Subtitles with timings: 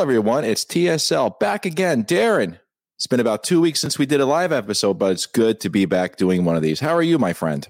[0.00, 0.44] Everyone.
[0.44, 2.04] It's TSL back again.
[2.04, 2.58] Darren,
[2.96, 5.68] it's been about two weeks since we did a live episode, but it's good to
[5.68, 6.78] be back doing one of these.
[6.80, 7.66] How are you, my friend?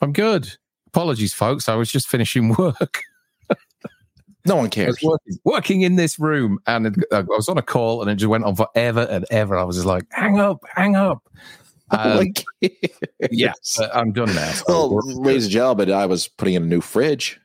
[0.00, 0.56] I'm good.
[0.88, 1.68] Apologies, folks.
[1.68, 3.02] I was just finishing work.
[4.46, 4.98] No one cares.
[5.02, 8.28] working, working in this room and it- I was on a call and it just
[8.30, 9.56] went on forever and ever.
[9.56, 11.22] I was just like, hang up, hang up.
[11.92, 12.44] Um, Like-
[13.32, 13.52] yeah,
[13.92, 14.52] I'm done now.
[14.52, 17.40] So well, ladies and gentlemen, I was putting in a new fridge.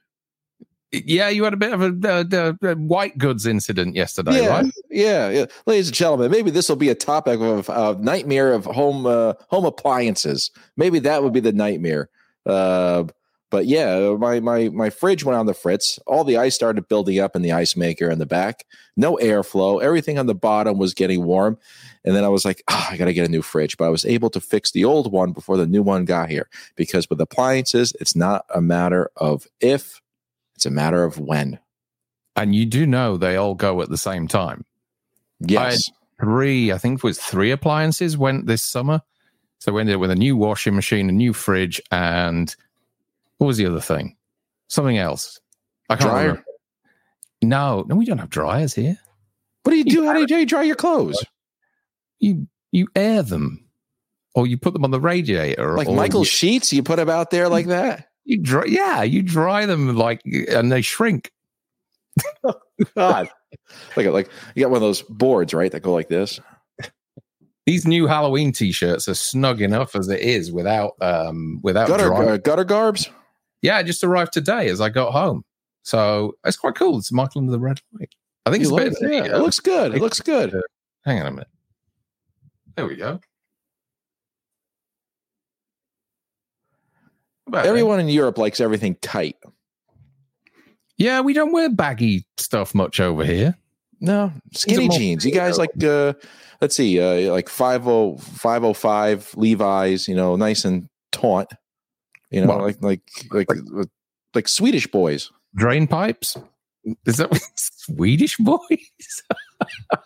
[1.06, 4.66] Yeah, you had a bit of a, uh, uh, white goods incident yesterday, yeah, right?
[4.90, 5.46] yeah, yeah.
[5.66, 9.34] Ladies and gentlemen, maybe this will be a topic of, of nightmare of home uh,
[9.50, 10.52] home appliances.
[10.78, 12.10] Maybe that would be the nightmare.
[12.46, 13.06] Uh,
[13.52, 16.00] but yeah, my my my fridge went on the fritz.
[16.08, 18.66] All the ice started building up in the ice maker in the back.
[18.98, 19.82] No airflow.
[19.82, 21.58] Everything on the bottom was getting warm.
[22.04, 23.78] And then I was like, oh, I got to get a new fridge.
[23.78, 26.50] But I was able to fix the old one before the new one got here.
[26.76, 30.02] Because with appliances, it's not a matter of if,
[30.56, 31.60] it's a matter of when.
[32.36, 34.66] And you do know they all go at the same time.
[35.40, 35.90] Yes.
[36.20, 39.02] Three, I think it was three appliances went this summer.
[39.60, 42.54] So we ended up with a new washing machine, a new fridge, and
[43.38, 44.16] what was the other thing?
[44.68, 45.40] Something else.
[45.90, 46.22] I can't Dryer?
[46.28, 46.46] remember.
[47.42, 48.98] No, no, we don't have dryers here.
[49.64, 50.06] what do you do?
[50.06, 51.24] How do you, do you dry your clothes?
[52.20, 53.66] You you air them,
[54.34, 57.30] or you put them on the radiator, Like Michael You, Sheets, you put them out
[57.30, 58.10] there like that?
[58.26, 61.32] You dry, yeah, you dry them like, and they shrink.
[62.96, 63.30] God.
[63.96, 65.72] like like you got one of those boards, right?
[65.72, 66.40] That go like this.
[67.66, 72.38] These new Halloween T-shirts are snug enough as it is without um without Gutter uh,
[72.38, 73.10] gutter garbs.
[73.62, 75.44] Yeah, it just arrived today as I got home.
[75.82, 76.98] So it's quite cool.
[77.00, 78.14] It's Michael under the red light.
[78.46, 79.12] I think You it's a look- bit.
[79.32, 79.96] yeah, it looks good.
[79.96, 80.56] It looks good.
[81.06, 81.48] Hang on a minute.
[82.76, 83.20] There we go.
[87.48, 87.66] About.
[87.66, 89.38] Everyone in Europe likes everything tight.
[90.98, 93.58] Yeah, we don't wear baggy stuff much over here.
[94.00, 95.26] No, skinny jeans.
[95.26, 96.14] You guys like uh
[96.62, 101.52] let's see, uh like 50 505 Levi's, you know, nice and taut.
[102.32, 103.02] You know, Well, like like
[103.32, 103.88] like like,
[104.34, 105.32] like Swedish boys.
[105.56, 106.38] Drain pipes.
[107.06, 109.24] Is that Swedish boys?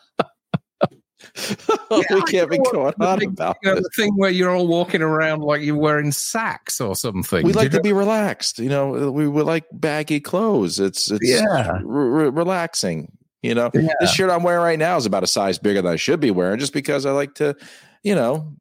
[1.92, 4.68] we can't be going The on big- about You know, the thing where you're all
[4.68, 7.46] walking around like you're wearing sacks or something.
[7.46, 8.60] We like to know- be relaxed.
[8.60, 10.80] You know, uh, we, we like baggy clothes.
[10.80, 11.80] It's it's Yeah.
[11.84, 13.12] re- re- relaxing.
[13.42, 13.94] You know, Yeah.
[14.02, 16.32] this shirt I'm wearing right now is about a size bigger than I should be
[16.32, 17.56] wearing, just because I like to,
[18.04, 18.54] you know,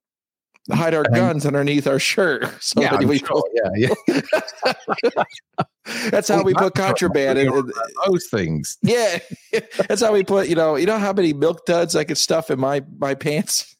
[0.70, 2.44] hide our guns underneath our shirt.
[2.60, 3.42] So yeah, we sure.
[3.54, 4.22] yeah, yeah.
[6.10, 7.52] that's how we put contraband in.
[7.52, 7.72] in-
[8.06, 8.76] Those things.
[8.82, 9.18] Yeah,
[9.88, 10.48] that's how we put.
[10.48, 13.76] You know, you know how many milk duds I could stuff in my my pants.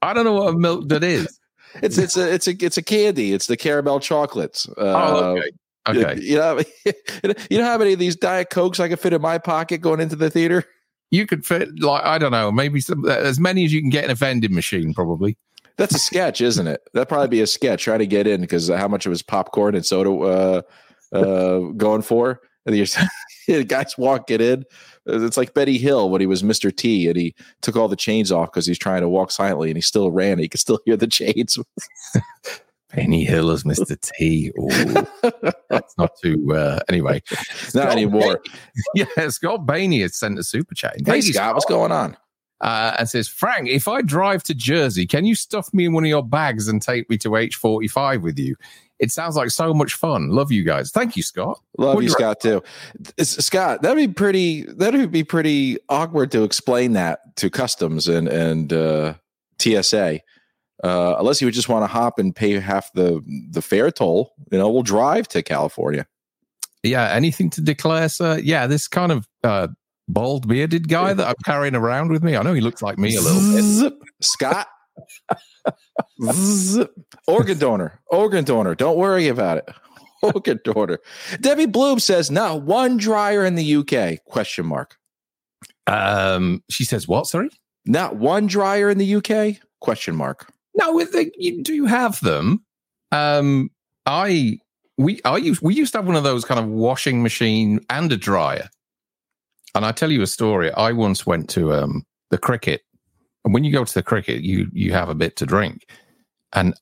[0.00, 1.38] I don't know what a milk dud is.
[1.82, 3.32] It's it's a it's a it's a candy.
[3.32, 4.68] It's the caramel chocolates.
[4.68, 5.50] Uh, Oh, okay.
[5.88, 6.20] Okay.
[6.22, 6.60] You know,
[7.50, 9.98] you know how many of these diet cokes I could fit in my pocket going
[10.00, 10.64] into the theater?
[11.10, 14.04] You could fit like I don't know, maybe some as many as you can get
[14.04, 15.36] in a vending machine, probably.
[15.82, 16.80] That's a sketch, isn't it?
[16.94, 19.74] That'd probably be a sketch trying to get in because how much of his popcorn
[19.74, 20.62] and soda uh,
[21.12, 22.40] uh, going for?
[22.66, 22.86] And you're-
[23.48, 24.64] the guys walking in.
[25.06, 26.74] It's like Benny Hill when he was Mr.
[26.74, 29.76] T and he took all the chains off because he's trying to walk silently and
[29.76, 30.38] he still ran.
[30.38, 31.58] He could still hear the chains.
[32.94, 33.98] Benny Hill as Mr.
[34.00, 34.52] T.
[34.56, 35.30] Ooh,
[35.68, 36.54] that's not too.
[36.54, 37.22] Uh, anyway,
[37.74, 38.40] Not anymore.
[38.94, 40.94] yeah, Scott Bainey has sent a super chat.
[40.98, 42.16] Hey, Thank Scott, what's going on?
[42.62, 46.04] Uh, and says, Frank, if I drive to Jersey, can you stuff me in one
[46.04, 48.56] of your bags and take me to H45 with you?
[48.98, 50.28] It sounds like so much fun.
[50.30, 50.92] Love you guys.
[50.92, 51.60] Thank you, Scott.
[51.76, 52.62] Love you, you Scott, too.
[53.18, 54.62] It's- Scott, that'd be pretty.
[54.62, 59.14] That'd be pretty awkward to explain that to customs and and uh,
[59.58, 60.20] TSA,
[60.84, 63.20] uh, unless you would just want to hop and pay half the
[63.50, 64.34] the fare toll.
[64.52, 66.06] You know, we'll drive to California.
[66.84, 68.38] Yeah, anything to declare, sir?
[68.38, 69.66] Yeah, this kind of uh,
[70.12, 72.36] bald bearded guy that I'm carrying around with me.
[72.36, 74.08] I know he looks like me a little bit.
[74.20, 74.68] Scott.
[77.26, 78.00] Organ donor.
[78.06, 78.74] Organ donor.
[78.74, 79.68] Don't worry about it.
[80.22, 80.98] Organ donor.
[81.40, 84.24] Debbie Bloom says not one dryer in the UK?
[84.24, 84.96] Question mark.
[85.86, 87.26] Um, she says, "What?
[87.26, 87.50] Sorry?
[87.84, 89.60] Not one dryer in the UK?
[89.80, 90.52] Question mark.
[90.74, 92.64] No, with the, you do have them.
[93.10, 93.70] Um,
[94.06, 94.58] I
[94.96, 98.10] we I used we used to have one of those kind of washing machine and
[98.12, 98.68] a dryer.
[99.74, 100.70] And I tell you a story.
[100.72, 102.82] I once went to um the cricket,
[103.44, 105.86] and when you go to the cricket, you you have a bit to drink,
[106.52, 106.74] and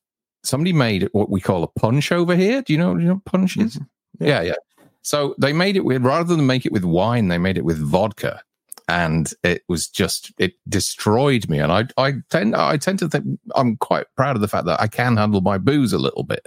[0.42, 2.62] somebody made what we call a punch over here.
[2.62, 3.78] Do you know, do you know what punch is?
[4.18, 4.54] Yeah, yeah.
[5.02, 7.78] So they made it with rather than make it with wine, they made it with
[7.78, 8.42] vodka,
[8.88, 11.58] and it was just it destroyed me.
[11.58, 14.80] And I I tend I tend to think I'm quite proud of the fact that
[14.80, 16.46] I can handle my booze a little bit,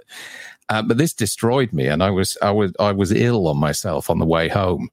[0.69, 4.09] uh, but this destroyed me, and I was I was I was ill on myself
[4.09, 4.89] on the way home.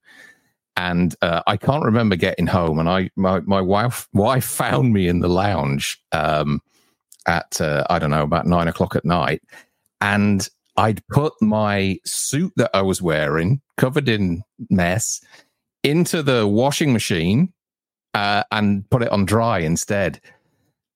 [0.76, 2.78] And uh, I can't remember getting home.
[2.78, 6.60] And I my my wife wife found me in the lounge um,
[7.26, 9.42] at uh, I don't know about nine o'clock at night,
[10.00, 15.20] and I'd put my suit that I was wearing, covered in mess,
[15.82, 17.52] into the washing machine
[18.14, 20.20] uh, and put it on dry instead.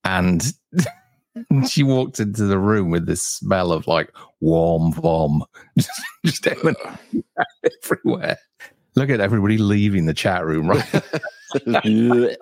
[0.05, 0.43] And
[1.69, 4.11] she walked into the room with this smell of like
[4.41, 5.45] warm vom
[6.25, 8.39] just everywhere.
[8.97, 11.03] Look at everybody leaving the chat room, right?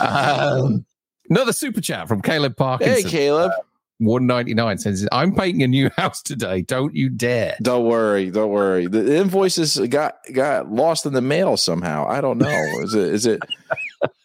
[0.00, 0.86] um,
[1.28, 2.94] another super chat from Caleb Parkinson.
[2.94, 3.52] Hey, Caleb.
[3.98, 6.62] 199 says, I'm painting a new house today.
[6.62, 7.56] Don't you dare.
[7.62, 8.30] Don't worry.
[8.30, 8.86] Don't worry.
[8.86, 12.06] The invoices got got lost in the mail somehow.
[12.08, 12.64] I don't know.
[12.82, 13.40] Is it is it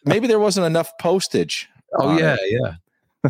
[0.06, 1.70] maybe there wasn't enough postage?
[2.00, 2.60] Oh yeah, it.
[2.62, 2.76] yeah.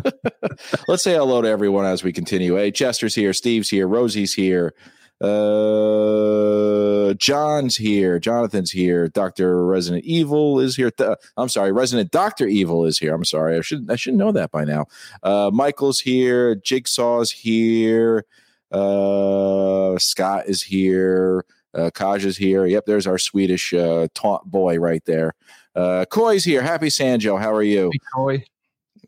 [0.88, 2.54] Let's say hello to everyone as we continue.
[2.56, 4.72] Hey, Chester's here, Steve's here, Rosie's here,
[5.20, 8.18] uh, John's here.
[8.18, 9.08] Jonathan's here.
[9.08, 10.90] Doctor Resident Evil is here.
[10.90, 13.14] Th- I'm sorry, Resident Doctor Evil is here.
[13.14, 13.56] I'm sorry.
[13.58, 14.86] I should I should know that by now.
[15.22, 16.54] Uh, Michael's here.
[16.56, 18.24] Jigsaw's here.
[18.72, 21.44] Uh, Scott is here.
[21.74, 22.66] Uh, Kaj is here.
[22.66, 25.34] Yep, there's our Swedish uh, taunt boy right there.
[25.74, 26.62] Uh, Koi's here.
[26.62, 27.36] Happy Sancho.
[27.36, 27.90] How are you?
[27.92, 28.44] Hey, Koi.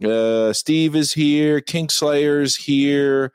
[0.08, 1.60] Uh, Steve is here.
[1.60, 3.32] Kingslayer's here.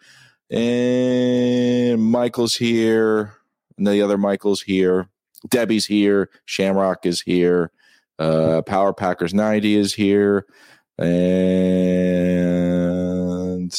[0.49, 3.33] And Michael's here.
[3.77, 5.09] And the other Michael's here.
[5.49, 6.29] Debbie's here.
[6.45, 7.71] Shamrock is here.
[8.19, 10.45] Uh, Power Packers 90 is here.
[10.99, 12.17] And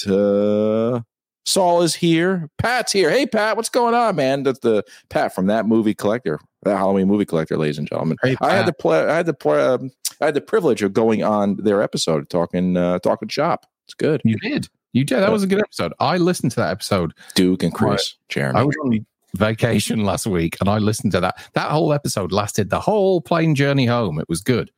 [0.07, 1.01] uh,
[1.45, 2.49] Saul is here.
[2.59, 3.11] Pat's here.
[3.11, 4.45] Hey, Pat, what's going on, man?
[4.45, 8.19] That's the Pat from that movie collector, that Halloween movie collector, ladies and gentlemen.
[8.23, 10.93] Hey, I had the play, I had the play, um, I had the privilege of
[10.93, 13.67] going on their episode, talking, uh, talking shop.
[13.87, 14.21] It's good.
[14.25, 14.69] You did.
[14.99, 15.21] You did.
[15.21, 15.93] That was a good episode.
[16.01, 17.15] I listened to that episode.
[17.37, 18.59] Duke and Chris, Jeremy.
[18.59, 21.37] I was on vacation last week and I listened to that.
[21.55, 24.19] That whole episode lasted the whole plane journey home.
[24.19, 24.73] It was good.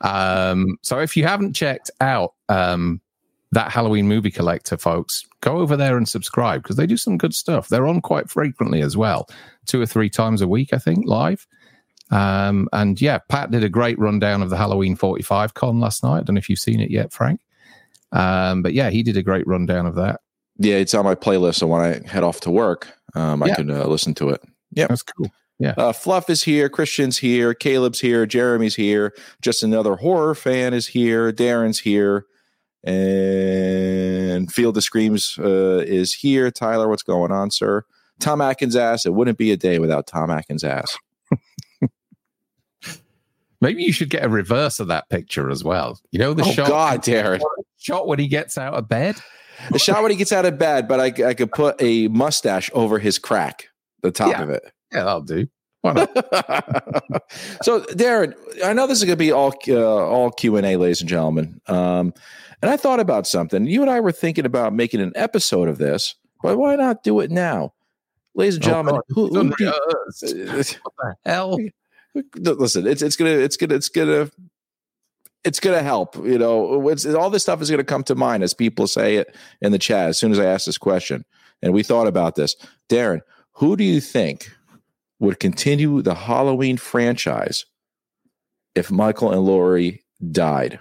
[0.00, 3.00] Um, so if you haven't checked out um,
[3.50, 7.34] that Halloween movie collector, folks, go over there and subscribe because they do some good
[7.34, 7.68] stuff.
[7.68, 9.28] They're on quite frequently as well,
[9.66, 11.48] two or three times a week, I think, live.
[12.12, 16.18] Um, and yeah, Pat did a great rundown of the Halloween 45 con last night.
[16.18, 17.40] I don't know if you've seen it yet, Frank.
[18.12, 20.20] Um, but yeah, he did a great rundown of that.
[20.58, 21.56] yeah, it's on my playlist.
[21.56, 23.54] So when I head off to work, um, I Yeah.
[23.56, 24.42] can uh, listen to it.
[24.72, 24.86] Yeah.
[24.88, 25.30] That's cool.
[25.60, 25.74] Yeah.
[25.76, 26.68] Uh, Fluff is here.
[26.68, 27.52] Christian's here.
[27.54, 28.26] Caleb's here.
[28.26, 29.14] Jeremy's here.
[29.42, 31.32] Just another horror fan is here.
[31.32, 32.26] Darren's here.
[32.84, 36.50] And Field of Screams uh, is here.
[36.50, 37.84] Tyler, what's going on, sir?
[38.20, 39.04] Tom Atkins ass.
[39.04, 40.96] It wouldn't be a day without Tom Atkins ass.
[43.60, 45.98] Maybe you should get a reverse of that picture as well.
[46.12, 47.40] You know the oh, shot, God, Darren.
[47.78, 49.16] shot when he gets out of bed.
[49.70, 52.70] The shot when he gets out of bed, but I, I could put a mustache
[52.74, 53.68] over his crack,
[54.02, 54.42] the top Yeah.
[54.42, 54.62] of it.
[54.92, 55.48] Yeah, that'll do.
[55.80, 56.10] Why not?
[57.62, 58.34] so, Darren,
[58.64, 59.74] I know this is going to be all uh,
[60.06, 61.60] all Q and A, ladies and gentlemen.
[61.66, 62.12] Um,
[62.62, 63.66] and I thought about something.
[63.66, 67.20] You and I were thinking about making an episode of this, but why not do
[67.20, 67.74] it now,
[68.34, 68.96] ladies and gentlemen?
[68.96, 70.78] Oh, who, who Unrehearsed.
[70.82, 71.58] what the hell?
[72.36, 74.47] listen, it's it's gonna it's gonna it's gonna it's gonna
[75.44, 76.16] help.
[76.16, 79.34] You know, it's, all this stuff is gonna come to mind as people say it
[79.60, 81.24] in the chat as soon as I ask this question.
[81.62, 82.56] And we thought about this,
[82.88, 83.20] Darren.
[83.52, 84.50] Who do you think
[85.18, 87.66] would continue the Halloween franchise
[88.74, 90.78] if Michael and Laurie died?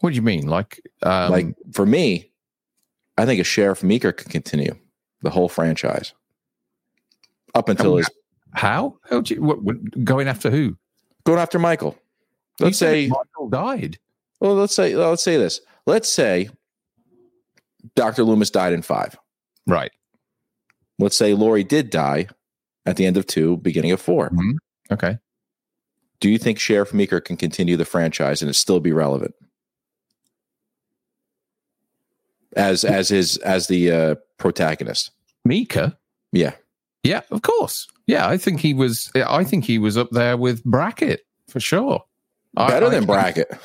[0.00, 0.46] What do you mean?
[0.46, 2.30] Like, um, like for me,
[3.18, 4.76] I think a Sheriff Meeker could continue
[5.22, 6.12] the whole franchise
[7.54, 8.08] up until his
[8.52, 8.98] how?
[9.10, 10.76] How you, what, what, going after who?
[11.24, 11.98] going after Michael.
[12.60, 13.98] Let's say Michael died.
[14.40, 15.60] Well, let's say let's say this.
[15.86, 16.50] Let's say
[17.94, 18.24] Dr.
[18.24, 19.16] Loomis died in five.
[19.66, 19.92] Right.
[20.98, 22.28] Let's say Laurie did die
[22.86, 24.52] at the end of two, beginning of 4 Mhm.
[24.90, 25.18] Okay.
[26.20, 29.34] Do you think Sheriff Meeker can continue the franchise and it still be relevant?
[32.56, 35.10] As as his as the uh, protagonist.
[35.44, 35.96] Meeker?
[36.32, 36.54] Yeah.
[37.02, 37.86] Yeah, of course.
[38.06, 39.10] Yeah, I think he was.
[39.14, 42.02] I think he was up there with Brackett for sure.
[42.56, 43.52] I- Better I than think- Brackett.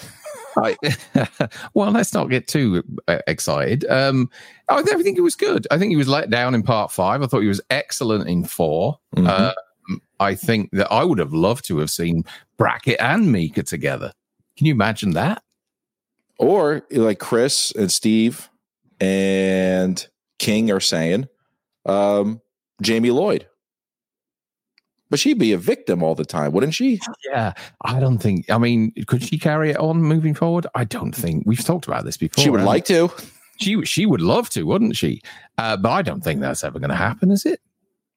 [0.57, 0.75] I,
[1.73, 3.85] well, let's not get too uh, excited.
[3.89, 4.29] Um,
[4.67, 5.65] I, I think it was good.
[5.71, 7.21] I think he was let down in part five.
[7.23, 9.53] I thought he was excellent in 4 Mhm.
[9.87, 12.25] Um, I think that I would have loved to have seen
[12.57, 14.11] Brackett and Meeker together.
[14.57, 15.41] Can you imagine that?
[16.37, 18.49] Or like Chris and Steve
[18.99, 20.05] and
[20.37, 21.27] King are saying,
[21.85, 22.41] um,
[22.81, 23.47] Jamie Lloyd.
[25.11, 26.99] But she'd be a victim all the time, wouldn't she?
[27.29, 28.49] Yeah, I don't think.
[28.49, 30.65] I mean, could she carry it on moving forward?
[30.73, 31.43] I don't think.
[31.45, 32.41] We've talked about this before.
[32.41, 33.11] She would like to.
[33.59, 35.21] She she would love to, wouldn't she?
[35.57, 37.59] Uh, but I don't think that's ever going to happen, is it?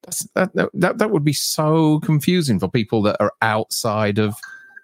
[0.03, 4.37] That's, that, that that would be so confusing for people that are outside of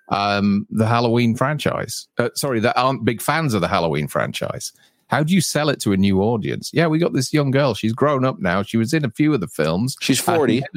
[0.09, 2.09] um, the Halloween franchise.
[2.19, 4.73] Uh, sorry, that aren't big fans of the Halloween franchise.
[5.11, 6.71] How do you sell it to a new audience?
[6.73, 7.75] Yeah, we got this young girl.
[7.75, 8.62] She's grown up now.
[8.62, 9.97] She was in a few of the films.
[10.00, 10.62] She's 40.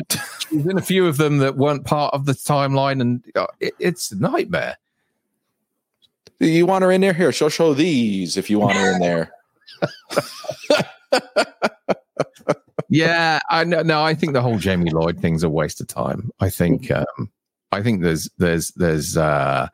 [0.50, 3.46] She was in a few of them that weren't part of the timeline, and uh,
[3.60, 4.78] it, it's a nightmare.
[6.40, 7.14] You want her in there?
[7.14, 9.32] Here, she'll show these if you want her in there.
[12.90, 16.32] yeah, I no, no, I think the whole Jamie Lloyd thing's a waste of time.
[16.40, 17.32] I think um
[17.72, 19.68] I think there's there's there's uh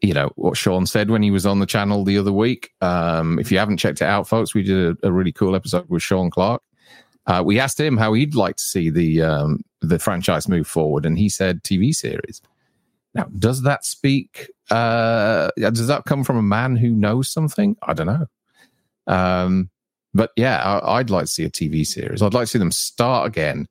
[0.00, 2.70] you know what Sean said when he was on the channel the other week.
[2.80, 5.88] Um, if you haven't checked it out, folks, we did a, a really cool episode
[5.88, 6.62] with Sean Clark.
[7.26, 11.04] Uh, we asked him how he'd like to see the um, the franchise move forward,
[11.04, 12.40] and he said TV series.
[13.14, 14.50] Now, does that speak?
[14.70, 17.76] Uh, does that come from a man who knows something?
[17.82, 18.26] I don't know.
[19.06, 19.70] Um,
[20.14, 22.22] but yeah, I, would like to see a TV series.
[22.22, 23.66] I'd like to see them start again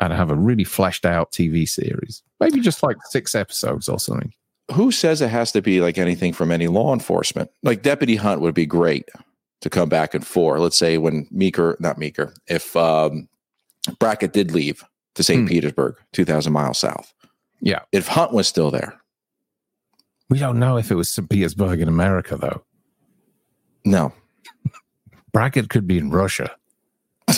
[0.00, 2.22] and have a really fleshed out TV series.
[2.40, 4.32] Maybe just like six episodes or something
[4.70, 7.50] who says it has to be like anything from any law enforcement?
[7.62, 9.08] Like Deputy Hunt would be great
[9.60, 10.58] to come back and for.
[10.58, 13.28] Let's say when Meeker, not Meeker, if um,
[13.98, 15.42] Brackett did leave to St.
[15.42, 15.46] Hmm.
[15.46, 17.12] Petersburg, 2,000 miles south.
[17.60, 17.80] Yeah.
[17.92, 19.00] If Hunt was still there.
[20.28, 21.28] We don't know if it was St.
[21.28, 22.64] Petersburg in America, though.
[23.84, 24.12] No.
[25.32, 26.54] Brackett could be in Russia.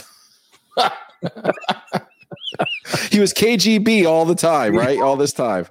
[3.11, 5.01] he was KGB all the time, right?
[5.01, 5.67] All this time.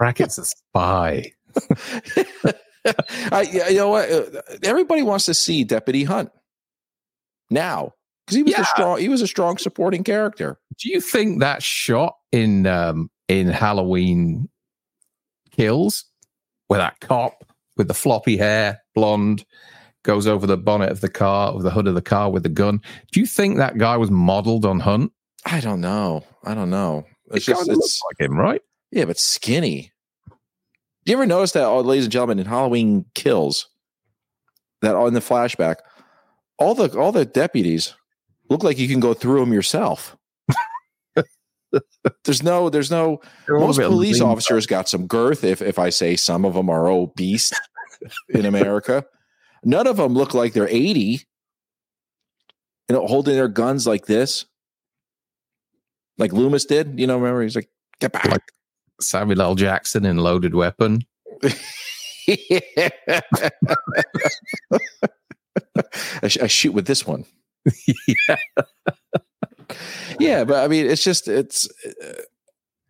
[0.00, 1.30] Brackett's a spy.
[3.30, 4.08] I, you know what?
[4.64, 6.30] Everybody wants to see Deputy Hunt
[7.50, 7.92] now
[8.24, 8.62] because he was yeah.
[8.62, 8.98] a strong.
[8.98, 10.58] He was a strong supporting character.
[10.78, 14.48] Do you think that shot in um, in Halloween
[15.50, 16.06] Kills,
[16.68, 17.44] where that cop
[17.76, 19.44] with the floppy hair, blonde,
[20.02, 22.48] goes over the bonnet of the car, of the hood of the car with the
[22.48, 22.80] gun?
[23.12, 25.12] Do you think that guy was modeled on Hunt?
[25.44, 26.24] I don't know.
[26.42, 27.04] I don't know.
[27.32, 28.62] It's it just it's like him, right?
[28.90, 29.89] Yeah, but skinny.
[31.04, 33.68] Do you ever notice that, oh, ladies and gentlemen, in Halloween Kills,
[34.82, 35.76] that on the flashback,
[36.58, 37.94] all the all the deputies
[38.50, 40.16] look like you can go through them yourself.
[42.24, 43.20] there's no, there's no.
[43.48, 45.44] most police officers got some girth.
[45.44, 47.52] If if I say some of them are obese
[48.28, 49.06] in America,
[49.64, 51.22] none of them look like they're eighty.
[52.88, 54.46] You know, holding their guns like this,
[56.18, 56.98] like Loomis did.
[56.98, 58.52] You know, remember he's like, "Get back." Like,
[59.00, 59.54] Samuel L.
[59.54, 61.02] Jackson in Loaded Weapon.
[66.22, 67.24] I, sh- I, shoot with this one.
[67.86, 68.36] yeah.
[70.18, 71.68] yeah, but I mean, it's just it's.
[71.86, 72.22] Uh,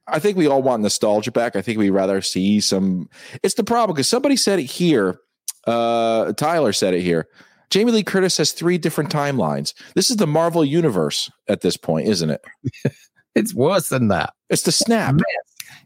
[0.06, 1.54] I think we all want nostalgia back.
[1.54, 3.08] I think we'd rather see some.
[3.42, 5.20] It's the problem because somebody said it here.
[5.66, 7.28] Uh, Tyler said it here.
[7.70, 9.74] Jamie Lee Curtis has three different timelines.
[9.94, 12.44] This is the Marvel universe at this point, isn't it?
[13.34, 14.34] it's worse than that.
[14.48, 15.14] It's the snap.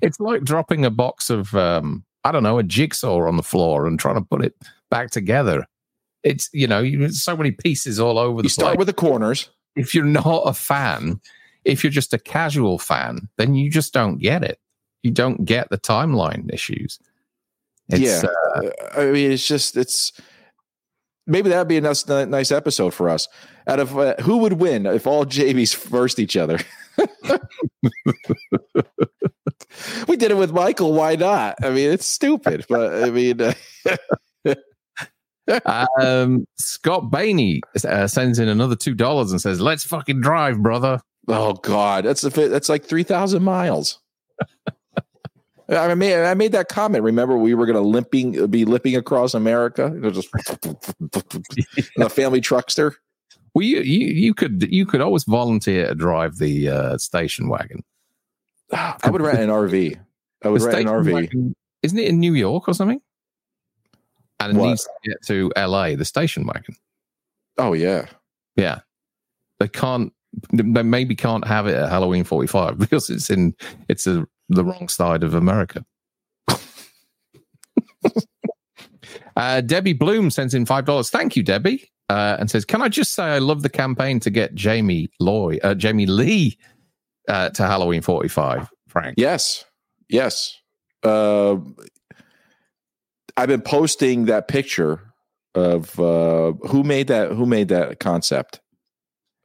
[0.00, 3.86] It's like dropping a box of um, I don't know a jigsaw on the floor
[3.86, 4.54] and trying to put it
[4.90, 5.66] back together.
[6.22, 8.42] It's you know so many pieces all over.
[8.42, 8.78] You start place.
[8.78, 9.50] with the corners.
[9.76, 11.20] If you're not a fan,
[11.64, 14.58] if you're just a casual fan, then you just don't get it.
[15.02, 16.98] You don't get the timeline issues.
[17.90, 18.22] It's, yeah,
[18.56, 18.70] uh,
[19.00, 20.12] I mean, it's just it's
[21.26, 23.28] maybe that'd be a nice, nice episode for us.
[23.66, 26.58] Out of uh, who would win if all Jamies versed each other?
[30.08, 30.92] we did it with Michael.
[30.92, 31.56] Why not?
[31.62, 33.40] I mean, it's stupid, but I mean.
[36.00, 41.00] um, Scott Bainey uh, sends in another two dollars and says, "Let's fucking drive, brother."
[41.28, 44.00] Oh God, that's a that's like three thousand miles.
[45.68, 47.04] I made I made that comment.
[47.04, 49.88] Remember, we were going to limping be limping across America.
[49.88, 50.28] Was just
[51.98, 52.94] a family truckster.
[53.54, 57.84] Well, you, you, you could you could always volunteer to drive the uh, station wagon.
[58.72, 59.96] I would rent an RV.
[60.42, 61.12] I would rent an RV.
[61.12, 63.00] Wagon, isn't it in New York or something?
[64.40, 64.70] And it what?
[64.70, 65.94] needs to get to LA.
[65.94, 66.74] The station wagon.
[67.56, 68.06] Oh yeah,
[68.56, 68.80] yeah.
[69.60, 70.12] They can't.
[70.52, 73.54] They maybe can't have it at Halloween forty five because it's in
[73.88, 75.84] it's a, the wrong side of America.
[79.36, 81.08] uh, Debbie Bloom sends in five dollars.
[81.08, 84.30] Thank you, Debbie uh, and says, "Can I just say I love the campaign to
[84.30, 86.58] get Jamie Lloyd, uh, Jamie Lee,
[87.28, 89.64] uh, to Halloween 45." Frank, yes,
[90.08, 90.56] yes.
[91.02, 91.56] Uh,
[93.36, 95.00] I've been posting that picture
[95.54, 97.32] of uh, who made that.
[97.32, 98.60] Who made that concept?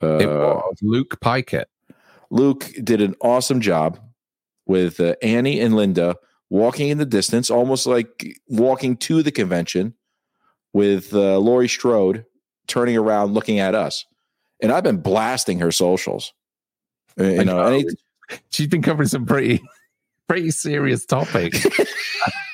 [0.01, 1.66] it was Luke Pikett.
[2.32, 4.00] Luke did an awesome job
[4.66, 6.16] with uh, Annie and Linda
[6.50, 9.96] walking in the distance, almost like walking to the convention
[10.74, 12.25] with uh, Laurie Strode
[12.70, 14.06] turning around looking at us.
[14.62, 16.34] And I've been blasting her socials.
[17.20, 17.90] Uh, You know, he-
[18.52, 19.62] she's been covering some pretty
[20.28, 21.66] pretty serious topics.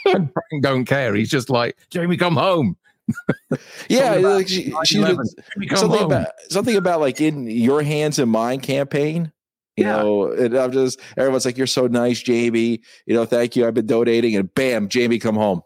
[0.05, 1.13] and Frank don't care.
[1.13, 2.77] He's just like, Jamie, come home.
[3.89, 5.07] yeah, Something about like she, she's 9/11.
[5.17, 6.11] been, Jamie, come something home.
[6.11, 9.31] about something about like in your hands and mine campaign.
[9.77, 9.97] You Yeah.
[9.97, 13.67] know, and I'm just everyone's like, "You're so nice, Jamie." You know, thank you.
[13.67, 15.61] I've been donating, and bam, Jamie, come home.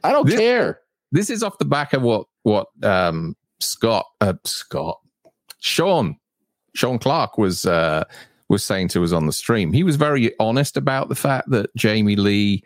[0.05, 0.81] I don't This- care.
[1.13, 4.99] This is off the back of what what um Scott uh, Scott
[5.61, 6.17] Sean
[6.75, 8.05] Sean Clark was uh
[8.49, 9.73] was saying to us on the stream.
[9.73, 12.65] He was very honest about the fact that Jamie Lee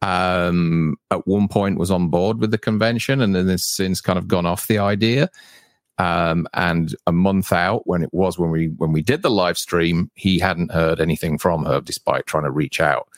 [0.00, 4.18] um at one point was on board with the convention and then has since kind
[4.18, 5.28] of gone off the idea.
[5.98, 9.58] Um and a month out when it was when we when we did the live
[9.58, 13.08] stream, he hadn't heard anything from her despite trying to reach out.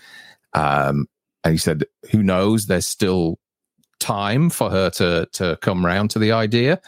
[0.55, 1.07] Um
[1.45, 3.39] and he said, who knows, there's still
[4.01, 6.81] time for her to to come round to the idea.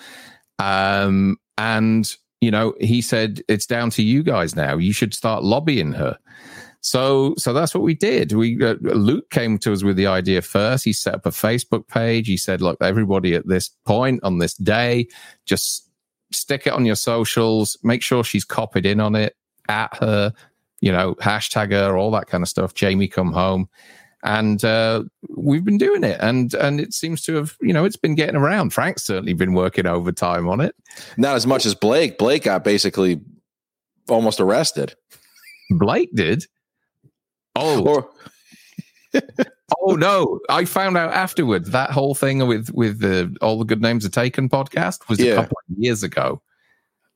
[0.59, 4.77] Um and you know he said it's down to you guys now.
[4.77, 6.19] You should start lobbying her.
[6.81, 8.33] So so that's what we did.
[8.33, 10.85] We uh, luke came to us with the idea first.
[10.85, 12.27] He set up a facebook page.
[12.27, 15.07] He said look everybody at this point on this day
[15.47, 15.89] just
[16.33, 17.77] stick it on your socials.
[17.83, 19.37] Make sure she's copied in on it
[19.69, 20.33] at her
[20.81, 22.75] you know hashtag her all that kind of stuff.
[22.75, 23.69] Jamie come home
[24.25, 27.97] and uh, we've been doing it and and it seems to have you know it's
[27.97, 30.75] been getting around frank's certainly been working overtime on it
[31.17, 32.19] Not as much as Blake.
[32.19, 33.21] Blake got basically
[34.09, 34.95] almost arrested.
[35.71, 36.45] blake did
[37.57, 38.11] oh Or
[39.81, 43.83] oh no i found out afterwards that whole thing with with the all the good
[43.83, 45.33] names are taken podcast was Yeah.
[45.33, 46.41] a couple of years ago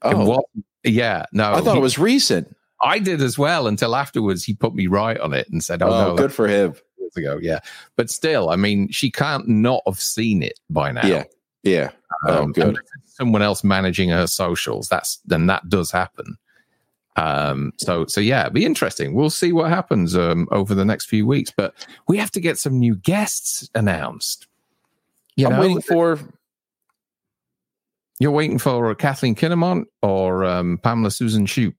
[0.02, 0.44] oh, was
[0.84, 2.54] yeah no I thought he- it was recent.
[2.82, 5.88] i did as well until afterwards he put me right on it and said oh,
[5.88, 6.74] Oh, no good for him.
[7.16, 7.60] Ago yeah
[7.96, 11.24] but still i mean she can't not have seen it by now Yeah,
[11.62, 11.90] yeah.
[12.26, 12.78] Oh, Um, good.
[13.04, 14.88] Someone else managing her socials.
[14.88, 16.36] That's then that does happen.
[17.16, 19.14] Um, so so yeah, it'd be interesting.
[19.14, 21.50] We'll see what happens um, over the next few weeks.
[21.56, 21.72] But
[22.08, 24.46] we have to get some new guests announced.
[25.34, 26.18] You I'm know, waiting for.
[28.18, 31.74] you're waiting for Kathleen Kinmont or um, Pamela Susan Shoop.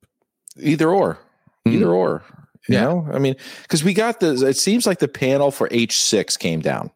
[0.60, 1.20] either or
[1.68, 1.74] Mm.
[1.74, 2.24] either or
[2.68, 2.82] you Yeah.
[2.84, 6.60] know i mean because we got the it seems like the panel for h6 came
[6.62, 6.92] down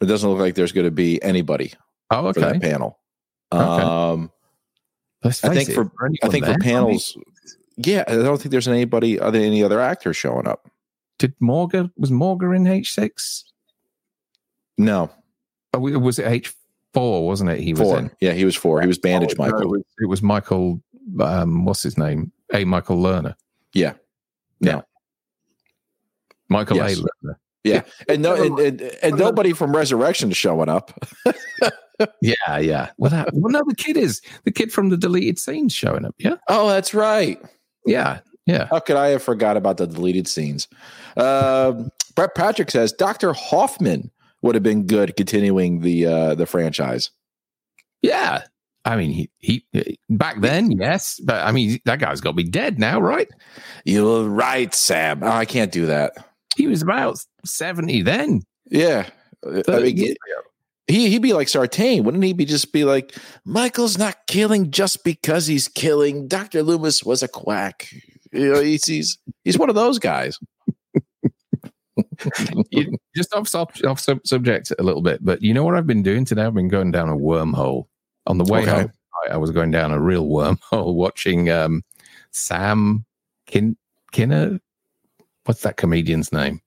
[0.00, 1.72] it doesn't look like there's going to be anybody
[2.10, 2.52] Oh, for okay.
[2.52, 2.98] that panel
[3.52, 3.82] Okay.
[3.82, 4.30] um
[5.24, 5.90] i think for
[6.22, 7.16] i think for panels
[7.76, 10.70] yeah i don't think there's anybody other any other actors showing up
[11.18, 13.44] Did Morgan was Morgan in H six?
[14.78, 15.10] no
[15.74, 16.54] Oh, was it H
[16.94, 17.26] four?
[17.26, 17.60] Wasn't it?
[17.60, 18.10] He was four in.
[18.20, 20.80] yeah he was four he was bandage Oh, no, michael it, was, it was Michael.
[21.20, 22.32] Um, what's his name?
[22.52, 22.64] A.
[22.64, 23.34] Michael Lerner.
[23.76, 23.94] Yeah.
[24.60, 24.82] Yeah.
[26.48, 26.98] Michael Yes.
[26.98, 27.02] A.
[27.02, 27.36] Lerner.
[28.08, 30.92] and no and, and, and nobody from resurrection is showing up
[32.20, 32.90] Yeah, yeah.
[32.98, 36.14] Well, that, well, no, the kid is the kid from the deleted scenes showing up.
[36.18, 37.40] Yeah, oh that's right
[37.86, 38.66] yeah, yeah.
[38.70, 40.68] How could I have forgot about the deleted scenes?
[41.16, 43.32] Um, Brett Patrick says Dr.
[43.32, 44.10] Hoffman
[44.42, 47.10] would have been good continuing the uh, the franchise.
[48.02, 48.42] Yeah.
[48.86, 52.44] I mean, he, he back then, yes, but I mean, that guy's got to be
[52.44, 53.28] dead now, right?
[53.84, 55.24] You're right, Sam.
[55.24, 56.12] Oh, I can't do that.
[56.56, 58.42] He was about seventy then.
[58.70, 59.08] Yeah,
[59.44, 60.14] I mean,
[60.86, 62.32] he he'd be like Sartain, wouldn't he?
[62.32, 66.28] Be just be like Michael's not killing just because he's killing.
[66.28, 67.88] Doctor Loomis was a quack.
[68.32, 70.38] You know, he's he's, he's one of those guys.
[73.16, 76.44] Just off, off subject a little bit, but you know what I've been doing today?
[76.44, 77.86] I've been going down a wormhole
[78.26, 78.70] on the way Okay.
[78.70, 78.92] home.
[79.28, 81.82] I, I was going down a real wormhole watching um,
[82.30, 83.04] Sam
[83.46, 83.76] Kin
[84.12, 84.60] Kinner.
[85.44, 86.60] What's that comedian's name?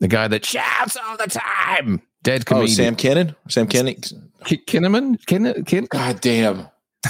[0.00, 2.02] The guy that shouts all the time.
[2.22, 2.70] Dead comedian.
[2.70, 2.74] Oh.
[2.74, 4.02] Sam Kinnon, Sam Kinnon.
[4.44, 5.24] Ki- Kinnaman?
[5.26, 6.66] Kin- Kin- God damn.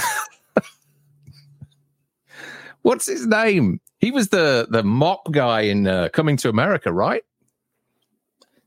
[2.83, 3.81] What's his name?
[3.99, 7.23] He was the the mop guy in uh, Coming to America, right?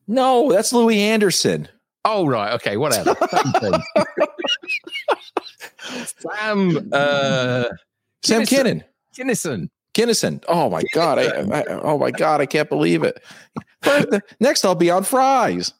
[0.06, 1.68] No, that's Louie Anderson.
[2.04, 2.52] Oh, right.
[2.54, 3.14] Okay, whatever.
[6.18, 7.64] Sam uh,
[8.22, 8.84] Sam Kinison.
[9.16, 9.68] Kinison.
[9.94, 10.44] Kinison.
[10.48, 11.18] Oh my god!
[11.18, 12.40] I, I oh my god!
[12.40, 13.22] I can't believe it.
[14.40, 15.72] Next, I'll be on fries.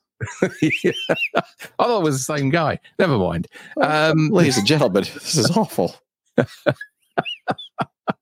[0.63, 0.93] Yeah.
[1.37, 1.43] I
[1.79, 2.79] thought it was the same guy.
[2.99, 3.47] Never mind.
[3.81, 5.95] Um, Ladies and gentlemen, this is awful.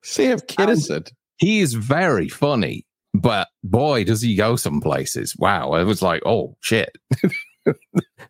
[0.02, 1.10] Sam Kinison.
[1.38, 5.36] he is very funny, but boy, does he go some places.
[5.36, 5.72] Wow.
[5.72, 6.96] I was like, oh, shit.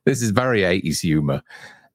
[0.05, 1.43] this is very 80s humor.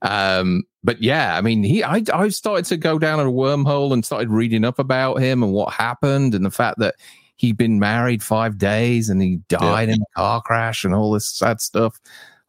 [0.04, 4.06] Um, but yeah, I mean, he, I, I started to go down a wormhole and
[4.06, 6.96] started reading up about him and what happened and the fact that
[7.38, 11.28] he'd been married five days and he died in a car crash and all this
[11.28, 12.00] sad stuff.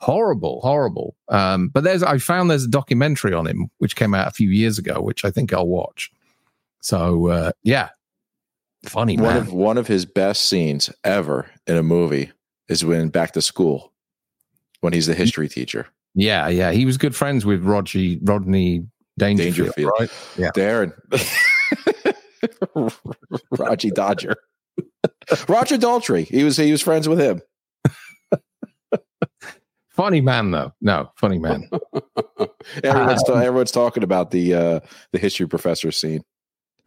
[0.00, 1.16] horrible, horrible.
[1.28, 4.50] Um, but there's I found there's a documentary on him which came out a few
[4.50, 6.10] years ago, which I think I'll watch.
[6.80, 7.88] So uh, yeah,
[8.84, 9.36] funny One man.
[9.38, 12.32] of one of his best scenes ever in a movie
[12.68, 13.92] is when back to school
[14.80, 15.86] when he's the history teacher.
[16.14, 18.86] Yeah, yeah, he was good friends with Rodney Rodney
[19.18, 19.92] Dangerfield, Dangerfield.
[20.00, 20.10] right?
[20.36, 20.50] Yeah.
[20.54, 20.92] Darren.
[23.58, 24.36] Raji Dodger.
[25.48, 26.26] Roger Daltrey.
[26.26, 27.40] He was he was friends with him.
[29.90, 30.72] Funny man though.
[30.80, 31.68] No, funny man.
[32.82, 34.80] Everyone's, Um, everyone's talking about the uh
[35.12, 36.22] the history professor scene.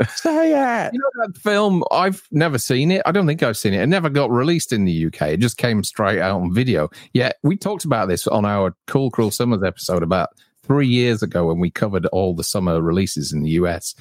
[0.09, 0.93] Say it.
[0.93, 1.83] You know that film?
[1.91, 3.01] I've never seen it.
[3.05, 3.81] I don't think I've seen it.
[3.81, 5.21] It never got released in the UK.
[5.29, 6.89] It just came straight out on video.
[7.13, 10.29] Yeah, we talked about this on our Cool Cruel Summers episode about
[10.63, 13.95] three years ago when we covered all the summer releases in the US.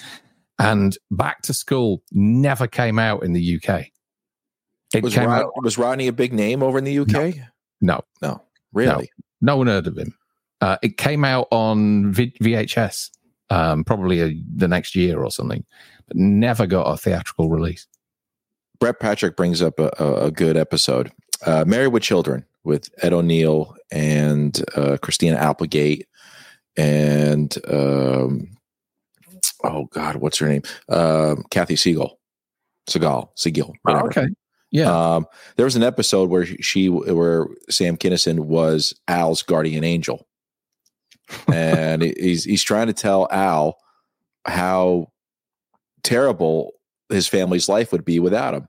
[0.59, 3.87] And Back to School never came out in the UK.
[4.95, 5.53] It Was, came Rod, out.
[5.63, 7.37] was Rodney a big name over in the UK?
[7.81, 9.11] No, No, really.
[9.41, 10.15] no one heard of him.
[10.61, 13.11] Uh, it came out on v- VHS
[13.51, 15.65] um, probably a, the next year or something,
[16.09, 17.87] but never got a theatrical release.
[18.79, 21.11] Brett Patrick brings up a, a, good episode.
[21.47, 26.07] Uh, Married with Children with Ed O'Neill and uh, Christina Applegate
[26.77, 28.57] and um,
[29.65, 30.63] oh god, what's her name?
[30.89, 32.19] Um, Kathy Siegel,
[32.89, 33.75] Seagal, Siegel.
[33.83, 34.09] whatever.
[34.09, 34.27] okay.
[34.71, 34.91] Yeah.
[34.91, 40.26] Um, there was an episode where she, where Sam Kinison was Al's guardian angel,
[41.53, 43.79] and he's he's trying to tell Al
[44.47, 45.09] how
[46.03, 46.73] terrible
[47.09, 48.69] his family's life would be without him.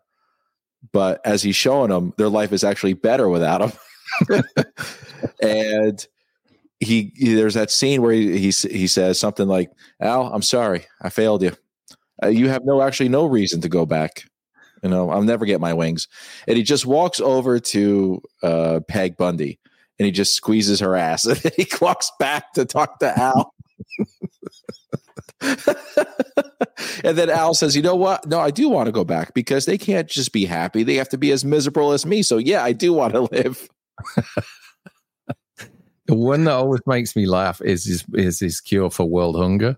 [0.92, 3.72] But as he's showing them, their life is actually better without him.
[5.42, 6.08] and
[6.80, 10.86] he, he- there's that scene where he, he he says something like, "Al, I'm sorry,
[11.02, 11.54] I failed you.
[12.24, 14.24] Uh, you have no actually no reason to go back.
[14.84, 16.08] You know, I'll never get my wings."
[16.48, 19.60] And he just walks over to uh, Peg Bundy
[20.00, 23.54] and he just squeezes her ass, and then he walks back to talk to Al.
[27.04, 28.28] and then Al says, "You know what?
[28.28, 31.10] No, I do want to go back because they can't just be happy; they have
[31.10, 32.24] to be as miserable as me.
[32.24, 33.70] So, yeah, I do want to live."
[36.08, 39.78] The one that always makes me laugh is his, is his cure for world hunger,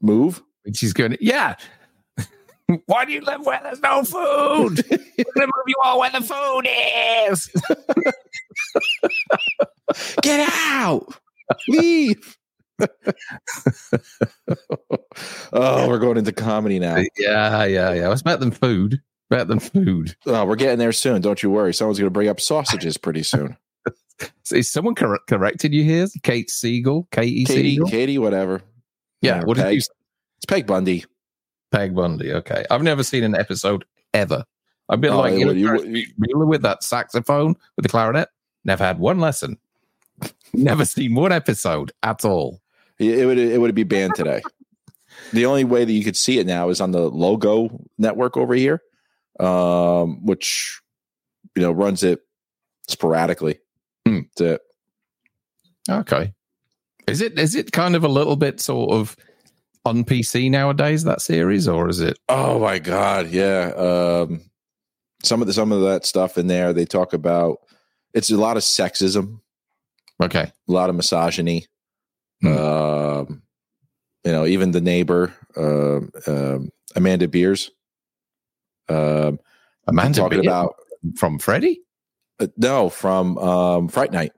[0.00, 0.42] Move.
[0.64, 1.54] which is going, yeah.
[2.86, 4.84] Why do you live where there's no food?
[4.90, 6.66] We're gonna move you all where the food
[7.30, 7.50] is.
[10.22, 11.14] Get out!
[11.68, 12.38] Leave!
[15.52, 16.96] oh, we're going into comedy now.
[17.18, 18.12] yeah, yeah, yeah.
[18.12, 19.00] It's better than food.
[19.30, 20.16] Better than food.
[20.26, 21.22] Oh, we're getting there soon.
[21.22, 21.72] Don't you worry.
[21.72, 23.56] Someone's going to bring up sausages pretty soon.
[24.52, 26.06] Is someone cor- corrected you here?
[26.22, 27.88] Kate Siegel, Katie, Katie, Siegel.
[27.88, 28.60] Katie, whatever.
[29.22, 29.92] Yeah, Whatever, what did you say?
[30.38, 31.04] It's Peg Bundy.
[31.72, 32.32] Peg Bundy.
[32.32, 34.44] Okay, I've never seen an episode ever.
[34.88, 35.82] I've been Oh, like you know, you Ferris
[36.34, 38.28] would- with that saxophone with the clarinet.
[38.64, 39.58] Never had one lesson.
[40.52, 42.60] Never seen one episode at all.
[42.98, 44.42] It it would it would be banned today.
[45.32, 48.54] the only way that you could see it now is on the Logo network over
[48.54, 48.82] here,
[49.40, 50.80] um, which
[51.56, 52.20] you know runs it
[52.88, 53.58] sporadically.
[54.06, 54.20] Hmm.
[54.36, 54.60] That's it.
[55.90, 56.34] Okay.
[57.08, 59.16] Is it is it kind of a little bit sort of
[59.84, 62.18] on PC nowadays that series, or is it?
[62.28, 63.72] Oh my god, yeah.
[63.76, 64.40] Um,
[65.24, 67.58] some of the some of that stuff in there they talk about.
[68.14, 69.40] It's a lot of sexism,
[70.22, 70.50] Okay.
[70.68, 71.66] a lot of misogyny.
[72.42, 72.56] Hmm.
[72.58, 73.42] Um,
[74.24, 77.70] you know, even the neighbor, um um, Amanda Bearse.
[78.88, 79.38] Um,
[79.86, 80.74] Amanda talking about
[81.16, 81.80] from Freddy.
[82.40, 84.32] uh, no from um, Fright Night.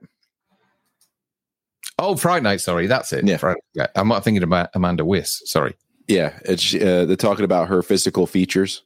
[1.97, 2.61] Oh, Fright Night.
[2.61, 3.25] Sorry, that's it.
[3.25, 3.37] Yeah.
[3.37, 3.87] Fright, yeah.
[3.95, 5.41] I'm not thinking about Amanda Wyss.
[5.45, 5.75] Sorry.
[6.07, 8.83] Yeah, it's uh, they're talking about her physical features.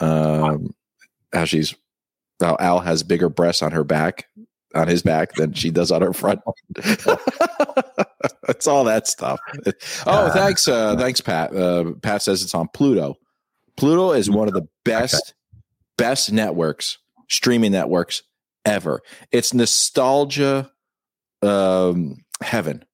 [0.00, 0.74] Um,
[1.32, 1.74] how she's
[2.40, 4.26] how Al has bigger breasts on her back,
[4.74, 6.40] on his back than she does on her front.
[6.76, 9.40] it's all that stuff.
[10.06, 11.54] Oh, thanks, uh, thanks, Pat.
[11.54, 13.16] Uh, Pat says it's on Pluto.
[13.76, 15.34] Pluto is one of the best,
[15.96, 18.22] best networks, streaming networks
[18.64, 19.00] ever.
[19.32, 20.70] It's nostalgia,
[21.42, 22.84] um, heaven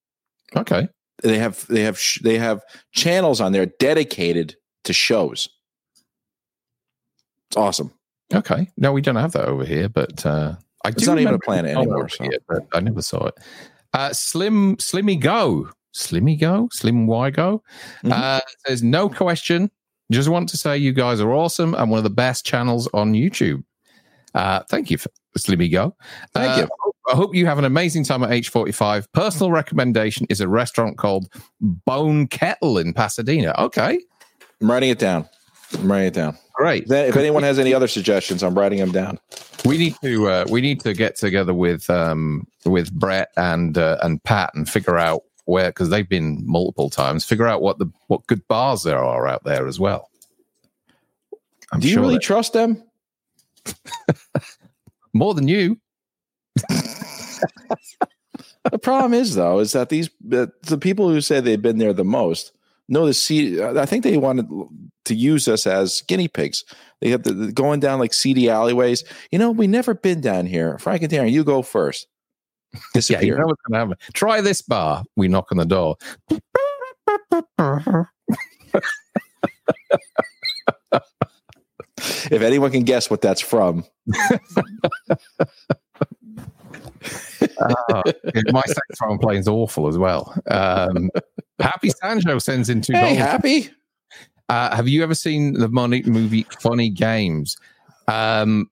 [0.57, 0.89] Okay.
[1.23, 5.49] they have they have sh- they have channels on there dedicated to shows.
[7.49, 7.93] It's awesome.
[8.33, 8.71] Okay.
[8.77, 11.39] No, we don't have that over here, but uh, I It's do not even a
[11.39, 12.25] planet anymore, so.
[12.25, 13.35] here, but I never saw it.
[13.93, 15.69] Uh, Slim Slimmy Go.
[15.95, 16.69] Slimmy Go?
[16.73, 17.63] Slim Y Go?
[18.05, 18.13] Mhm.
[18.13, 19.69] Uh, says, no question.
[20.13, 23.13] Just want to say you guys are awesome and one of the best channels on
[23.15, 23.63] YouTube.
[24.35, 25.97] Uh, thank you, for Slimmy Go.
[26.33, 26.93] Thank Uh, you.
[27.11, 29.07] I hope- you have an amazing time at H45.
[29.13, 31.29] Personal recommendation is a restaurant called
[31.61, 33.55] Bone Kettle in Pasadena.
[33.59, 33.99] Okay,
[34.61, 35.29] I'm writing it down.
[35.75, 36.37] I'm writing it down.
[36.55, 36.85] great.
[36.85, 39.19] If if anyone has any other suggestions, I'm writing them down.
[39.65, 43.99] We need to uh, we need to get together with um, with Brett and uh,
[44.03, 47.25] and Pat and figure out where because they've been multiple times.
[47.25, 50.11] Figure out what the what good bars there are out there as well.
[51.73, 52.83] I'm Do you sure really that, trust them?
[55.13, 55.79] more than you.
[58.71, 61.93] the problem is though is that these the, the people who say they've been there
[61.93, 62.53] the most
[62.89, 64.47] know the see i think they wanted
[65.11, 66.65] to use us as guinea pigs.
[67.01, 69.05] They have the, going down like seedy alleyways.
[69.31, 70.79] You know we never been down here.
[70.79, 72.07] Frank and darren you go first.
[72.95, 73.21] Disappear.
[73.23, 73.97] yeah you know what's gonna happen.
[74.13, 75.05] Try this bar.
[75.17, 75.97] We knock on the door.
[82.31, 83.85] If anyone can guess what that's from
[87.61, 88.03] uh,
[88.53, 90.35] my saxophone playing is awful as well.
[90.51, 91.11] Um,
[91.59, 92.93] Happy Sancho sends in two.
[92.95, 93.71] Hey, Happy.
[94.49, 97.57] Uh, have you ever seen the money movie Funny Games?
[98.09, 98.69] Um,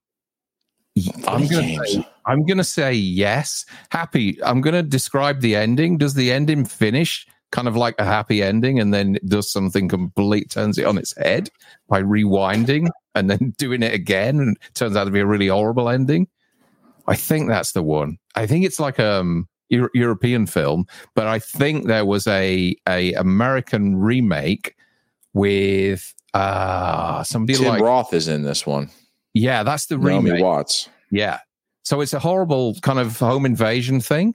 [1.27, 3.65] I'm gonna say, I'm gonna say yes.
[3.91, 4.43] Happy.
[4.43, 5.99] I'm gonna describe the ending.
[5.99, 10.51] Does the ending finish kind of like a happy ending, and then does something complete
[10.51, 11.49] turns it on its head
[11.89, 15.49] by rewinding and then doing it again, and it turns out to be a really
[15.49, 16.29] horrible ending?
[17.09, 18.19] I think that's the one.
[18.35, 22.77] I think it's like a um, Euro- European film, but I think there was a
[22.87, 24.75] a American remake
[25.35, 28.91] with uh somebody Tim like Roth is in this one.
[29.35, 30.45] Yeah, that's the Naomi remake.
[30.45, 30.89] Watts.
[31.11, 31.41] Yeah.
[31.83, 34.35] So it's a horrible kind of home invasion thing.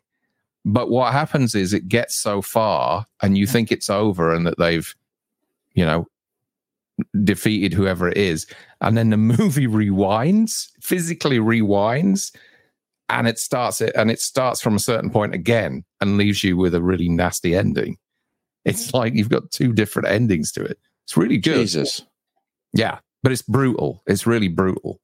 [0.65, 4.57] But what happens is it gets so far and you think it's over and that
[4.57, 4.95] they've,
[5.73, 6.07] you know,
[7.23, 8.47] defeated whoever it is.
[8.81, 12.31] And then the movie rewinds, physically rewinds
[13.09, 16.57] and it starts it and it starts from a certain point again and leaves you
[16.57, 17.97] with a really nasty ending.
[18.65, 18.97] It's mm-hmm.
[18.97, 20.79] like you've got two different endings to it.
[21.03, 21.55] It's really good.
[21.55, 22.03] Jesus.
[22.73, 24.01] Yeah, but it's brutal.
[24.07, 24.99] It's really brutal.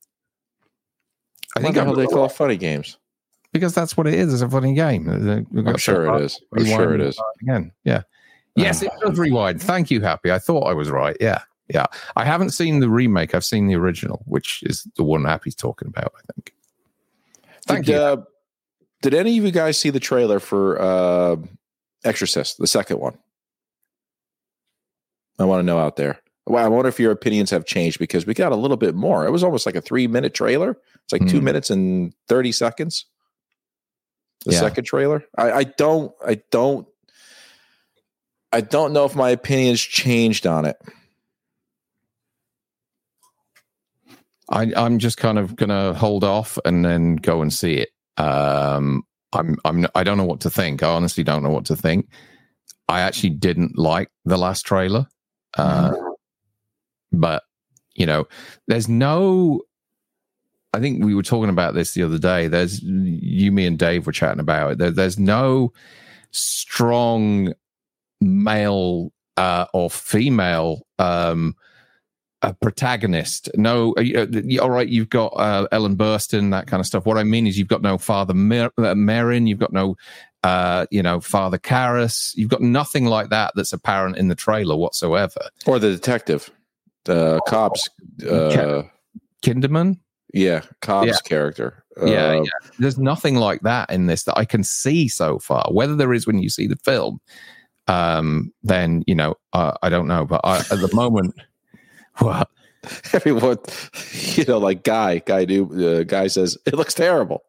[1.55, 2.97] I think how they call it funny games
[3.51, 4.33] because that's what it is.
[4.33, 5.09] It's a funny game.
[5.09, 6.39] I'm sure it is.
[6.55, 7.19] I'm sure it is.
[7.41, 8.03] Again, yeah.
[8.55, 9.07] Yes, it ah.
[9.07, 9.61] does rewind.
[9.61, 10.31] Thank you, Happy.
[10.31, 11.15] I thought I was right.
[11.19, 11.41] Yeah,
[11.73, 11.85] yeah.
[12.15, 13.33] I haven't seen the remake.
[13.33, 16.11] I've seen the original, which is the one Happy's talking about.
[16.17, 16.53] I think.
[17.69, 17.99] Thank did, you.
[17.99, 18.23] Uh,
[19.01, 21.35] did any of you guys see the trailer for uh,
[22.03, 23.17] Exorcist, the second one?
[25.37, 26.19] I want to know out there.
[26.45, 29.25] Well, I wonder if your opinions have changed because we got a little bit more.
[29.25, 30.77] It was almost like a three minute trailer.
[31.03, 31.29] It's like mm.
[31.29, 31.45] two hmm.
[31.45, 33.05] minutes and 30 seconds.
[34.45, 34.59] The yeah.
[34.59, 35.23] second trailer.
[35.37, 36.87] I, I don't, I don't,
[38.51, 40.81] I don't know if my opinions changed on it.
[44.51, 47.89] I, I'm just kind of going to hold off and then go and see it.
[48.17, 50.83] Um, I'm, I'm, I don't know what to think.
[50.83, 52.09] I honestly don't know what to think.
[52.87, 55.07] I actually didn't like the last trailer,
[55.55, 56.13] uh, mm.
[57.11, 57.43] but
[57.95, 58.27] you know,
[58.67, 59.61] there's no.
[60.73, 62.47] I think we were talking about this the other day.
[62.47, 64.77] There's you, me, and Dave were chatting about it.
[64.79, 65.71] There, there's no
[66.31, 67.53] strong
[68.21, 71.55] male uh, or female um,
[72.41, 73.49] a protagonist.
[73.55, 74.25] No, uh,
[74.61, 77.05] all right, you've got uh, Ellen Burstyn, that kind of stuff.
[77.05, 79.97] What I mean is, you've got no Father Mer- uh, Merrin, you've got no,
[80.43, 82.31] uh, you know, Father Karras.
[82.35, 85.49] You've got nothing like that that's apparent in the trailer whatsoever.
[85.65, 86.49] Or the detective,
[87.05, 87.89] the cops,
[88.23, 88.83] uh,
[89.43, 89.99] Kinderman.
[90.33, 91.17] Yeah, Cobb's yeah.
[91.25, 91.83] character.
[91.97, 95.67] Yeah, uh, yeah, there's nothing like that in this that I can see so far.
[95.71, 97.19] Whether there is when you see the film,
[97.87, 100.25] um, then you know, uh, I don't know.
[100.25, 101.35] But I, at the moment.
[102.21, 102.49] Well,
[103.13, 103.57] everyone,
[104.35, 107.43] you know, like Guy, Guy, do, uh, Guy says it looks terrible.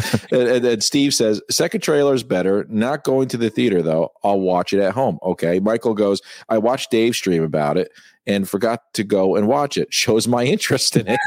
[0.32, 2.64] and, and, and, Steve says, second trailer is better.
[2.68, 4.10] Not going to the theater though.
[4.24, 5.18] I'll watch it at home.
[5.22, 5.60] Okay.
[5.60, 7.90] Michael goes, I watched Dave stream about it
[8.26, 9.92] and forgot to go and watch it.
[9.94, 11.20] Shows my interest in it.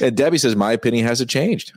[0.00, 1.72] and Debbie says, my opinion hasn't changed.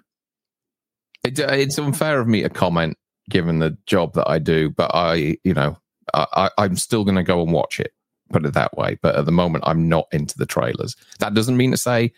[1.24, 2.98] It, uh, it's unfair of me to comment
[3.30, 5.78] given the job that I do, but I, you know,
[6.14, 7.92] I, I'm still going to go and watch it
[8.32, 8.98] put it that way.
[9.02, 10.96] But at the moment, I'm not into the trailers.
[11.20, 12.14] That doesn't mean to say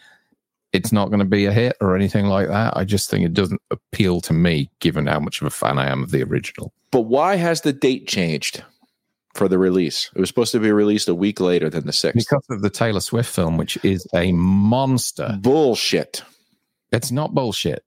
[0.73, 2.75] it's not going to be a hit or anything like that.
[2.75, 5.89] I just think it doesn't appeal to me, given how much of a fan I
[5.89, 6.73] am of the original.
[6.91, 8.63] But why has the date changed
[9.33, 10.09] for the release?
[10.15, 12.13] It was supposed to be released a week later than the 6th.
[12.13, 15.37] Because of the Taylor Swift film, which is a monster.
[15.41, 16.23] Bullshit.
[16.91, 17.83] It's not bullshit.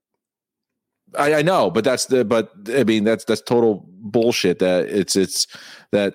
[1.18, 4.60] I, I know, but that's the but I mean that's that's total bullshit.
[4.60, 5.46] That it's it's
[5.90, 6.14] that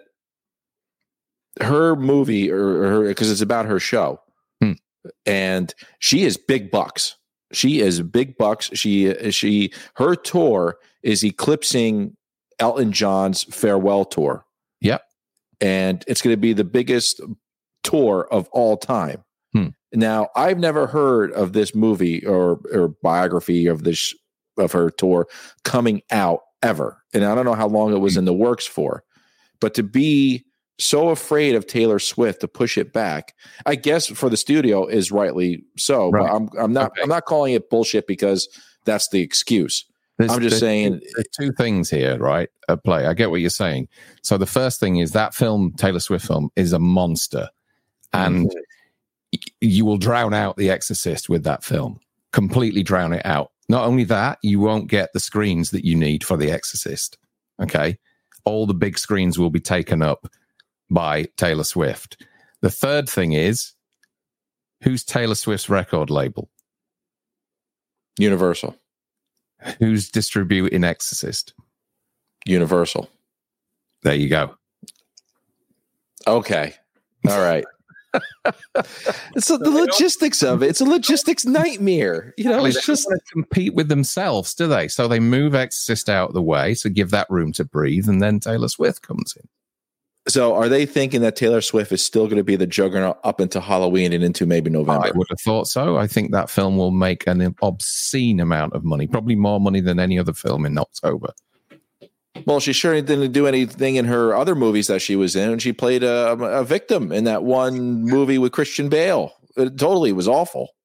[1.62, 4.20] her movie or her because it's about her show,
[4.62, 4.74] hmm.
[5.26, 7.16] and she is big bucks.
[7.52, 8.70] She is big bucks.
[8.74, 12.16] She she her tour is eclipsing
[12.60, 14.46] Elton John's farewell tour.
[14.82, 15.04] Yep,
[15.62, 17.22] and it's going to be the biggest
[17.84, 19.24] tour of all time.
[19.54, 19.68] Hmm.
[19.94, 24.14] Now, I've never heard of this movie or or biography of this
[24.58, 25.28] of her tour
[25.64, 29.04] coming out ever, and I don't know how long it was in the works for.
[29.62, 30.46] But to be
[30.78, 33.34] so afraid of Taylor Swift to push it back,
[33.66, 36.10] I guess for the studio is rightly so.
[36.10, 36.24] Right.
[36.24, 37.02] But I'm I'm not Okay.
[37.04, 38.48] I'm not calling it bullshit because
[38.84, 39.86] that's the excuse.
[40.18, 41.02] There's- I'm just saying-
[41.38, 42.50] two- things here, right?
[42.70, 43.06] At play.
[43.06, 43.88] I get what you're saying.
[44.22, 47.50] So the first thing is that film, Taylor Swift film, is a monster,
[48.14, 48.60] and mm-hmm.
[49.34, 52.00] y- you will drown out The Exorcist with that film.
[52.32, 53.52] Completely drown it out.
[53.68, 57.18] Not only that, you won't get the screens that you need for The Exorcist.
[57.62, 57.98] Okay,
[58.46, 60.28] all the big screens will be taken up
[60.90, 62.24] by Taylor Swift.
[62.62, 63.74] The third thing is,
[64.84, 66.50] who's Taylor Swift's record label?
[68.18, 68.76] Universal,
[69.80, 71.54] Who's distributing Exorcist?
[72.46, 73.10] Universal.
[74.04, 74.56] There you go.
[76.28, 76.74] Okay,
[77.28, 77.66] all right.
[79.36, 80.70] it's the logistics of it.
[80.70, 82.34] It's a logistics nightmare.
[82.38, 84.88] You know, it's just to compete with themselves, do they?
[84.88, 88.22] So they move Exorcist out of the way to give that room to breathe, and
[88.22, 89.48] then Taylor Swift comes in.
[90.28, 90.56] So.
[90.56, 93.60] Are they thinking that Taylor Swift is still going to be the juggernaut up into
[93.60, 95.08] Halloween and into maybe November?
[95.08, 95.98] I would have thought so.
[95.98, 100.00] I think that film will make an obscene amount of money, probably more money than
[100.00, 101.34] any other film in October.
[102.46, 105.62] Well, she sure didn't do anything in her other movies that she was in, and
[105.62, 109.34] she played a, um, a victim in that one movie with Christian Bale.
[109.56, 110.76] It totally was awful.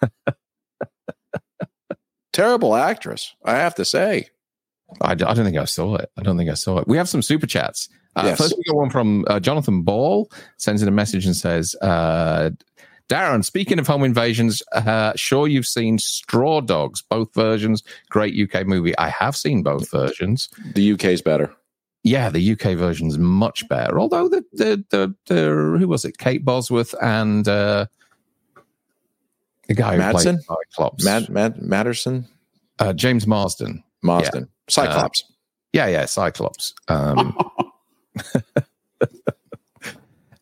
[2.32, 4.28] Terrible actress, I have to say.
[5.00, 6.10] I, I don't think I saw it.
[6.16, 6.88] I don't think I saw it.
[6.88, 7.88] We have some super chats.
[8.16, 8.38] Uh, Yes.
[8.38, 12.50] First, we got one from uh, Jonathan Ball, sends in a message and says, uh,
[13.08, 17.82] Darren, speaking of home invasions, uh, sure you've seen Straw Dogs, both versions.
[18.08, 18.96] Great UK movie.
[18.96, 20.48] I have seen both versions.
[20.74, 21.54] The UK's better.
[22.02, 24.00] Yeah, the UK version's much better.
[24.00, 26.16] Although the the the, the who was it?
[26.18, 27.86] Kate Bosworth and uh,
[29.68, 30.42] the guy who Madsen?
[30.44, 32.26] played Cyclops, Mad, Mad, Matterson,
[32.78, 33.83] uh, James Marsden.
[34.04, 35.24] Marsden, Cyclops.
[35.72, 36.74] Yeah, yeah, Cyclops.
[36.86, 37.36] Um,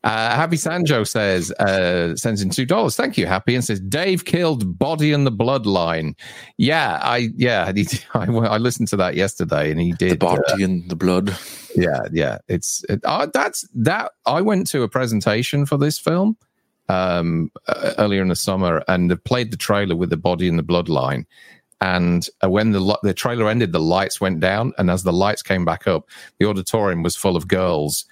[0.04, 2.96] uh, Happy Sancho says, uh, sends in two dollars.
[2.96, 6.14] Thank you, Happy, and says Dave killed Body and the Bloodline.
[6.58, 10.24] Yeah, I yeah, he, I, I listened to that yesterday, and he the did.
[10.24, 11.36] uh, body and the blood.
[11.76, 14.12] yeah, yeah, it's it, uh, that's that.
[14.26, 16.36] I went to a presentation for this film
[16.88, 20.64] um, uh, earlier in the summer, and played the trailer with the Body and the
[20.64, 21.24] Bloodline.
[21.82, 25.42] And uh, when the the trailer ended, the lights went down, and as the lights
[25.42, 28.04] came back up, the auditorium was full of girls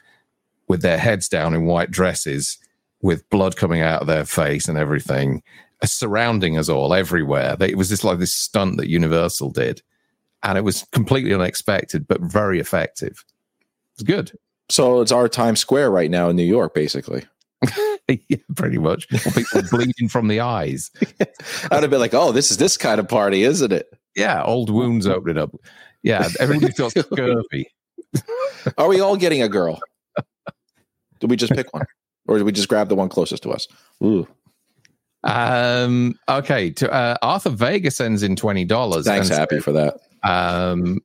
[0.66, 2.58] with their heads down in white dresses,
[3.00, 5.40] with blood coming out of their face and everything,
[5.84, 7.56] surrounding us all everywhere.
[7.60, 9.82] It was just like this stunt that Universal did,
[10.42, 13.24] and it was completely unexpected but very effective.
[13.94, 14.32] It's good.
[14.68, 17.24] So it's our Times Square right now in New York, basically.
[18.28, 19.08] yeah, pretty much.
[19.08, 20.90] People bleeding from the eyes.
[21.70, 24.70] I'd have been like, "Oh, this is this kind of party, isn't it?" Yeah, old
[24.70, 25.54] wounds opening up.
[26.02, 27.70] Yeah, everybody's got scurvy.
[28.78, 29.78] Are we all getting a girl?
[31.20, 31.84] Did we just pick one,
[32.26, 33.68] or did we just grab the one closest to us?
[34.02, 34.26] Ooh,
[35.22, 39.04] Um, okay, to, uh, Arthur Vega sends in twenty dollars.
[39.04, 39.98] thanks, Happy, for that.
[40.22, 41.00] Um,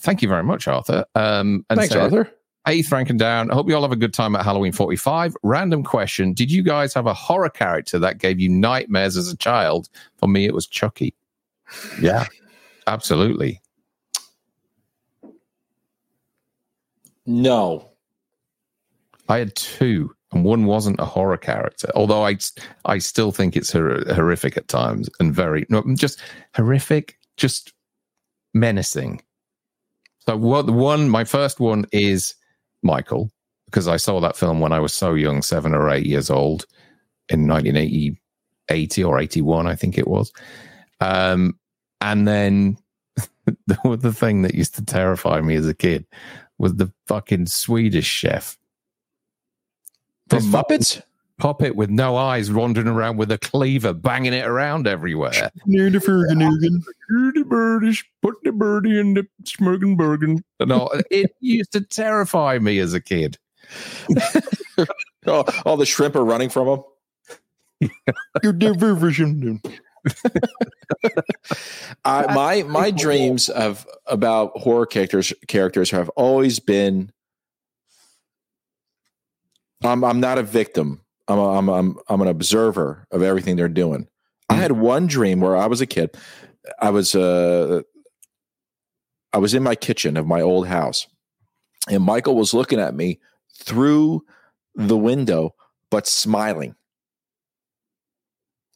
[0.00, 1.04] thank you very much, Arthur.
[1.14, 2.30] Um, and Thanks, Arthur.
[2.66, 3.48] Hey, Frank and Down.
[3.48, 5.36] I hope you all have a good time at Halloween 45.
[5.44, 6.32] Random question.
[6.32, 9.88] Did you guys have a horror character that gave you nightmares as a child?
[10.16, 11.14] For me, it was Chucky.
[12.00, 12.26] Yeah,
[12.88, 13.62] absolutely.
[17.24, 17.90] No,
[19.28, 21.90] I had two, and one wasn't a horror character.
[21.94, 22.36] Although I,
[22.84, 26.20] I still think it's hor- horrific at times and very no, mm, just
[26.54, 27.72] horrific, just
[28.54, 29.22] menacing.
[30.26, 30.68] So what?
[30.68, 32.34] One, my first one is
[32.86, 33.30] Michael
[33.66, 36.64] because I saw that film when I was so young, seven or eight years old,
[37.28, 38.18] in 1980
[38.68, 40.32] 80 or 81, I think it was.
[41.00, 41.58] Um,
[42.00, 42.78] and then
[43.66, 46.06] the, the thing that used to terrify me as a kid
[46.58, 48.58] was the fucking Swedish chef.
[50.28, 51.02] fucking Muppets.
[51.38, 55.50] Puppet with no eyes wandering around with a cleaver, banging it around everywhere.
[55.66, 56.82] Near the Ferganugan.
[57.08, 60.42] the birdie, put the birdie in the Smurgenbergen.
[60.60, 63.38] No, it used to terrify me as a kid.
[65.26, 67.90] Oh, all the shrimp are running from him.
[68.42, 69.60] Your diversion.
[72.04, 77.10] I, my my dreams of about horror characters characters have always been.
[79.82, 81.00] I'm I'm not a victim.
[81.28, 84.08] I'm a, I'm I'm I'm an observer of everything they're doing.
[84.48, 86.16] I had one dream where I was a kid.
[86.80, 87.82] I was uh
[89.32, 91.06] I was in my kitchen of my old house,
[91.90, 93.20] and Michael was looking at me
[93.58, 94.22] through
[94.74, 95.54] the window,
[95.90, 96.74] but smiling.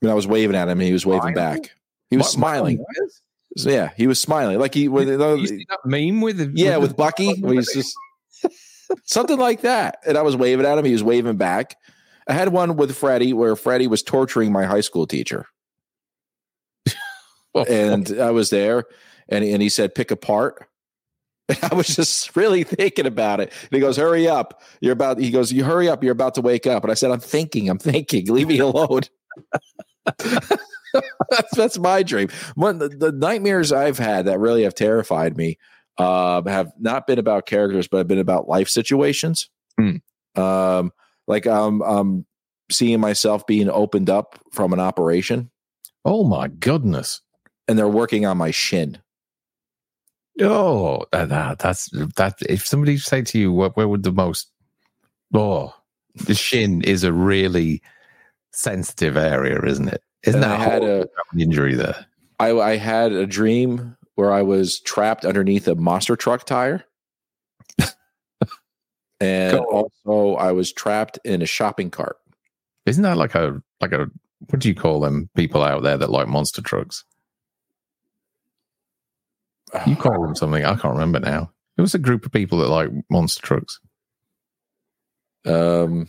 [0.02, 1.34] And I was waving at him, and he was waving Smiling?
[1.62, 1.70] back.
[2.10, 2.84] He was What- smiling.
[3.56, 4.88] Yeah, he was smiling like he.
[4.88, 7.94] With, You see that meme with yeah, the- with Bucky, where he's just
[9.04, 9.98] something like that.
[10.06, 10.84] And I was waving at him.
[10.84, 11.76] He was waving back.
[12.28, 15.46] I had one with Freddie where Freddie was torturing my high school teacher.
[17.68, 18.84] and I was there,
[19.28, 20.66] and and he said, "Pick apart.
[21.50, 23.52] And I was just really thinking about it.
[23.62, 24.62] And he goes, "Hurry up!
[24.80, 26.04] You're about." He goes, "You hurry up!
[26.04, 27.68] You're about to wake up." And I said, "I'm thinking.
[27.68, 28.26] I'm thinking.
[28.26, 29.00] Leave me alone."
[30.18, 32.28] that's that's my dream.
[32.54, 35.58] One the, the nightmares I've had that really have terrified me
[35.98, 39.50] uh, have not been about characters, but have been about life situations.
[39.78, 39.96] Hmm.
[40.40, 40.92] Um,
[41.30, 42.26] like um, um,
[42.70, 45.50] seeing myself being opened up from an operation,
[46.04, 47.20] oh my goodness.
[47.68, 48.98] and they're working on my shin.
[50.40, 52.34] Oh, that, that- that's that.
[52.48, 54.50] If somebody say to you, where, where would the most?
[55.34, 55.74] Oh,
[56.14, 57.82] the shin is a really
[58.52, 60.02] sensitive area, isn't it?
[60.24, 62.06] Isn't And that I had a- to have an injury there?
[62.38, 66.84] I, I had a dream where I was trapped underneath a monster truck tire.
[69.20, 72.16] And also I was trapped in a shopping cart.
[72.86, 74.06] Isn't that like a like a
[74.48, 75.28] what do you call them?
[75.36, 77.04] People out there that like monster trucks.
[79.86, 80.64] You call them something.
[80.64, 81.52] I can't remember now.
[81.76, 83.78] It was a group of people that like monster trucks.
[85.44, 86.08] Um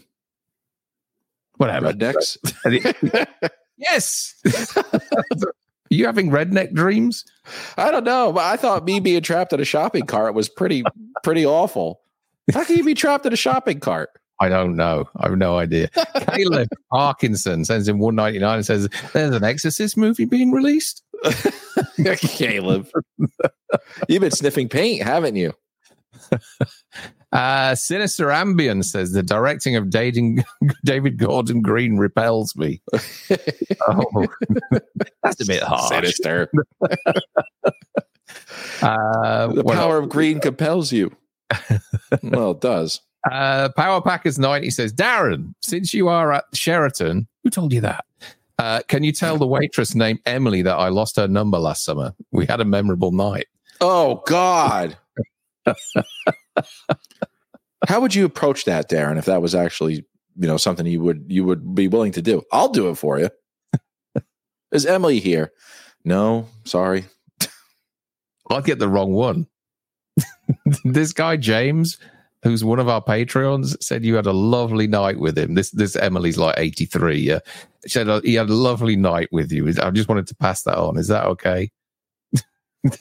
[1.58, 1.94] Whatever.
[1.94, 2.38] rednecks.
[3.78, 4.34] yes.
[4.76, 5.54] Are
[5.92, 7.24] you having redneck dreams?
[7.78, 10.84] I don't know, but I thought me being trapped in a shopping cart was pretty
[11.24, 12.02] pretty awful.
[12.54, 14.10] How can you be trapped in a shopping cart?
[14.40, 15.08] I don't know.
[15.18, 15.90] I have no idea.
[16.34, 21.04] Caleb Parkinson sends in 199 and says, There's an Exorcist movie being released.
[22.04, 22.88] Caleb.
[24.10, 25.54] You've been sniffing paint, haven't you?
[27.34, 30.44] Uh, Sinister Ambient says, The directing of dating
[30.84, 32.82] David Gordon Green repels me.
[33.88, 34.28] oh,
[35.24, 35.88] that's a bit harsh.
[35.88, 36.52] Sinister.
[38.82, 41.16] Uh, The what power of green compels you.
[42.24, 43.02] well, it does.
[43.30, 48.06] Uh, Power Packers 90 says, Darren, since you are at Sheraton, who told you that?
[48.58, 52.14] Uh, can you tell the waitress named Emily that I lost her number last summer?
[52.32, 53.48] We had a memorable night.
[53.80, 54.98] Oh God.
[57.88, 60.06] How would you approach that, Darren, if that was actually,
[60.38, 62.44] you know, something you would you would be willing to do?
[62.52, 63.30] I'll do it for you.
[64.72, 65.52] Is Emily here?
[66.06, 67.06] No, sorry.
[68.50, 69.48] I'd get the wrong one.
[70.86, 71.98] this guy, James,
[72.44, 75.56] who's one of our Patreons, said you had a lovely night with him.
[75.56, 77.18] This this Emily's like 83.
[77.18, 77.40] Yeah.
[77.84, 79.68] She said uh, he had a lovely night with you.
[79.82, 80.98] I just wanted to pass that on.
[80.98, 81.72] Is that okay?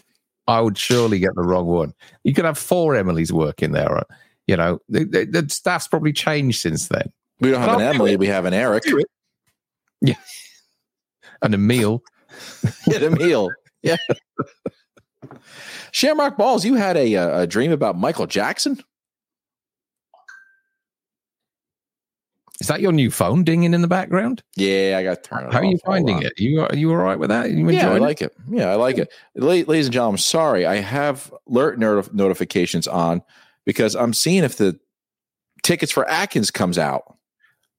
[0.47, 1.95] I would surely get the wrong one.
[2.25, 3.99] You could have four Emily's working there.
[3.99, 4.05] uh,
[4.47, 7.13] You know, the, the, the staff's probably changed since then.
[7.41, 8.85] We don't have an Emily, we have an Eric.
[10.01, 10.15] Yeah.
[11.43, 12.03] And a meal.
[12.87, 13.49] Get a meal.
[13.83, 13.97] Yeah.
[15.93, 18.83] Shamrock Balls, you had a, uh, a dream about Michael Jackson?
[22.61, 24.43] Is that your new phone dinging in the background?
[24.55, 26.35] Yeah, I got to turn it How are you finding it?
[26.37, 27.51] You are you all right with that?
[27.51, 28.07] You Yeah, I enjoying it?
[28.07, 28.37] like it.
[28.51, 29.11] Yeah, I like it.
[29.35, 33.23] Ladies and gentlemen, sorry, I have alert notif- notifications on
[33.65, 34.79] because I'm seeing if the
[35.63, 37.17] tickets for Atkins comes out.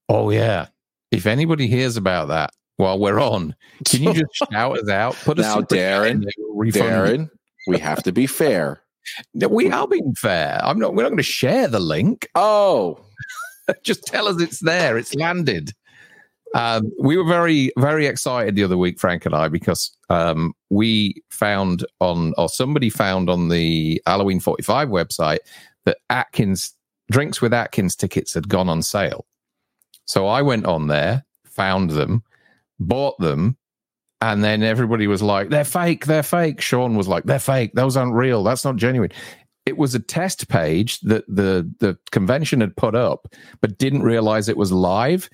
[0.08, 0.66] Oh yeah.
[1.12, 3.54] If anybody hears about that while we're on,
[3.86, 5.14] can you just shout us out?
[5.14, 7.30] Put a Now, Darren, in there, we'll refund Darren,
[7.66, 8.82] we have to be fair.
[9.34, 10.60] We are being fair.
[10.62, 10.94] I'm not.
[10.94, 12.28] We're not going to share the link.
[12.34, 13.00] Oh,
[13.82, 14.96] just tell us it's there.
[14.96, 15.72] It's landed.
[16.54, 21.22] Um, we were very, very excited the other week, Frank and I, because um, we
[21.30, 25.38] found on, or somebody found on the Halloween 45 website
[25.86, 26.74] that Atkins,
[27.10, 29.26] Drinks with Atkins tickets had gone on sale.
[30.04, 32.22] So I went on there, found them,
[32.78, 33.56] bought them,
[34.22, 36.60] and then everybody was like, they're fake, they're fake.
[36.60, 37.72] Sean was like, they're fake.
[37.74, 38.44] Those aren't real.
[38.44, 39.10] That's not genuine.
[39.66, 43.26] It was a test page that the, the convention had put up,
[43.60, 45.28] but didn't realize it was live.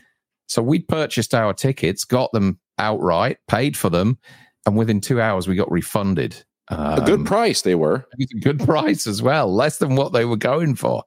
[0.47, 4.17] So we purchased our tickets, got them outright, paid for them,
[4.65, 6.43] and within two hours we got refunded.
[6.71, 8.07] a good Um, price they were.
[8.19, 11.05] a good price as well, less than what they were going for.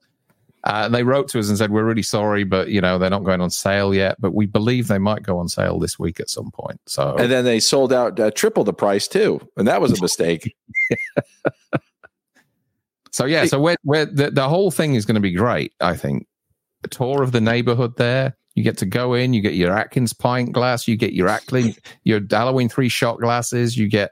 [0.63, 3.09] Uh, and they wrote to us and said, "We're really sorry, but you know they're
[3.09, 6.19] not going on sale yet, but we believe they might go on sale this week
[6.19, 9.41] at some point." So And then they sold out uh, triple the price too.
[9.57, 10.55] And that was a mistake.
[13.11, 15.73] So yeah, so we're, we're, the, the whole thing is going to be great.
[15.81, 16.27] I think
[16.83, 18.35] a tour of the neighborhood there.
[18.55, 19.33] You get to go in.
[19.33, 20.87] You get your Atkins pint glass.
[20.87, 23.77] You get your Atkins, your Halloween three shot glasses.
[23.77, 24.11] You get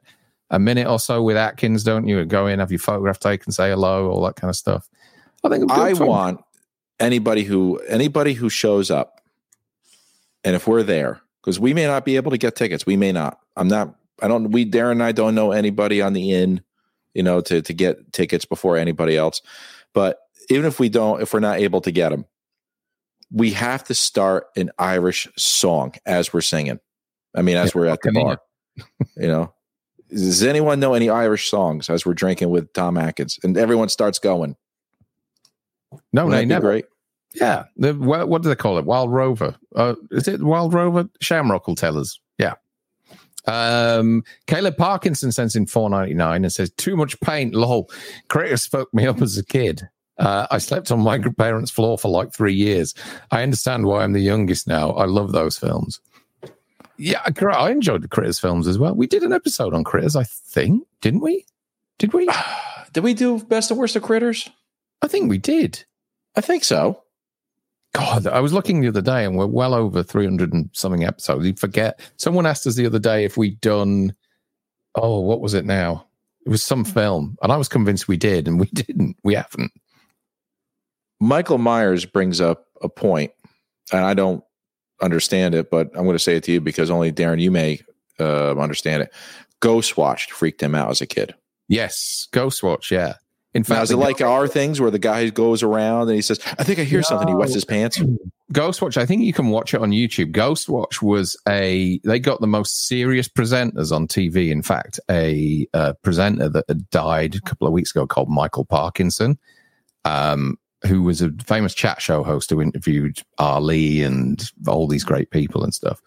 [0.50, 2.24] a minute or so with Atkins, don't you?
[2.26, 4.90] Go in, have your photograph taken, say hello, all that kind of stuff.
[5.44, 6.08] I think I fun.
[6.08, 6.42] want
[7.00, 9.22] anybody who anybody who shows up,
[10.44, 12.86] and if we're there, because we may not be able to get tickets.
[12.86, 13.40] We may not.
[13.56, 13.96] I'm not.
[14.22, 14.52] I don't.
[14.52, 16.62] We Darren and I don't know anybody on the inn,
[17.14, 19.42] you know, to to get tickets before anybody else.
[19.94, 20.20] But
[20.50, 22.26] even if we don't, if we're not able to get them,
[23.32, 26.80] we have to start an Irish song as we're singing.
[27.36, 28.40] I mean, as we're at the bar,
[29.16, 29.54] you know.
[30.10, 33.38] Does anyone know any Irish songs as we're drinking with Tom Atkins?
[33.44, 34.56] And everyone starts going.
[36.14, 36.68] No, Wouldn't they never.
[36.68, 36.86] great.
[37.36, 37.66] Yeah.
[37.78, 38.86] The, what, what do they call it?
[38.86, 39.56] Wild Rover.
[39.76, 41.08] Uh, is it Wild Rover?
[41.22, 42.20] Shamrock will tell us.
[42.38, 42.54] Yeah.
[43.46, 47.90] Um, Caleb Parkinson sends in four ninety nine and says, "Too much paint, lol.
[48.28, 49.88] Critters fucked me up as a kid.
[50.18, 52.94] Uh, I slept on my parents' floor for like three years.
[53.32, 54.92] I understand why I'm the youngest now.
[54.92, 56.02] I love those films.
[56.98, 58.94] Yeah, I- I enjoyed the Critters films as well.
[58.94, 61.46] We did an episode on Critters, I think, didn't we?
[61.98, 62.28] Did we?
[62.94, 64.50] Did we do best and worst of critters?
[65.02, 65.84] I think we did.
[66.36, 67.04] I think so.
[67.94, 71.46] God, I was looking the other day and we're well over 300 and something episodes.
[71.46, 72.00] You forget.
[72.18, 74.14] Someone asked us the other day if we'd done,
[74.96, 76.06] oh, what was it now?
[76.46, 77.38] It was some film.
[77.42, 79.18] And I was convinced we did, and we didn't.
[79.24, 79.72] We haven't.
[81.20, 83.32] Michael Myers brings up a point,
[83.92, 84.44] and I don't
[85.02, 87.82] understand it, but I'm going to say it to you because only Darren, you may
[88.20, 89.14] uh, understand it.
[89.60, 91.36] Ghost Watch freaked him out as a kid.
[91.68, 92.28] Yes.
[92.32, 92.92] Ghostwatch.
[92.92, 93.16] Yeah.
[93.54, 96.22] In Now, fact, is it like our things where the guy goes around and he
[96.22, 97.28] says, I think I hear something.
[97.28, 98.00] He wets his pants.
[98.54, 100.32] Ghostwatch, I think you can watch it on YouTube.
[100.32, 104.52] Ghostwatch was a, they got the most serious presenters on TV.
[104.52, 108.66] In fact, a, uh presenter that had died a couple of weeks ago called Michael
[108.66, 109.40] Parkinson,
[110.06, 115.32] um, who was a famous chat show host who interviewed Ali and all these great
[115.32, 116.02] people and stuff.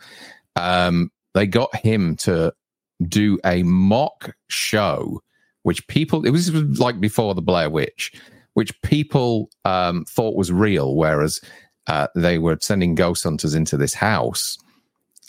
[0.56, 2.52] Um, they got him to
[3.08, 5.20] do a mock show,
[5.62, 8.12] which people, it was like before the Blair Witch,
[8.54, 11.40] which people um, thought was real, whereas
[11.86, 14.58] uh, they were sending ghost hunters into this house.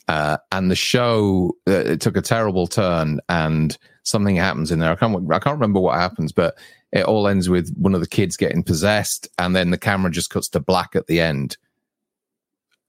[0.07, 4.91] Uh, and the show uh, it took a terrible turn, and something happens in there.
[4.91, 6.57] I can't I can't remember what happens, but
[6.91, 10.29] it all ends with one of the kids getting possessed, and then the camera just
[10.29, 11.55] cuts to black at the end,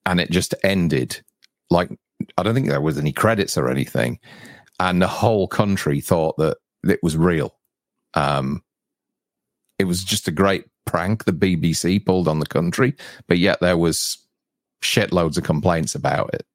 [0.05, 1.21] and it just ended.
[1.69, 1.89] Like
[2.37, 4.19] I don't think there was any credits or anything,
[4.81, 7.55] and the whole country thought that it was real.
[8.13, 8.63] Um,
[9.77, 12.95] it was just a great prank the BBC pulled on the country,
[13.27, 14.17] but yet there was
[14.81, 16.45] shitloads of complaints about it.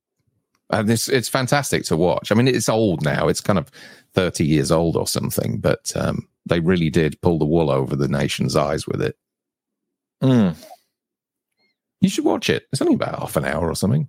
[0.70, 2.30] And it's it's fantastic to watch.
[2.30, 3.70] I mean, it's old now; it's kind of
[4.14, 8.08] thirty years old or something, but um, they really did pull the wool over the
[8.08, 9.16] nation's eyes with it.
[10.22, 10.56] Mm.
[12.00, 12.66] You should watch it.
[12.72, 14.08] It's only about half an hour or something.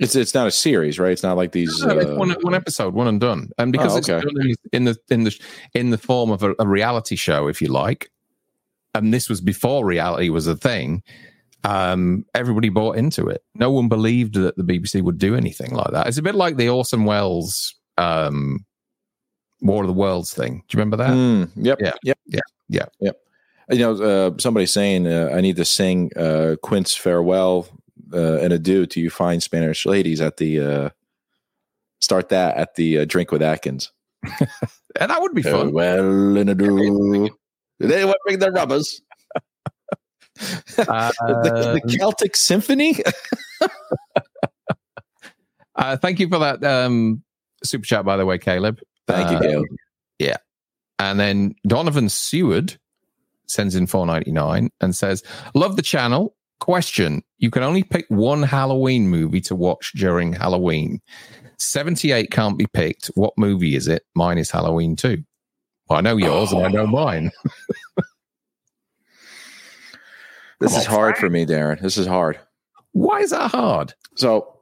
[0.00, 1.12] It's it's not a series, right?
[1.12, 1.82] It's not like these.
[1.82, 3.50] No, it's uh, one, one episode, one and done.
[3.58, 4.26] And because Oh, it's okay.
[4.72, 5.40] in the in the
[5.74, 8.10] in the form of a, a reality show, if you like,
[8.94, 11.02] and this was before reality was a thing,
[11.62, 13.44] um, everybody bought into it.
[13.54, 16.08] No one believed that the BBC would do anything like that.
[16.08, 18.64] It's a bit like the Orson Welles um,
[19.60, 20.64] War of the Worlds thing.
[20.68, 21.10] Do you remember that?
[21.10, 21.78] mm, yep.
[21.80, 21.92] Yeah.
[22.02, 22.18] Yep.
[22.26, 22.40] Yeah.
[22.68, 22.86] Yeah.
[23.00, 23.16] Yep.
[23.70, 27.68] You know, uh, somebody saying uh, I need to sing uh, Quint's farewell
[28.14, 30.90] uh, and adieu to you fine Spanish ladies at the uh,
[32.00, 33.92] start that at the uh, drink with Atkins.
[35.00, 35.52] And that would be fun.
[35.52, 37.28] Farewell and adieu.
[37.80, 39.02] Did anyone bring their rubbers?
[40.78, 42.96] Uh, the, the Celtic Symphony.
[45.74, 47.24] uh, thank you for that um,
[47.64, 48.80] super chat, by the way, Caleb.
[49.08, 49.66] Thank you, Caleb.
[50.18, 50.36] Yeah.
[50.98, 52.78] And then Donovan Seward
[53.46, 55.22] sends in 499 and says,
[55.54, 56.36] Love the channel.
[56.60, 61.00] Question You can only pick one Halloween movie to watch during Halloween.
[61.58, 63.06] 78 can't be picked.
[63.14, 64.04] What movie is it?
[64.14, 65.22] Mine is Halloween 2.
[65.88, 66.86] Well, I know yours and I know oh.
[66.86, 67.30] mine.
[70.60, 71.80] This Come is on, hard for me, Darren.
[71.80, 72.38] This is hard.
[72.92, 73.92] Why is that hard?
[74.16, 74.60] So,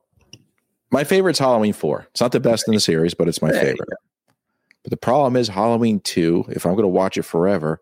[0.91, 2.09] my favorite's Halloween 4.
[2.11, 3.89] It's not the best in the series, but it's my favorite.
[4.83, 7.81] But the problem is Halloween 2, if I'm going to watch it forever,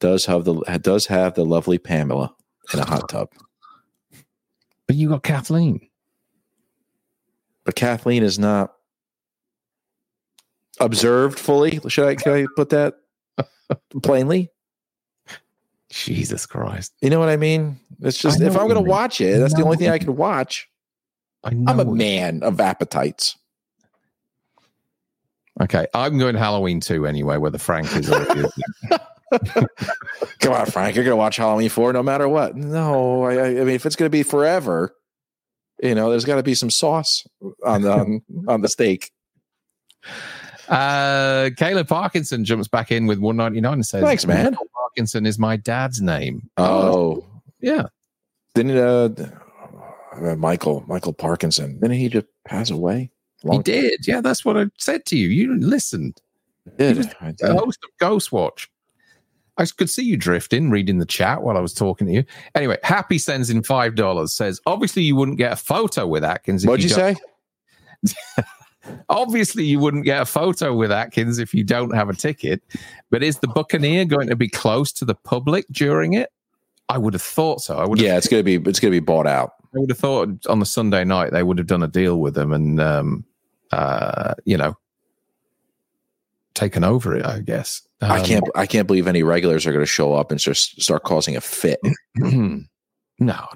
[0.00, 2.34] does have the does have the lovely Pamela
[2.72, 3.30] in a hot tub.
[4.86, 5.88] But you got Kathleen.
[7.64, 8.74] But Kathleen is not
[10.80, 11.80] observed fully.
[11.88, 12.94] Should I can I put that
[14.02, 14.50] plainly?
[15.90, 16.92] Jesus Christ.
[17.02, 17.78] You know what I mean?
[18.00, 18.86] It's just if I'm going to mean.
[18.86, 20.68] watch it, that's the only thing I can watch.
[21.44, 23.36] I I'm a man of appetites.
[25.60, 28.48] Okay, I'm going Halloween too anyway, whether Frank is or.
[30.40, 30.94] Come on, Frank.
[30.96, 32.56] You're going to watch Halloween 4 no matter what.
[32.56, 34.94] No, I, I I mean, if it's going to be forever,
[35.82, 37.26] you know, there's got to be some sauce
[37.64, 39.10] on the, on, on the steak.
[40.68, 44.56] Uh, Caleb Parkinson jumps back in with 199 and says, Thanks, man.
[44.74, 46.48] Parkinson is my dad's name.
[46.56, 47.24] Oh,
[47.60, 47.86] yeah.
[48.54, 49.08] didn't uh,
[50.14, 51.78] uh, Michael Michael Parkinson?
[51.80, 53.10] Didn't he just pass away.
[53.50, 54.06] He did.
[54.06, 55.28] Yeah, that's what I said to you.
[55.28, 56.20] You listened.
[56.78, 56.98] Did.
[56.98, 57.56] was I The did.
[57.56, 58.68] host of Ghostwatch.
[59.58, 62.24] I could see you drifting, reading the chat while I was talking to you.
[62.54, 64.32] Anyway, Happy sends in five dollars.
[64.32, 66.64] Says obviously you wouldn't get a photo with Atkins.
[66.64, 68.42] if What'd you don't- say?
[69.08, 72.60] Obviously, you wouldn't get a photo with Atkins if you don't have a ticket.
[73.10, 76.32] But is the Buccaneer going to be close to the public during it?
[76.88, 77.76] I would have thought so.
[77.78, 78.00] I would.
[78.00, 79.52] Yeah, it's gonna be it's gonna be bought out.
[79.74, 82.34] I would have thought on the Sunday night they would have done a deal with
[82.34, 83.24] them and, um,
[83.70, 84.76] uh, you know,
[86.54, 87.24] taken over it.
[87.24, 87.82] I guess.
[88.02, 91.04] I Um, can't I can't believe any regulars are gonna show up and just start
[91.04, 91.80] causing a fit.
[92.16, 92.66] no,
[93.20, 93.46] no.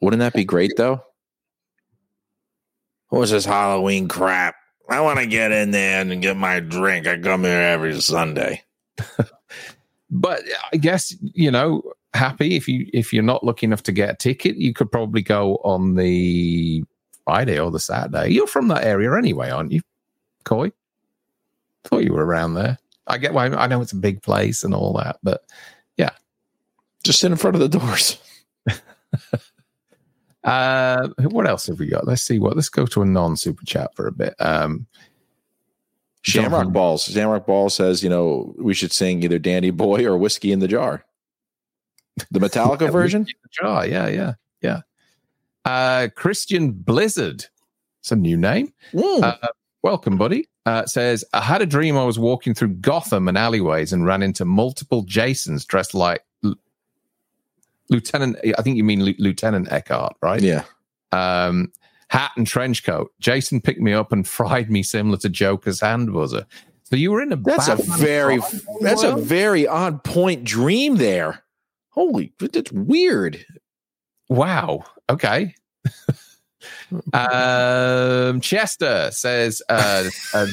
[0.00, 1.02] Wouldn't that be great though?
[3.08, 4.56] What was this Halloween crap?
[4.90, 7.06] I want to get in there and get my drink.
[7.06, 8.62] I come here every Sunday.
[10.10, 10.42] but
[10.72, 11.82] I guess you know,
[12.12, 15.22] happy if you if you're not lucky enough to get a ticket, you could probably
[15.22, 16.84] go on the
[17.24, 18.30] Friday or the Saturday.
[18.30, 19.80] You're from that area anyway, aren't you,
[20.44, 20.72] Coy?
[21.84, 22.78] Thought you were around there.
[23.06, 23.46] I get why.
[23.46, 25.44] I know it's a big place and all that, but
[25.96, 26.10] yeah,
[27.02, 28.18] Just sit in front of the doors.
[30.44, 32.06] uh, what else have we got?
[32.06, 32.56] Let's see what.
[32.56, 34.34] Let's go to a non super chat for a bit.
[34.38, 34.86] Um,
[36.22, 37.04] Shamrock Balls.
[37.04, 40.68] Shamrock Ball says, you know, we should sing either Danny Boy or Whiskey in the
[40.68, 41.04] Jar.
[42.30, 43.26] The Metallica version?
[43.50, 44.80] Jar, yeah, yeah, yeah.
[45.66, 47.44] Uh, Christian Blizzard.
[48.00, 48.72] It's a new name.
[48.94, 49.22] Mm.
[49.22, 49.48] Uh,
[49.82, 50.48] welcome, buddy.
[50.66, 54.22] Uh, says, I had a dream I was walking through Gotham and alleyways and ran
[54.22, 56.54] into multiple Jasons dressed like L-
[57.90, 60.40] Lieutenant, I think you mean Lieu- Lieutenant Eckhart, right?
[60.40, 60.64] yeah.
[61.12, 61.70] Um,
[62.08, 63.12] hat and trench coat.
[63.20, 66.46] Jason picked me up and fried me similar to Joker's hand buzzer.
[66.84, 68.38] So you were in a That's a very
[68.80, 71.42] that's a very odd point dream there.
[71.90, 73.44] Holy that's weird.
[74.28, 74.84] Wow.
[75.10, 75.54] Okay.
[77.12, 80.46] um, Chester says, uh, uh,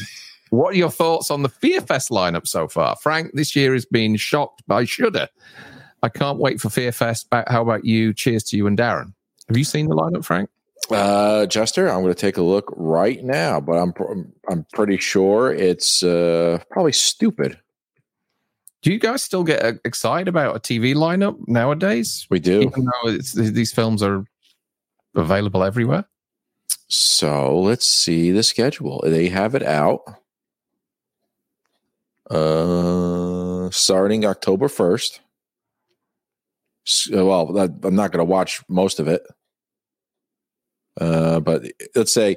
[0.49, 3.31] "What are your thoughts on the Fear Fest lineup so far, Frank?
[3.33, 5.27] This year has been shocked by Shudder.
[6.03, 7.29] I can't wait for Fear Fest.
[7.29, 8.13] Ba- How about you?
[8.13, 9.13] Cheers to you and Darren.
[9.47, 10.49] Have you seen the lineup, Frank?
[10.89, 13.93] Uh Chester, I'm going to take a look right now, but I'm
[14.49, 17.59] I'm pretty sure it's uh probably stupid.
[18.81, 22.25] Do you guys still get uh, excited about a TV lineup nowadays?
[22.31, 22.61] We do.
[22.61, 24.25] Even though it's, these films are
[25.15, 26.05] available everywhere.
[26.93, 29.01] So let's see the schedule.
[29.05, 30.01] They have it out.
[32.29, 35.21] Uh, starting October first.
[37.11, 39.21] Well, that- I'm not going to watch most of it.
[40.99, 41.63] Uh, but
[41.95, 42.35] let's say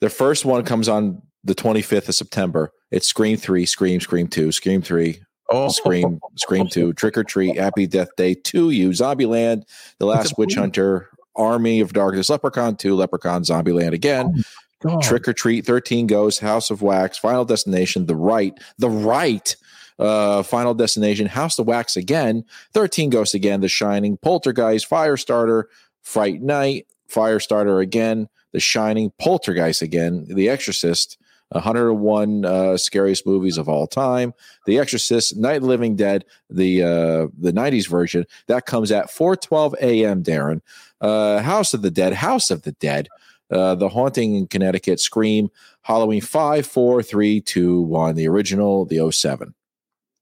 [0.00, 2.70] the first one comes on the 25th of September.
[2.92, 7.56] It's Scream Three, Scream, Scream Two, Scream Three, Oh, Scream, Scream Two, Trick or Treat,
[7.58, 9.62] Happy Death Day, Two You, Zombieland,
[9.98, 10.54] The Last Witch.
[10.54, 14.44] Hunter, Army of Darkness, Leprechaun Two, Leprechaun, Zombieland again,
[14.80, 15.02] God.
[15.02, 19.56] Trick or Treat, 13 Ghosts, House of Wax, Final Destination, The Rite, The Rite,
[19.98, 25.64] uh, Final Destination, House of Wax again, 13 Ghosts again, The Shining, Poltergeist, Firestarter,
[26.02, 31.18] Fright Night, Firestarter again, The Shining, Poltergeist again, The Exorcist,
[31.50, 34.34] 101 uh, scariest movies of all time,
[34.66, 40.22] The Exorcist, Night Living Dead, the uh, the 90s version that comes at 4:12 a.m.
[40.22, 40.60] Darren,
[41.00, 43.08] uh, House of the Dead, House of the Dead,
[43.50, 45.50] uh, The Haunting in Connecticut, Scream,
[45.82, 49.54] Halloween 5, 4, 3, 2, 1, the original, the 07.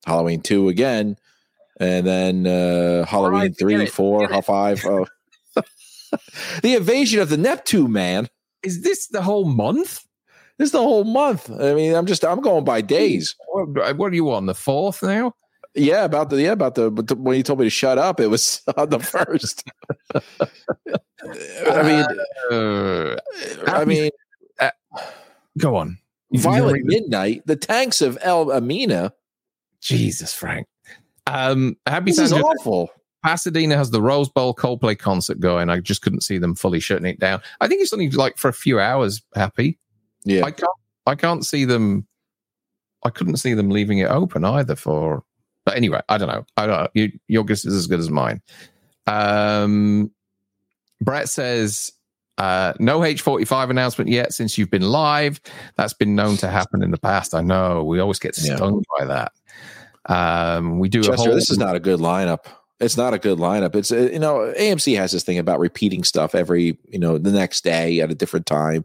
[0.07, 1.16] Halloween 2 again,
[1.81, 4.45] and then uh, Halloween Right, three, it, four, get it.
[4.45, 4.85] 5.
[4.87, 5.07] Oh.
[6.62, 8.29] the invasion of the Neptune man.
[8.62, 10.05] Is this the whole month?
[10.59, 11.51] This is the whole month.
[11.51, 13.35] I mean, I'm just I'm going by days.
[13.49, 15.35] What, what are you on the fourth now?
[15.75, 18.29] Yeah, about the yeah about the, the when you told me to shut up, it
[18.29, 19.68] was on the first.
[21.66, 22.07] I mean,
[22.51, 23.16] Uh,
[23.66, 24.11] I mean,
[25.59, 25.99] go on.
[26.33, 29.12] Violent Midnight, the tanks of El Amina.
[29.81, 30.66] Jesus, Frank.
[31.27, 32.91] Um, Happy This is awful.
[33.25, 35.70] Pasadena has the Rose Bowl Coldplay concert going.
[35.70, 37.41] I just couldn't see them fully shutting it down.
[37.61, 39.22] I think it's only like for a few hours.
[39.35, 39.79] Happy.
[40.25, 40.72] Yeah, I can't.
[41.07, 42.07] I can't see them.
[43.05, 44.77] I couldn't see them leaving it open either.
[44.77, 45.22] For
[45.65, 46.45] but anyway, I don't know.
[46.57, 46.89] I don't know.
[46.95, 48.41] You, your guess is as good as mine.
[49.07, 50.11] Um,
[51.01, 51.93] Brett says
[52.39, 55.41] uh, no H45 announcement yet since you've been live.
[55.77, 57.35] That's been known to happen in the past.
[57.35, 57.85] I know.
[57.85, 58.57] We always get Yeah.
[58.57, 59.33] stung by that.
[60.07, 61.35] Um, we do a Chester, whole.
[61.35, 62.45] this is not a good lineup.
[62.81, 63.75] It's not a good lineup.
[63.75, 67.31] It's uh, you know AMC has this thing about repeating stuff every you know the
[67.31, 68.85] next day at a different time.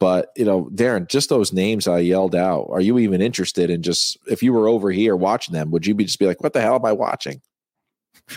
[0.00, 2.68] But you know, Darren, just those names I yelled out.
[2.70, 5.70] Are you even interested in just if you were over here watching them?
[5.70, 7.42] Would you be just be like, what the hell am I watching?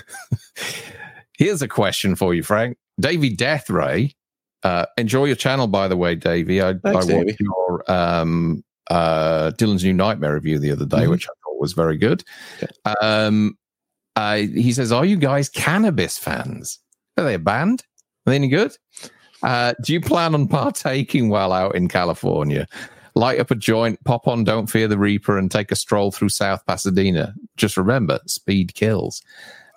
[1.38, 2.78] Here's a question for you, Frank.
[3.00, 4.14] Davy Death Ray
[4.64, 6.62] Uh, enjoy your channel, by the way, Davey.
[6.62, 11.10] I, Thanks, I watched your um, uh, Dylan's New Nightmare review the other day, Mhm.
[11.10, 12.24] which I thought was very good.
[13.02, 13.58] Um,
[14.16, 16.80] uh, he says, "Are you guys cannabis fans?
[17.18, 17.84] Are they a band?
[18.26, 18.78] Are they any good?
[19.44, 22.68] Uh, do you plan on partaking while out in California?
[23.16, 26.30] Light up a joint, pop on Don't Fear the Reaper, and take a stroll through
[26.30, 27.36] South Pasadena.
[27.58, 29.22] Just remember, speed kills."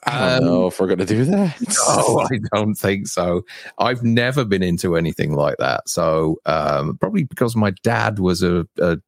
[0.09, 1.57] I don't Um, know if we're going to do that.
[1.89, 3.43] Oh, I don't think so.
[3.79, 5.89] I've never been into anything like that.
[5.89, 8.99] So um, probably because my dad was a, a,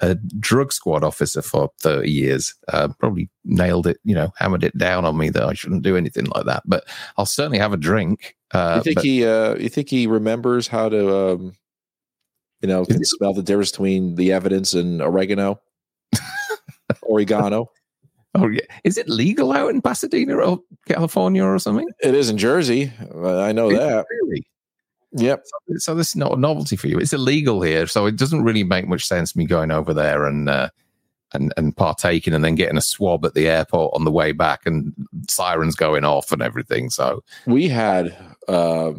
[0.00, 4.76] a drug squad officer for 30 years, uh, probably nailed it, you know, hammered it
[4.76, 6.64] down on me that I shouldn't do anything like that.
[6.66, 6.84] But
[7.16, 8.36] I'll certainly have a drink.
[8.52, 9.26] Uh, you think but- he?
[9.26, 11.32] Uh, you think he remembers how to?
[11.32, 11.54] Um,
[12.60, 15.60] you know, can smell the difference between the evidence and oregano,
[17.02, 17.70] oregano.
[18.36, 18.60] oh, yeah.
[18.84, 21.88] Is it legal out in Pasadena or California or something?
[22.00, 22.92] It is in Jersey.
[23.12, 24.06] I know that.
[24.08, 24.46] Really?
[25.14, 25.44] Yep.
[25.76, 26.98] so this is not a novelty for you.
[26.98, 30.48] It's illegal here, so it doesn't really make much sense me going over there and
[30.48, 30.70] uh,
[31.34, 34.64] and and partaking and then getting a swab at the airport on the way back
[34.64, 34.94] and
[35.28, 36.88] sirens going off and everything.
[36.88, 38.16] So We had
[38.48, 38.92] uh,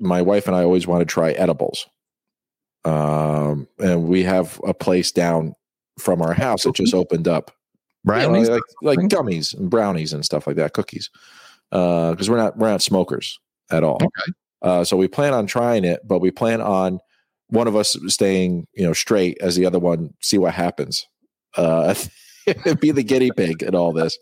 [0.00, 1.86] my wife and I always want to try edibles,
[2.84, 5.54] um, and we have a place down
[5.98, 7.50] from our house that just opened up.
[8.04, 11.10] You know, brownies, like like gummies and brownies and stuff like that, cookies.
[11.70, 13.38] Because we're not we're not smokers
[13.70, 13.96] at all.
[13.96, 14.32] Okay.
[14.62, 16.98] Uh, so we plan on trying it, but we plan on
[17.48, 21.06] one of us staying, you know, straight as the other one see what happens.
[21.56, 21.94] Uh,
[22.80, 24.18] be the guinea pig in all this.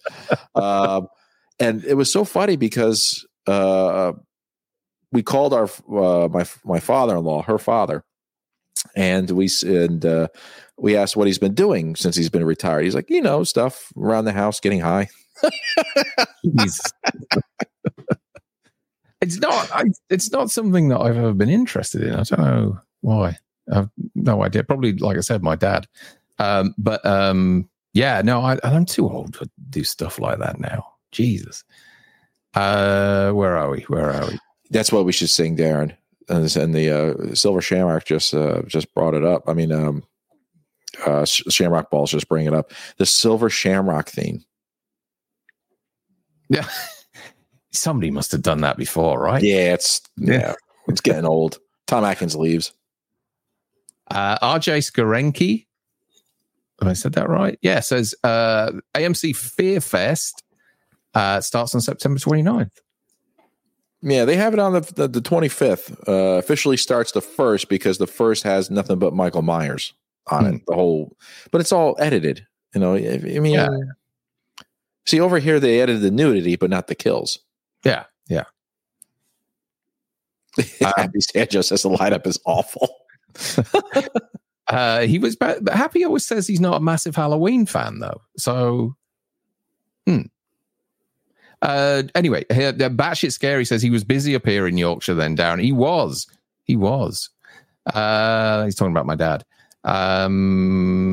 [0.54, 1.08] Um,
[1.60, 4.12] and it was so funny because uh,
[5.12, 8.04] we called our uh, my my father in law, her father,
[8.96, 10.28] and we and uh,
[10.78, 12.84] we asked what he's been doing since he's been retired.
[12.84, 15.08] He's like, you know, stuff around the house, getting high.
[19.22, 19.70] It's not.
[19.72, 22.14] I, it's not something that I've ever been interested in.
[22.14, 23.38] I don't know why.
[23.72, 24.64] I've no idea.
[24.64, 25.86] Probably, like I said, my dad.
[26.40, 30.84] Um, but um, yeah, no, I, I'm too old to do stuff like that now.
[31.12, 31.62] Jesus.
[32.54, 33.82] Uh, where are we?
[33.82, 34.38] Where are we?
[34.72, 35.96] That's what we should sing, Darren.
[36.28, 39.44] And, this- and the uh, Silver Shamrock just uh, just brought it up.
[39.48, 40.02] I mean, um,
[41.06, 42.72] uh, Shamrock Balls just bring it up.
[42.98, 44.44] The Silver Shamrock theme.
[46.48, 46.68] Yeah.
[47.72, 49.42] Somebody must have done that before, right?
[49.42, 50.54] Yeah, it's yeah, Yeah.
[50.88, 51.58] it's getting old.
[51.86, 52.72] Tom Atkins leaves.
[54.10, 55.66] Uh, RJ Skarenki.
[56.80, 57.58] Have I said that right?
[57.62, 60.42] Yeah, says uh, AMC Fear Fest
[61.14, 62.70] uh, starts on September 29th.
[64.02, 66.08] Yeah, they have it on the the, the 25th.
[66.08, 69.94] Uh, officially starts the first because the first has nothing but Michael Myers
[70.28, 70.62] on it.
[70.66, 71.16] The whole,
[71.50, 72.46] but it's all edited.
[72.74, 73.68] You know, I, I mean, Yeah.
[75.06, 77.38] see over here they edited the nudity, but not the kills.
[77.84, 78.44] Yeah, yeah.
[80.80, 82.88] Happy Sancho says the lineup is awful.
[84.68, 88.22] Uh, he was, but Happy always says he's not a massive Halloween fan, though.
[88.38, 88.94] So,
[90.06, 90.22] hmm.
[91.62, 95.14] Uh, anyway, uh, batshit scary says he was busy up here in Yorkshire.
[95.14, 96.26] Then down, he was,
[96.64, 97.30] he was.
[97.94, 99.44] Uh, he's talking about my dad.
[99.84, 101.08] Um,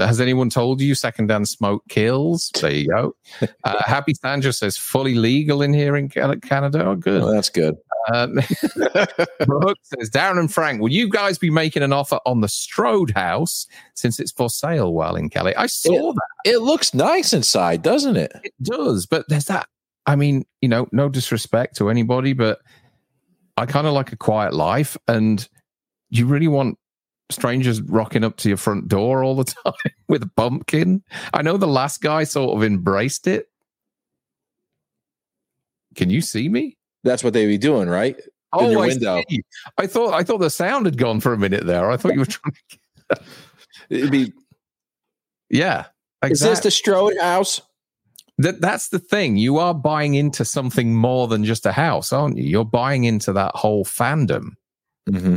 [0.00, 2.50] has anyone told you second-hand smoke kills?
[2.60, 3.16] There you go.
[3.64, 6.84] Uh, Happy Sancho says fully legal in here in Canada.
[6.84, 7.22] Oh, good.
[7.32, 7.76] That's good.
[8.12, 13.10] Um, says, Darren and Frank, will you guys be making an offer on the Strode
[13.12, 15.54] house since it's for sale while in Cali?
[15.56, 16.12] I saw Yeah.
[16.14, 16.50] that.
[16.52, 18.32] It looks nice inside, doesn't it?
[18.42, 19.68] It does, but there's that.
[20.06, 22.60] I mean, you know, no disrespect to anybody, but
[23.56, 24.96] I kind of like a quiet life.
[25.06, 25.48] And
[26.10, 26.78] you really want
[27.30, 29.74] strangers rocking up to your front door all the time
[30.08, 31.04] with a pumpkin?
[31.32, 33.46] I know the last guy sort of embraced it.
[35.94, 36.76] Can you see me?
[37.04, 38.16] That's what they'd be doing, right?
[38.52, 39.22] Oh, your I window.
[39.30, 39.40] see.
[39.78, 41.90] I thought I thought the sound had gone for a minute there.
[41.90, 43.20] I thought you were trying to.
[43.90, 44.32] It'd be.
[45.50, 45.86] Yeah,
[46.22, 46.66] Is this exactly.
[46.66, 47.60] the Strode house?
[48.38, 49.36] that, that's the thing.
[49.36, 52.44] You are buying into something more than just a house, aren't you?
[52.44, 54.52] You're buying into that whole fandom,
[55.10, 55.36] Mm-hmm.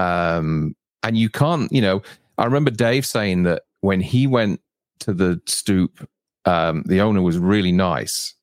[0.00, 1.70] um, and you can't.
[1.72, 2.02] You know,
[2.38, 4.60] I remember Dave saying that when he went
[5.00, 6.08] to the stoop,
[6.44, 8.34] um, the owner was really nice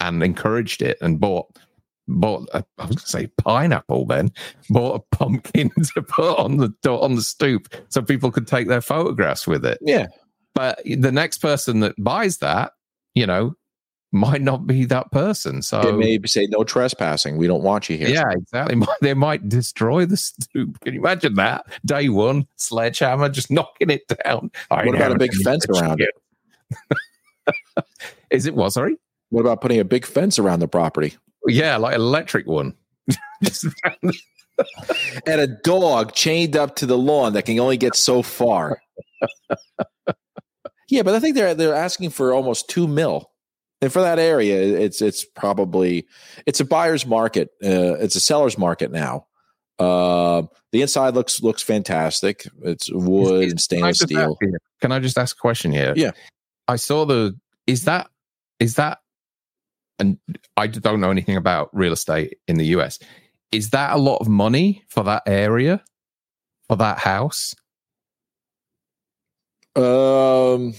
[0.00, 1.46] and encouraged it and bought.
[2.12, 4.06] Bought a, I was going to say pineapple.
[4.06, 4.32] Then
[4.68, 8.80] bought a pumpkin to put on the on the stoop so people could take their
[8.80, 9.78] photographs with it.
[9.80, 10.06] Yeah.
[10.54, 12.72] but the next person that buys that,
[13.14, 13.54] you know,
[14.12, 15.62] might not be that person.
[15.62, 17.36] So It may say no trespassing.
[17.36, 18.08] We don't want you here.
[18.08, 18.76] yeah, exactly.
[19.00, 20.80] They might destroy the stoop.
[20.80, 21.64] Can you imagine that?
[21.84, 24.50] Day one, sledgehammer, just knocking it down.
[24.72, 26.10] I What about a big fence around shit.
[28.30, 28.72] Is it what?
[28.72, 28.96] Sorry.
[29.30, 31.14] What about putting a big fence around the property?
[31.46, 32.74] Yeah, like electric one.
[35.26, 38.80] and a dog chained up to the lawn that can only get so far.
[40.88, 43.30] yeah, but I think they're they're asking for almost two mil,
[43.80, 46.06] and for that area, it's it's probably
[46.46, 47.50] it's a buyer's market.
[47.64, 49.26] Uh, it's a seller's market now.
[49.78, 52.46] Uh, the inside looks looks fantastic.
[52.62, 54.36] It's wood is, and stainless steel.
[54.80, 55.94] Can I just ask a question here?
[55.96, 56.10] Yeah,
[56.68, 57.36] I saw the.
[57.66, 58.10] Is that
[58.58, 58.98] is that?
[60.00, 60.18] And
[60.56, 62.98] I don't know anything about real estate in the US.
[63.52, 65.82] Is that a lot of money for that area,
[66.68, 67.54] for that house?
[69.76, 70.74] Um,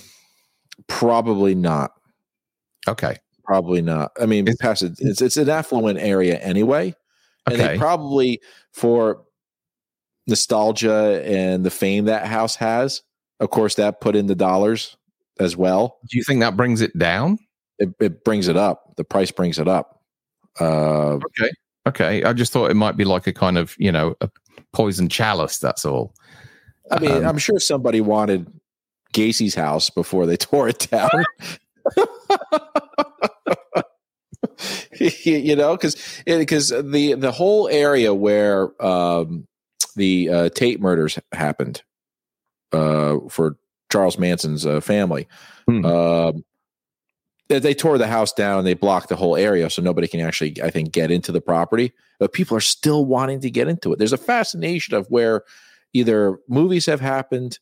[0.87, 1.91] probably not.
[2.87, 4.11] Okay, probably not.
[4.19, 6.95] I mean, it's, it's it's an affluent area anyway,
[7.47, 7.53] okay.
[7.53, 8.41] and they probably
[8.73, 9.23] for
[10.27, 13.01] nostalgia and the fame that house has.
[13.39, 14.97] Of course, that put in the dollars
[15.39, 15.99] as well.
[16.09, 17.39] Do you think that brings it down?
[17.81, 18.95] It, it brings it up.
[18.95, 20.01] The price brings it up.
[20.59, 21.49] Uh, okay.
[21.87, 24.29] Okay, I just thought it might be like a kind of you know a
[24.71, 25.57] poison chalice.
[25.57, 26.13] That's all.
[26.91, 28.47] I mean, um, I'm sure somebody wanted
[29.13, 31.09] Gacy's house before they tore it down.
[34.99, 39.47] you know, because because the the whole area where um,
[39.95, 41.81] the uh, Tate murders happened
[42.71, 43.57] uh, for
[43.91, 45.27] Charles Manson's uh, family.
[45.67, 45.85] Hmm.
[45.85, 46.43] Um,
[47.59, 50.55] they tore the house down and they blocked the whole area so nobody can actually
[50.63, 51.91] i think get into the property.
[52.19, 53.99] But people are still wanting to get into it.
[53.99, 55.43] There's a fascination of where
[55.93, 57.57] either movies have happened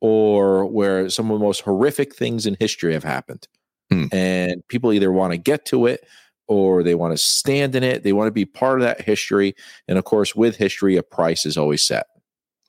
[0.00, 3.48] or where some of the most horrific things in history have happened.
[3.90, 4.06] Hmm.
[4.12, 6.06] and people either want to get to it
[6.48, 8.02] or they want to stand in it.
[8.02, 9.54] They want to be part of that history.
[9.88, 12.06] And of course with history a price is always set.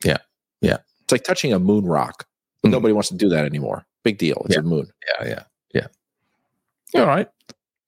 [0.04, 0.18] Yeah.
[0.60, 0.80] Yeah.
[1.04, 2.28] It's like touching a moon rock.
[2.64, 2.72] Hmm.
[2.72, 3.86] nobody wants to do that anymore.
[4.04, 4.42] Big deal.
[4.46, 4.60] It's yeah.
[4.60, 4.88] a moon.
[5.08, 5.28] Yeah.
[5.28, 5.44] Yeah.
[5.74, 5.88] yeah
[6.96, 7.28] yeah all right.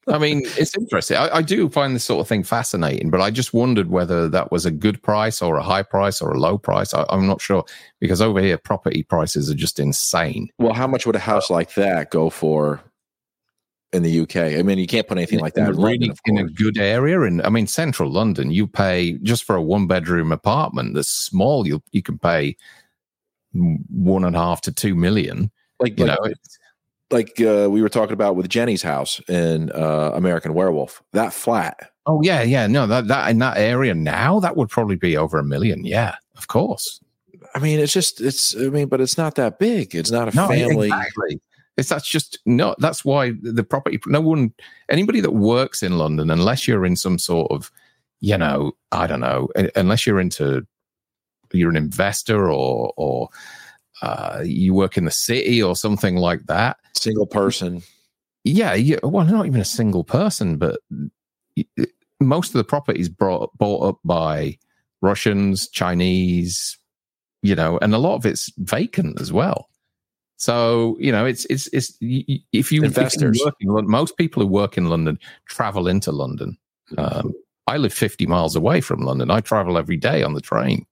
[0.10, 1.18] I mean, it's interesting.
[1.18, 4.52] I, I, do find this sort of thing fascinating, but I just wondered whether that
[4.52, 6.94] was a good price or a high price or a low price.
[6.94, 7.66] I, am not sure
[8.00, 10.50] because over here, property prices are just insane.
[10.60, 12.80] Well, how much would a house like that go for
[13.92, 14.38] in the UK?
[14.38, 17.22] I mean, you can't put anything like that in, really London, in a good area.
[17.24, 21.68] And I mean, central London, you pay just for a one bedroom apartment that's small,
[21.68, 22.56] you you can pay
[23.52, 25.52] one and a half to two million.
[25.80, 26.34] Like, you like, know,
[27.12, 31.92] like uh, we were talking about with Jenny's house in uh, American Werewolf, that flat.
[32.06, 32.68] Oh yeah, yeah.
[32.68, 35.86] No, that that in that area now, that would probably be over a million.
[35.86, 37.02] Yeah, of course.
[37.56, 38.56] I mean, it's just it's.
[38.56, 39.96] I mean, but it's not that big.
[39.96, 40.88] It's not a no, family.
[40.88, 41.42] Exactly.
[41.78, 42.76] It's that's just no.
[42.80, 44.00] That's why the property.
[44.08, 44.54] No one,
[44.90, 47.72] anybody that works in London, unless you're in some sort of,
[48.20, 50.66] you know, I don't know, unless you're into,
[51.54, 53.30] you're an investor or or
[54.02, 56.78] uh, you work in the city or something like that.
[56.94, 57.82] Single person.
[58.44, 59.00] Yeah, yeah.
[59.04, 60.80] Well, not even a single person, but
[62.20, 64.58] most of the property is brought bought up by
[65.02, 66.78] Russians, Chinese,
[67.42, 69.70] you know, and a lot of it's vacant as well.
[70.38, 74.48] So you know, it's it's it's if you investors, if you in, most people who
[74.48, 76.58] work in London travel into London.
[76.98, 77.34] Um,
[77.68, 79.30] I live 50 miles away from London.
[79.30, 80.86] I travel every day on the train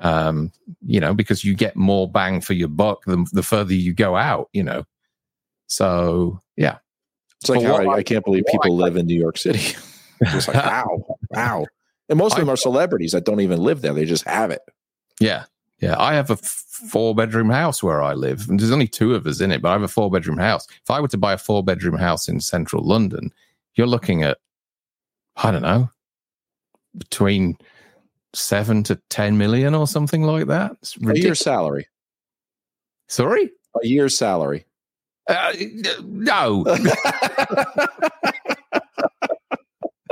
[0.00, 3.92] um, you know, because you get more bang for your buck the, the further you
[3.92, 4.84] go out, you know.
[5.66, 6.78] So yeah,
[7.40, 9.76] it's like how I, I, can't believe people live in New York City.
[10.20, 11.66] it's like wow, wow,
[12.08, 14.62] and most of them are celebrities that don't even live there; they just have it.
[15.20, 15.44] Yeah,
[15.80, 15.96] yeah.
[15.98, 19.40] I have a four bedroom house where I live, and there's only two of us
[19.40, 19.62] in it.
[19.62, 20.66] But I have a four bedroom house.
[20.82, 23.32] If I were to buy a four bedroom house in central London,
[23.74, 24.38] you're looking at
[25.36, 25.90] I don't know
[26.96, 27.56] between
[28.34, 30.76] seven to 10 million or something like that.
[31.06, 31.86] a year's salary.
[33.08, 33.50] Sorry?
[33.82, 34.66] A year's salary.
[35.28, 35.52] Uh,
[36.04, 36.64] no.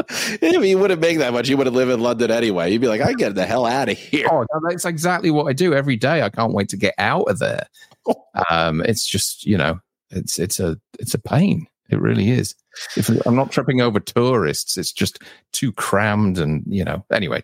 [0.08, 2.70] if you wouldn't make that much, you wouldn't live in London anyway.
[2.70, 4.28] You'd be like, I get the hell out of here.
[4.30, 6.22] Oh, that's exactly what I do every day.
[6.22, 7.66] I can't wait to get out of there.
[8.50, 11.66] Um, it's just, you know, it's it's a it's a pain.
[11.90, 12.54] It really is.
[12.96, 17.04] If I'm not tripping over tourists, it's just too crammed and you know.
[17.12, 17.42] Anyway,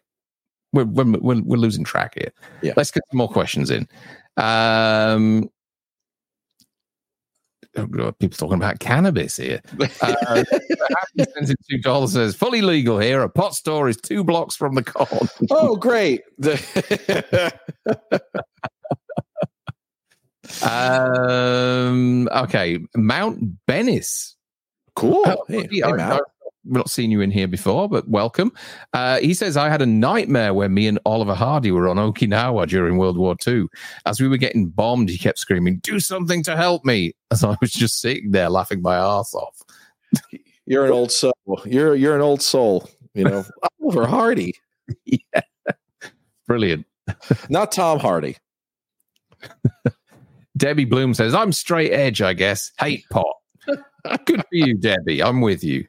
[0.74, 2.32] we're, we're, we're, we're losing track here.
[2.62, 2.72] Yeah.
[2.76, 3.88] Let's get some more questions in.
[4.36, 5.48] Um,
[7.76, 9.60] oh, people talking about cannabis here.
[11.16, 11.26] Uh,
[11.70, 13.22] two dollars says fully legal here.
[13.22, 15.06] A pot store is two blocks from the con.
[15.50, 16.22] oh, great!
[20.62, 24.34] um, okay, Mount Bennis.
[24.96, 25.22] Cool.
[25.24, 26.18] Oh, hey, hey, I,
[26.64, 28.52] we've not seen you in here before, but welcome.
[28.92, 32.68] Uh, he says, I had a nightmare when me and Oliver Hardy were on Okinawa
[32.68, 33.66] during World War II.
[34.06, 37.12] As we were getting bombed, he kept screaming, Do something to help me.
[37.30, 39.60] As I was just sitting there laughing my ass off.
[40.66, 41.34] You're an old soul.
[41.64, 43.44] You're you're an old soul, you know.
[43.82, 44.54] Oliver Hardy.
[45.04, 45.40] yeah.
[46.46, 46.86] Brilliant.
[47.48, 48.36] Not Tom Hardy.
[50.56, 52.70] Debbie Bloom says, I'm straight edge, I guess.
[52.78, 53.26] Hate pot.
[54.26, 55.22] Good for you, Debbie.
[55.22, 55.86] I'm with you.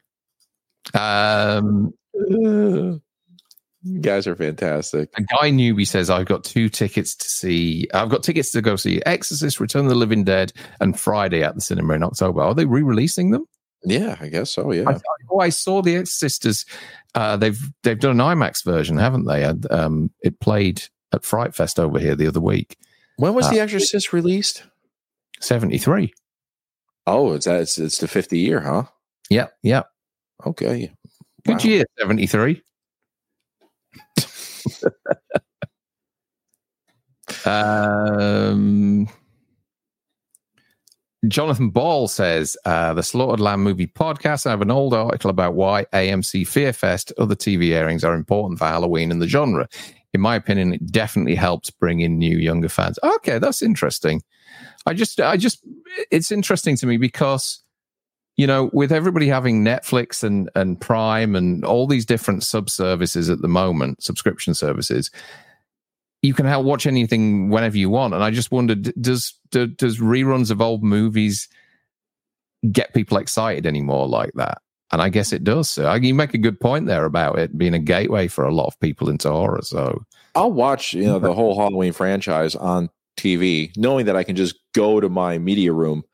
[0.94, 5.10] Um, you guys are fantastic.
[5.16, 8.76] A guy newbie says, I've got two tickets to see, I've got tickets to go
[8.76, 12.42] see Exorcist, Return of the Living Dead, and Friday at the cinema in October.
[12.42, 13.46] Are they re releasing them?
[13.84, 14.72] Yeah, I guess so.
[14.72, 14.88] Yeah.
[14.88, 14.98] I,
[15.30, 16.66] oh, I saw the Exorcisters.
[17.14, 19.44] Uh, they've they've done an IMAX version, haven't they?
[19.44, 20.82] And, um, it played
[21.12, 22.76] at Fright Fest over here the other week.
[23.16, 24.64] When was uh, The Exorcist released?
[25.40, 26.12] Seventy three.
[27.06, 28.84] Oh, it's it's it's the fifty year, huh?
[29.30, 29.82] Yeah, yeah.
[30.44, 30.92] Okay.
[31.44, 31.64] Good wow.
[31.64, 32.62] year, seventy three.
[37.44, 39.08] um
[41.28, 44.46] Jonathan Ball says uh, the Slaughtered Lamb Movie Podcast.
[44.46, 48.58] I have an old article about why AMC Fear Fest, other TV airings are important
[48.58, 49.68] for Halloween and the genre.
[50.12, 52.98] In my opinion, it definitely helps bring in new younger fans.
[53.02, 54.22] Okay, that's interesting.
[54.86, 55.66] I just, I just,
[56.10, 57.60] it's interesting to me because,
[58.36, 63.30] you know, with everybody having Netflix and and Prime and all these different sub services
[63.30, 65.10] at the moment, subscription services,
[66.22, 68.14] you can help watch anything whenever you want.
[68.14, 71.48] And I just wondered, does do, does reruns of old movies
[72.72, 74.58] get people excited anymore like that?
[74.92, 75.70] And I guess it does.
[75.70, 78.66] So you make a good point there about it being a gateway for a lot
[78.66, 79.62] of people into horror.
[79.62, 84.36] So I'll watch, you know, the whole Halloween franchise on TV, knowing that I can
[84.36, 86.04] just go to my media room,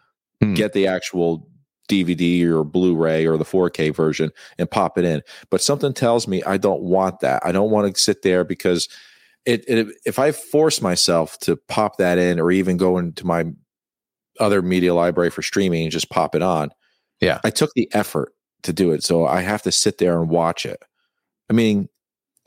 [0.40, 0.54] hmm.
[0.54, 1.48] get the actual
[1.88, 5.22] DVD or Blu-ray or the 4K version and pop it in.
[5.50, 7.44] But something tells me I don't want that.
[7.44, 8.88] I don't want to sit there because
[9.44, 13.46] it, it if I force myself to pop that in or even go into my
[14.40, 16.70] other media library for streaming and just pop it on,
[17.20, 20.30] yeah, I took the effort to do it, so I have to sit there and
[20.30, 20.82] watch it.
[21.50, 21.88] I mean,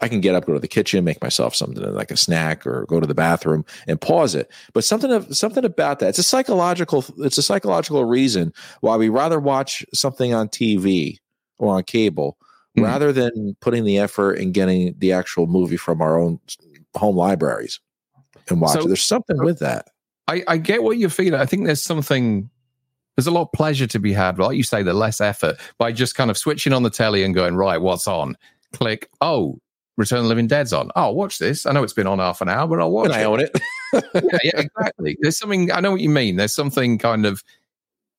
[0.01, 2.85] I can get up, go to the kitchen, make myself something like a snack, or
[2.87, 4.51] go to the bathroom and pause it.
[4.73, 6.09] But something of something about that.
[6.09, 7.05] It's a psychological.
[7.19, 11.17] It's a psychological reason why we rather watch something on TV
[11.57, 12.37] or on cable
[12.77, 12.83] mm.
[12.83, 16.39] rather than putting the effort and getting the actual movie from our own
[16.95, 17.79] home libraries
[18.49, 18.87] and watch so, it.
[18.87, 19.87] There's something with that.
[20.27, 21.39] I, I get what you're feeling.
[21.39, 22.49] I think there's something
[23.15, 25.91] there's a lot of pleasure to be had, like you say, the less effort by
[25.91, 28.37] just kind of switching on the telly and going, right, what's on?
[28.73, 29.59] Click, oh,
[29.97, 30.91] Return of the Living Dead's on.
[30.95, 31.65] Oh, watch this.
[31.65, 33.19] I know it's been on half an hour, but I'll watch and it.
[33.19, 33.51] I own it.
[33.93, 35.17] yeah, yeah, exactly.
[35.21, 36.35] There's something, I know what you mean.
[36.35, 37.43] There's something kind of,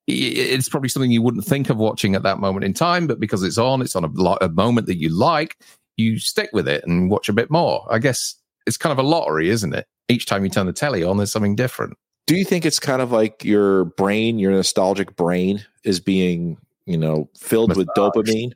[0.07, 3.43] it's probably something you wouldn't think of watching at that moment in time, but because
[3.43, 5.59] it's on, it's on a, a moment that you like,
[5.97, 7.87] you stick with it and watch a bit more.
[7.91, 9.87] I guess it's kind of a lottery, isn't it?
[10.09, 11.97] Each time you turn the telly on, there's something different.
[12.27, 16.97] Do you think it's kind of like your brain, your nostalgic brain, is being, you
[16.97, 17.79] know, filled Massage.
[17.79, 18.53] with dopamine?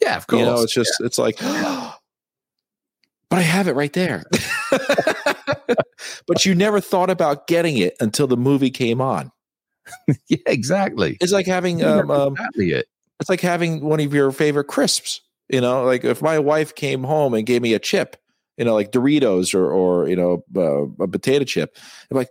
[0.00, 0.40] Yeah, of course.
[0.40, 1.06] You know, it's just, yeah.
[1.06, 1.38] it's like,
[3.30, 4.24] but I have it right there.
[6.26, 9.32] but you never thought about getting it until the movie came on.
[10.28, 11.16] yeah, exactly.
[11.20, 12.86] It's like having um, um, exactly it.
[13.20, 15.20] It's like having one of your favorite crisps.
[15.48, 18.16] You know, like if my wife came home and gave me a chip,
[18.56, 21.76] you know, like Doritos or or you know uh, a potato chip.
[22.10, 22.30] I'm like,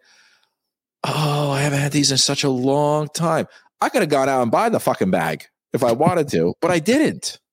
[1.05, 3.47] oh, I haven't had these in such a long time.
[3.81, 6.71] I could have gone out and buy the fucking bag if I wanted to, but
[6.71, 7.39] I didn't.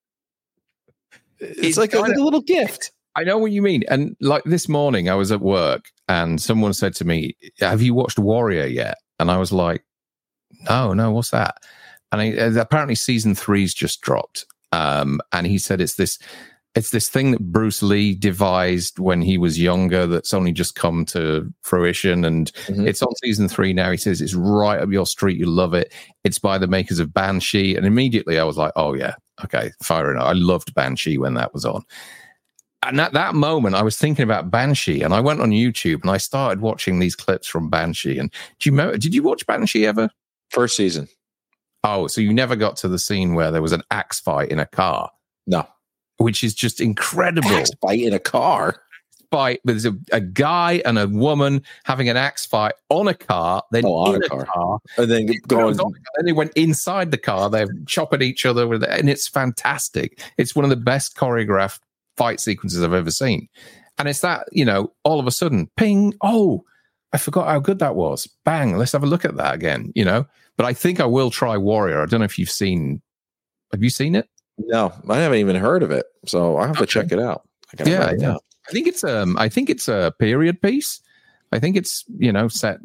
[1.45, 2.93] It's, it's like, a, like a little gift.
[3.15, 3.85] I know what you mean.
[3.89, 7.95] And like this morning, I was at work and someone said to me, "Have you
[7.95, 9.85] watched Warrior yet?" And I was like,
[10.69, 11.57] "No, no, what's that?"
[12.11, 12.25] And I,
[12.61, 14.47] apparently, season three's just dropped.
[14.73, 16.19] Um, and he said it's this
[16.75, 21.05] it's this thing that Bruce Lee devised when he was younger that's only just come
[21.07, 22.25] to fruition.
[22.25, 22.87] And mm-hmm.
[22.87, 23.91] it's on season three now.
[23.91, 25.39] He says it's right up your street.
[25.39, 25.93] You love it.
[26.25, 27.77] It's by the makers of Banshee.
[27.77, 30.19] And immediately I was like, oh, yeah, okay, firing.
[30.19, 31.85] I loved Banshee when that was on.
[32.85, 36.11] And at that moment, I was thinking about Banshee, and I went on YouTube and
[36.11, 38.19] I started watching these clips from Banshee.
[38.19, 38.99] And do you remember?
[38.99, 40.11] Did you watch Banshee ever?
[40.51, 41.09] First season.
[41.85, 44.59] Oh, so you never got to the scene where there was an axe fight in
[44.59, 45.11] a car?
[45.47, 45.67] No
[46.23, 47.51] which is just incredible.
[47.51, 48.83] Axe fight in a car.
[49.31, 49.61] Fight.
[49.65, 53.85] There's a, a guy and a woman having an axe fight on a car, then
[53.87, 54.45] oh, in a car.
[54.45, 54.79] car.
[54.99, 55.81] and then going.
[55.81, 57.49] On, and they went inside the car.
[57.49, 60.23] They're chopping each other with, it, and it's fantastic.
[60.37, 61.81] It's one of the best choreographed
[62.17, 63.49] fight sequences I've ever seen.
[63.99, 66.15] And it's that you know, all of a sudden, ping!
[66.23, 66.65] Oh,
[67.13, 68.29] I forgot how good that was.
[68.45, 68.77] Bang!
[68.77, 69.93] Let's have a look at that again.
[69.95, 72.03] You know, but I think I will try Warrior.
[72.03, 73.03] I don't know if you've seen.
[73.73, 74.29] Have you seen it?
[74.59, 76.81] No, I haven't even heard of it, so I have okay.
[76.81, 77.49] to check it out.
[77.85, 78.37] yeah, yeah.
[78.69, 81.01] I think it's um, I think it's a period piece.
[81.53, 82.79] I think it's you know set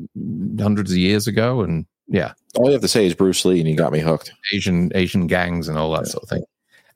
[0.59, 2.33] hundreds of years ago, and yeah.
[2.55, 4.31] All you have to say is Bruce Lee, and you got me hooked.
[4.53, 6.11] Asian Asian gangs and all that yeah.
[6.11, 6.43] sort of thing.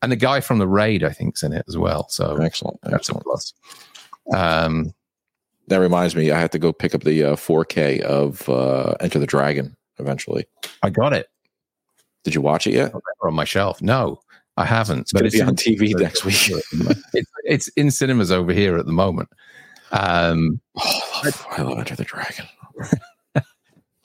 [0.02, 2.08] And the guy from the raid, I think, is in it as well.
[2.10, 2.80] So Excellent.
[2.82, 3.24] that's a Excellent.
[3.24, 3.54] plus.
[4.34, 4.94] Um,
[5.68, 9.20] That reminds me, I have to go pick up the uh, 4K of uh, Enter
[9.20, 10.46] the Dragon eventually.
[10.84, 11.28] I got it
[12.24, 12.94] Did you watch it yet?
[13.22, 13.82] on my shelf.
[13.82, 14.20] No,
[14.58, 15.02] I haven't.
[15.02, 16.36] It's going to be on TV next week.
[17.14, 19.30] it's, it's in cinemas over here at the moment.
[19.92, 22.46] Um, Oh, I, love, I love Enter the Dragon.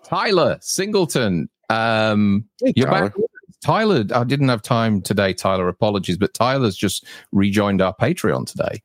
[0.05, 1.49] Tyler Singleton.
[1.71, 3.09] Um, Hey, you're Tyler.
[3.11, 3.19] back.
[3.63, 5.33] Tyler, I didn't have time today.
[5.33, 8.83] Tyler, apologies, but Tyler's just rejoined our Patreon today.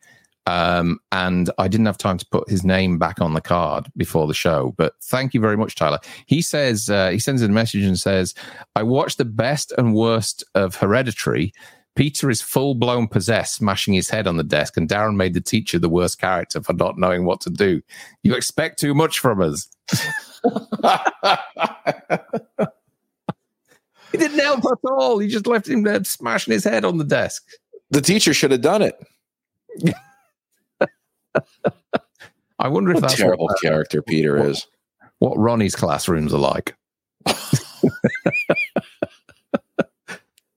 [0.47, 4.28] Um, and I didn't have time to put his name back on the card before
[4.28, 4.74] the show.
[4.78, 5.99] But thank you very much, Tyler.
[6.26, 8.34] He says, uh, he sends a message and says,
[8.76, 11.53] I watched the best and worst of Hereditary.
[11.95, 15.41] Peter is full blown possessed, smashing his head on the desk, and Darren made the
[15.41, 17.82] teacher the worst character for not knowing what to do.
[18.24, 19.69] You expect too much from us.
[24.12, 25.20] He didn't help at all.
[25.20, 27.43] He just left him there smashing his head on the desk.
[27.91, 28.95] the teacher should have done it.
[32.59, 34.68] I wonder if What a that's terrible what, character Peter what- is.
[35.20, 36.76] what Ronnie's classrooms are like.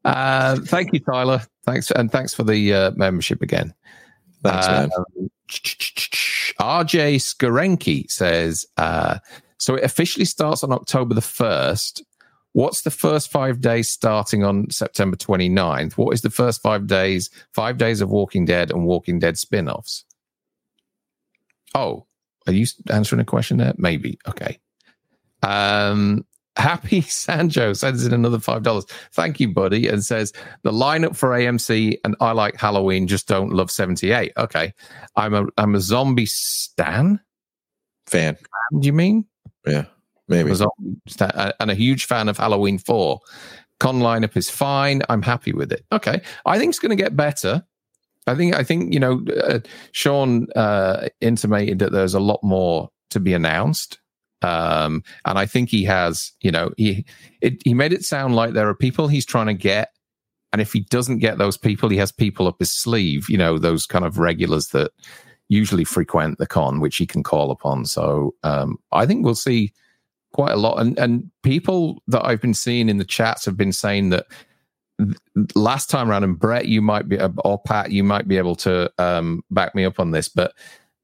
[0.04, 1.40] uh, thank you, Tyler.
[1.64, 3.72] Thanks, and thanks for the uh, membership again.
[4.42, 4.90] Thanks, man.
[4.96, 5.30] Um,
[6.60, 9.18] RJ Skarenki says, uh,
[9.58, 12.02] so it officially starts on October the 1st.
[12.54, 15.92] What's the first five days starting on September 29th?
[15.98, 19.68] What is the first five days, five days of Walking Dead and Walking Dead spin
[19.68, 20.04] offs?
[21.74, 22.06] Oh,
[22.46, 23.74] are you answering a question there?
[23.76, 24.18] Maybe.
[24.28, 24.58] Okay.
[25.42, 26.24] Um,
[26.56, 28.86] Happy Sancho sends in another five dollars.
[29.12, 30.32] Thank you, buddy, and says
[30.62, 34.32] the lineup for AMC and I like Halloween, just don't love seventy eight.
[34.36, 34.72] Okay,
[35.16, 37.20] I'm a I'm a zombie stan.
[38.06, 38.36] Fan.
[38.78, 39.24] Do you mean
[39.66, 39.86] Yeah,
[40.28, 40.54] maybe.
[40.54, 43.20] Zombie stan, uh, and a huge fan of Halloween four?
[43.80, 45.02] Con lineup is fine.
[45.08, 45.84] I'm happy with it.
[45.92, 47.64] Okay, I think it's going to get better.
[48.26, 49.60] I think I think you know uh,
[49.92, 53.98] Sean uh, intimated that there's a lot more to be announced.
[54.42, 57.06] Um, and I think he has, you know, he
[57.40, 59.88] it, he made it sound like there are people he's trying to get,
[60.52, 63.58] and if he doesn't get those people, he has people up his sleeve, you know,
[63.58, 64.92] those kind of regulars that
[65.48, 67.86] usually frequent the con, which he can call upon.
[67.86, 69.72] So um, I think we'll see
[70.34, 73.72] quite a lot, and and people that I've been seeing in the chats have been
[73.72, 74.26] saying that
[75.54, 78.92] last time around, and Brett, you might be, or Pat, you might be able to
[78.98, 80.52] um, back me up on this, but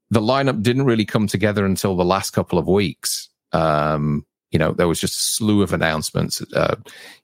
[0.09, 3.29] the lineup didn't really come together until the last couple of weeks.
[3.53, 6.75] Um, you know, there was just a slew of announcements, uh,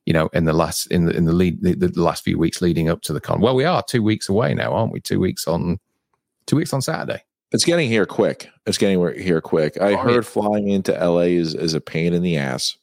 [0.06, 2.62] you know, in the last in the in the lead the, the last few weeks
[2.62, 3.42] leading up to the con.
[3.42, 5.02] Well, we are two weeks away now, aren't we?
[5.02, 5.78] Two weeks on
[6.46, 7.24] two weeks on Saturday.
[7.52, 8.50] It's getting here quick.
[8.66, 9.80] It's getting here quick.
[9.80, 10.22] I Oh, heard yeah.
[10.22, 12.76] flying into LA is, is a pain in the ass.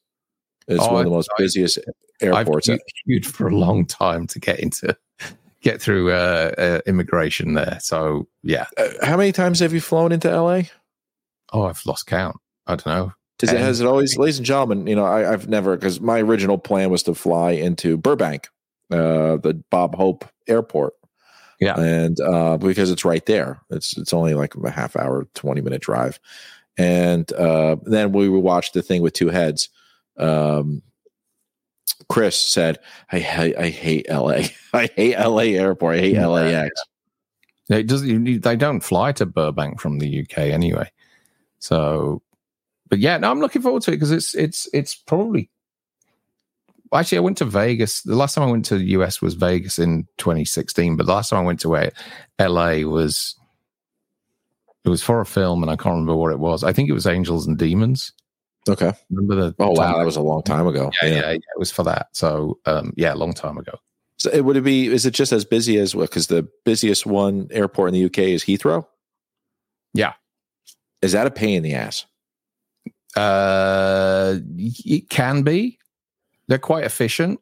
[0.69, 1.79] It's Oh, one of the most I- busiest
[2.23, 2.67] I've airports.
[2.67, 4.97] queued, queued for a long time to get into
[5.61, 7.79] get through uh, uh, immigration there.
[7.81, 8.67] So yeah.
[8.79, 10.63] Uh, how many times have you flown into LA?
[11.53, 12.37] Oh, I've lost count.
[12.67, 13.13] I don't know.
[13.43, 14.87] Is it, has it always, ladies and gentlemen?
[14.87, 18.49] You know, I, I've never because my original plan was to fly into Burbank,
[18.91, 20.95] uh, the Bob Hope Airport.
[21.65, 21.79] Yeah.
[21.81, 25.83] and uh, because it's right there, it's it's only like a half hour, twenty minute
[25.83, 26.21] drive,
[26.79, 29.69] and uh, then we watched the thing with two heads.
[30.19, 30.83] Um,
[32.09, 32.79] Chris said,
[33.13, 34.43] "I ha- I hate LA.
[34.75, 35.97] I hate LA Airport.
[35.97, 36.27] I hate Yeah.
[36.27, 36.71] LAX."
[37.71, 38.05] It does.
[38.05, 40.91] you- They don't fly to Burbank from the UK anyway.
[41.61, 42.21] So,
[42.91, 45.49] but yeah, no, I'm looking forward to it because it's it's it's probably.
[46.95, 48.03] Actually, I went to Vegas.
[48.03, 51.31] The last time I went to the US was Vegas in 2016, but the last
[51.31, 51.91] time I went to
[52.39, 53.37] LA was,
[54.85, 56.63] it was for a film, and I can't remember what it was.
[56.63, 58.13] I think it was Angels and Demons.
[58.69, 58.93] Okay.
[59.11, 59.55] Remember the?
[59.59, 60.91] Oh wow, that was a long time ago.
[61.03, 62.09] yeah, yeah, yeah, it was for that.
[62.13, 63.79] So, um, yeah, a long time ago.
[64.17, 64.87] So it would it be?
[64.87, 66.07] Is it just as busy as well?
[66.07, 68.87] Because the busiest one airport in the UK is Heathrow.
[69.93, 70.15] Yeah.
[71.03, 72.07] Is that a pain in the ass?
[73.17, 75.79] Uh, it can be.
[76.49, 77.41] They're quite efficient.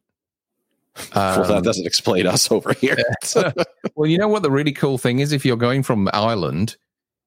[1.15, 2.97] well, that Um, doesn't explain us over here.
[3.95, 5.31] well, you know what the really cool thing is?
[5.31, 6.77] If you're going from Ireland,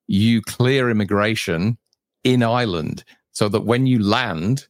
[0.06, 1.76] you clear immigration
[2.22, 4.66] in Ireland so that when you land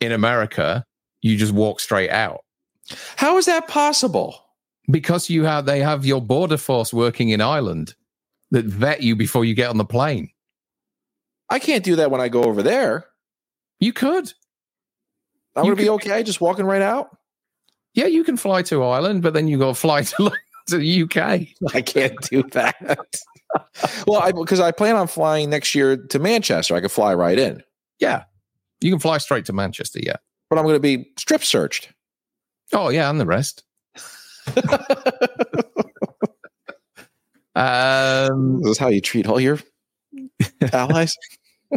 [0.00, 0.84] in America,
[1.22, 2.40] you just walk straight out
[3.16, 4.46] How is that possible?
[4.90, 7.94] because you have they have your border force working in Ireland
[8.50, 10.30] that vet you before you get on the plane.
[11.48, 13.04] I can't do that when I go over there.
[13.78, 14.32] You could.
[15.56, 17.16] I'm You gonna be okay just walking right out.
[17.94, 20.30] Yeah, you can fly to Ireland, but then you got to fly to,
[20.68, 21.16] to the UK.
[21.74, 23.06] I can't do that.
[24.06, 26.74] well, I because I plan on flying next year to Manchester.
[26.74, 27.62] I could fly right in,
[27.98, 28.24] Yeah.
[28.80, 30.16] You can fly straight to Manchester, yeah.
[30.48, 31.92] but I'm going to be strip searched.
[32.72, 33.62] Oh, yeah, and the rest.
[37.54, 39.58] um, This is how you treat all your
[40.72, 41.14] allies.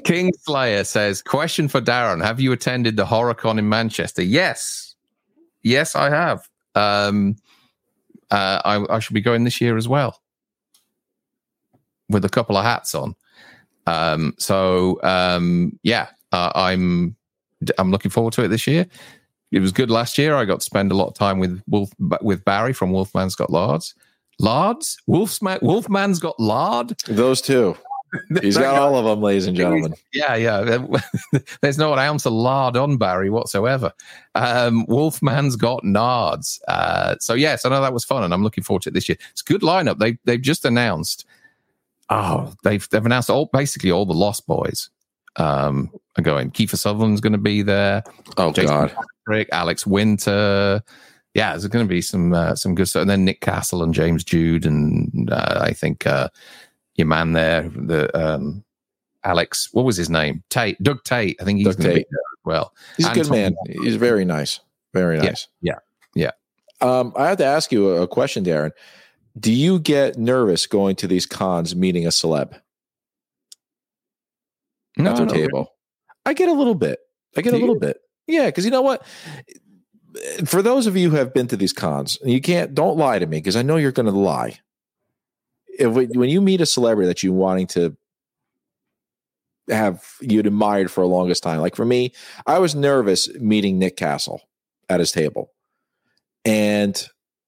[0.04, 2.24] King Slayer says, question for Darren.
[2.24, 4.24] Have you attended the HorrorCon in Manchester?
[4.24, 4.96] Yes.
[5.62, 6.50] Yes, I have.
[6.76, 7.36] Um,
[8.32, 10.22] uh, I, I should be going this year as well
[12.10, 13.16] with a couple of hats on.
[13.86, 17.16] Um, so um, yeah, uh, I'm
[17.78, 18.86] I'm looking forward to it this year.
[19.52, 20.36] It was good last year.
[20.36, 21.92] I got to spend a lot of time with Wolf
[22.22, 23.94] with Barry from Wolfman's Got Lards.
[24.40, 24.98] Lards?
[25.06, 26.96] Wolfman Wolfman's Got Lard?
[27.08, 27.78] Those two.
[28.42, 29.94] He's got all of them, ladies and gentlemen.
[30.14, 30.86] Yeah, yeah.
[31.62, 33.92] There's not an ounce of lard on Barry whatsoever.
[34.36, 36.60] Um, Wolfman's got nards.
[36.68, 39.10] Uh, so yes, I know that was fun, and I'm looking forward to it this
[39.10, 39.18] year.
[39.32, 40.00] It's a good lineup.
[40.00, 41.26] They they've just announced.
[42.10, 44.90] Oh, they've they've announced all basically all the Lost Boys
[45.38, 46.52] um, are going.
[46.52, 48.04] Kiefer Sutherland's going to be there.
[48.38, 48.96] Oh Jason God,
[49.26, 50.82] Patrick, Alex Winter.
[51.34, 53.02] Yeah, there's going to be some uh, some good stuff.
[53.02, 56.30] And then Nick Castle and James Jude, and uh, I think uh,
[56.96, 58.64] your man there, the um,
[59.24, 60.44] Alex, what was his name?
[60.50, 61.38] Tate, Doug Tate.
[61.42, 62.74] I think he's going to be there as well.
[62.98, 63.56] he's a good Tom man.
[63.68, 64.60] He's very nice.
[64.94, 65.48] Very nice.
[65.62, 65.80] yeah,
[66.16, 66.32] yeah.
[66.82, 68.72] Um, I have to ask you a, a question, Darren.
[69.40, 72.60] Do you get nervous going to these cons, meeting a celeb
[74.98, 75.58] No, at their table?
[75.60, 75.68] really.
[76.26, 77.00] I get a little bit.
[77.36, 77.80] I get Do a little you?
[77.80, 77.98] bit.
[78.28, 79.04] Yeah, because you know what?
[80.46, 82.76] For those of you who have been to these cons, you can't.
[82.76, 84.60] Don't lie to me because I know you're going to lie.
[85.80, 87.96] If when you meet a celebrity that you're wanting to
[89.70, 92.14] have you'd admired for a longest time, like for me,
[92.46, 94.42] I was nervous meeting Nick Castle
[94.90, 95.52] at his table,
[96.46, 97.08] and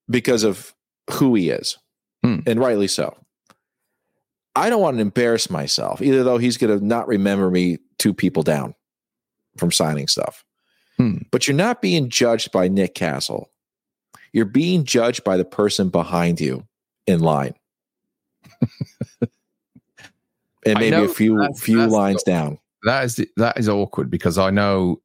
[0.09, 0.73] because of
[1.11, 1.77] who he is,
[2.23, 2.39] Hmm.
[2.47, 3.15] and rightly so.
[4.55, 8.13] I don't want to embarrass myself, either though he's going to not remember me two
[8.13, 8.73] people down
[9.57, 10.43] from signing stuff.
[10.97, 11.17] Hmm.
[11.31, 13.51] But you're not being judged by Nick Castle.
[14.31, 16.65] You're being judged by the person behind you
[17.05, 17.53] in line.
[20.65, 22.59] And maybe a few that's- few that's lines the- down.
[22.83, 25.01] That is that is awkward because I know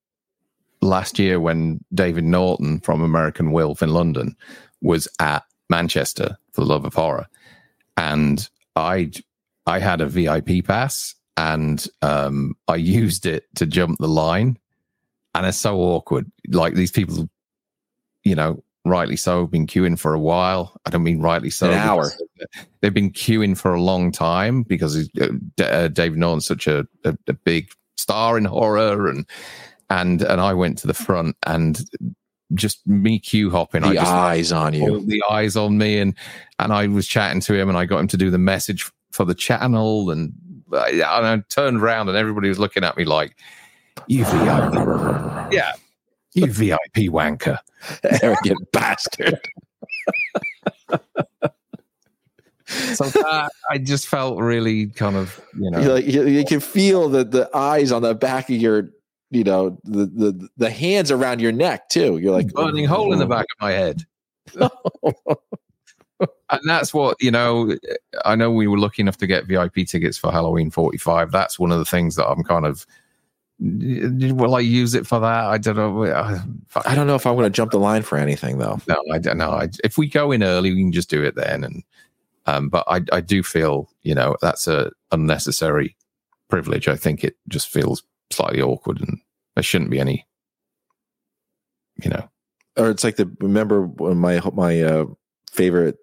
[0.82, 4.36] last year when David Naughton from American Werewolf in London
[4.82, 7.26] was at Manchester for the Love of Horror,
[7.96, 9.10] and I
[9.66, 14.58] I had a VIP pass and um, I used it to jump the line,
[15.34, 16.30] and it's so awkward.
[16.48, 17.30] Like these people,
[18.24, 20.78] you know, rightly so, have been queuing for a while.
[20.86, 21.68] I don't mean rightly so.
[21.70, 22.10] An hour.
[22.80, 26.86] They've been queuing for a long time because uh, D- uh, David Naughton's such a,
[27.04, 29.26] a, a big star in horror, and
[29.90, 31.80] and and I went to the front and
[32.54, 33.84] just me queue hopping.
[33.84, 35.04] I The just eyes on you.
[35.06, 36.14] the eyes on me and
[36.58, 39.24] and I was chatting to him and I got him to do the message for
[39.24, 40.32] the channel and
[40.72, 43.36] I, and I turned around and everybody was looking at me like
[44.08, 44.24] you
[45.52, 45.72] yeah
[46.40, 47.58] you VIP wanker
[48.22, 49.40] Arrogant bastard.
[52.66, 56.60] so that, I just felt really kind of you know You, like, you, you can
[56.60, 58.90] feel the, the eyes on the back of your,
[59.30, 62.18] you know, the, the the hands around your neck too.
[62.18, 64.04] You're like burning hole in the back of my head
[66.50, 67.74] and that's what you know
[68.24, 71.72] i know we were lucky enough to get vip tickets for halloween 45 that's one
[71.72, 72.86] of the things that i'm kind of
[73.60, 75.44] will i use it for that?
[75.44, 76.04] I don't know.
[76.04, 76.40] Uh.
[76.86, 78.80] I don't know if I'm going to jump the line for anything though.
[78.88, 81.34] no i don't know I, if we go in early we can just do it
[81.34, 81.84] then and
[82.46, 85.96] um but i i do feel you know that's a unnecessary
[86.50, 86.88] privilege.
[86.88, 89.18] I think it just feels slightly awkward and
[89.54, 90.26] there shouldn't be any
[92.02, 92.28] you know.
[92.76, 95.06] Or it's like the remember my my uh,
[95.50, 95.96] favorite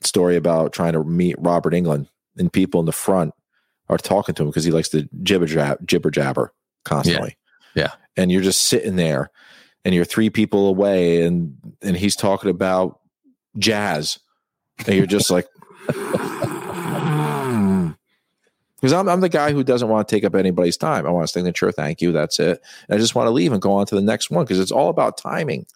[0.00, 3.34] story about trying to meet Robert Englund and people in the front
[3.88, 6.52] are talking to him because he likes to jibber jab jibber jabber
[6.84, 7.36] constantly.
[7.74, 7.92] Yeah.
[8.16, 9.30] and you're just sitting there,
[9.84, 12.98] and you're three people away, and and he's talking about
[13.58, 14.18] jazz,
[14.86, 15.46] and you're just like.
[18.80, 21.04] Because I'm, I'm the guy who doesn't want to take up anybody's time.
[21.04, 22.60] I want to signature, thank you, that's it.
[22.88, 24.70] And I just want to leave and go on to the next one because it's
[24.70, 25.66] all about timing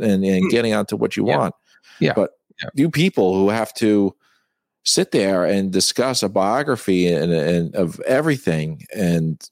[0.00, 0.48] and, and Hmm.
[0.48, 1.38] getting on to what you Yeah.
[1.38, 1.54] want.
[2.00, 2.12] Yeah.
[2.14, 2.70] But Yeah.
[2.74, 4.16] you people who have to
[4.84, 9.48] sit there and discuss a biography and, and of everything, and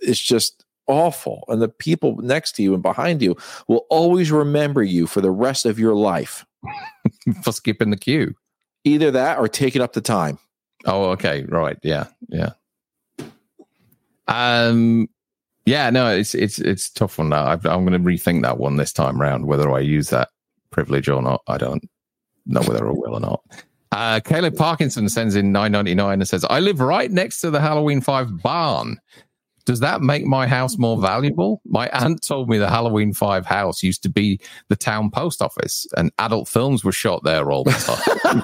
[0.00, 1.44] it's just awful.
[1.48, 3.36] And the people next to you and behind you
[3.68, 6.44] will always remember you for the rest of your life.
[7.42, 8.34] for skipping the queue
[8.84, 10.38] Either that or taking up the time.
[10.86, 12.52] Oh, okay, right, yeah, yeah.
[14.26, 15.08] Um,
[15.66, 17.44] yeah, no, it's it's it's tough one now.
[17.44, 19.46] I've, I'm going to rethink that one this time round.
[19.46, 20.28] Whether I use that
[20.70, 21.86] privilege or not, I don't
[22.46, 23.42] know whether I will or not.
[23.92, 28.00] Uh, Caleb Parkinson sends in 9.99 and says, "I live right next to the Halloween
[28.00, 28.98] Five barn.
[29.64, 31.60] Does that make my house more valuable?
[31.64, 35.86] My aunt told me the Halloween 5 house used to be the town post office
[35.96, 38.42] and adult films were shot there all the time.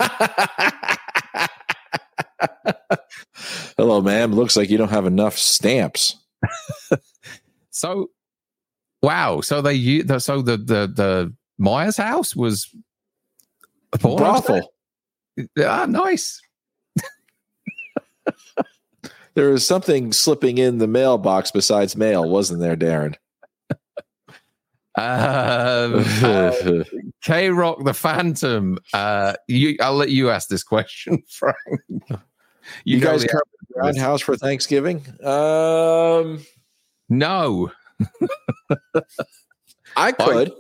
[3.76, 4.32] Hello, ma'am.
[4.32, 6.16] Looks like you don't have enough stamps.
[7.70, 8.10] so,
[9.02, 9.40] wow.
[9.40, 12.74] So they so the the the Myers house was
[13.92, 14.72] a Brothel.
[15.58, 16.40] Ah, nice.
[19.36, 23.16] There was something slipping in the mailbox besides mail, wasn't there, Darren?
[24.98, 26.84] Um, uh,
[27.22, 28.78] K Rock the Phantom.
[28.94, 31.56] Uh, you, I'll let you ask this question, Frank.
[32.84, 33.42] you, know guys come
[33.84, 35.04] to the house for Thanksgiving?
[35.22, 36.42] Um,
[37.10, 37.70] No,
[39.96, 40.50] I could.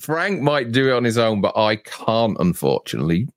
[0.00, 3.28] Frank might do it on his own, but I can't, unfortunately.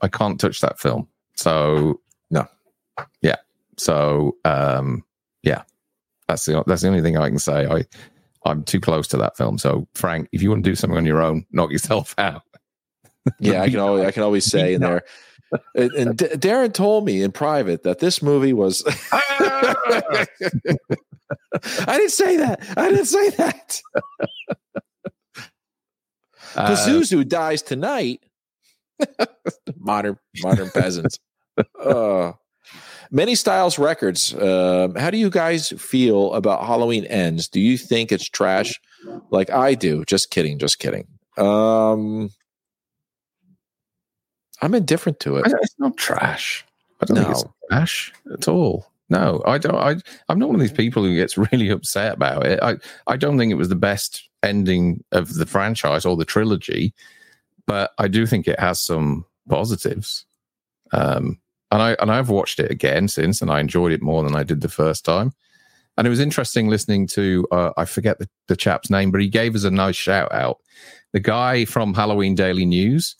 [0.00, 1.06] I can't touch that film.
[1.34, 2.00] So
[2.30, 2.48] No.
[3.20, 3.36] Yeah.
[3.78, 5.04] So um
[5.42, 5.62] yeah.
[6.28, 7.66] That's the that's the only thing I can say.
[7.66, 7.84] I
[8.46, 9.58] I'm too close to that film.
[9.58, 12.42] So Frank, if you want to do something on your own, knock yourself out.
[13.40, 15.02] yeah, I can always I can always say in there.
[15.76, 18.82] And, and D- Darren told me in private that this movie was.
[19.12, 20.26] I
[21.86, 22.60] didn't say that.
[22.76, 23.80] I didn't say that.
[26.56, 28.20] The Uh, dies tonight.
[29.76, 31.20] modern modern peasants.
[31.80, 32.32] Uh,
[33.14, 34.34] many styles records.
[34.34, 37.48] Um, how do you guys feel about Halloween ends?
[37.48, 38.78] Do you think it's trash,
[39.30, 40.04] like I do?
[40.04, 40.58] Just kidding.
[40.58, 41.06] Just kidding.
[41.38, 42.30] Um,
[44.60, 45.46] I'm indifferent to it.
[45.46, 46.64] It's not trash.
[47.00, 48.90] I don't think it's trash at all.
[49.10, 49.74] No, I don't.
[49.74, 49.96] I,
[50.28, 52.58] I'm not one of these people who gets really upset about it.
[52.62, 52.76] I,
[53.06, 56.92] I don't think it was the best ending of the franchise or the trilogy,
[57.66, 60.26] but I do think it has some positives.
[60.92, 61.38] Um,
[61.74, 64.44] and I and I've watched it again since, and I enjoyed it more than I
[64.44, 65.32] did the first time.
[65.96, 69.28] And it was interesting listening to uh, I forget the, the chap's name, but he
[69.28, 70.58] gave us a nice shout out.
[71.12, 73.16] The guy from Halloween Daily News.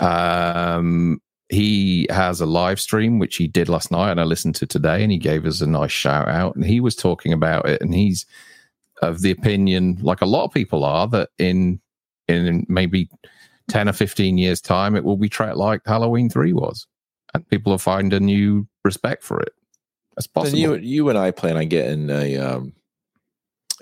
[0.00, 4.66] Um, he has a live stream which he did last night and I listened to
[4.66, 7.80] today and he gave us a nice shout out and he was talking about it
[7.80, 8.26] and he's
[9.00, 11.80] of the opinion like a lot of people are that in
[12.28, 13.08] in maybe
[13.68, 16.86] 10 or 15 years time it will be treated like Halloween 3 was
[17.34, 19.52] and people will find a new respect for it
[20.16, 22.72] that's possible you you and I plan on getting a um,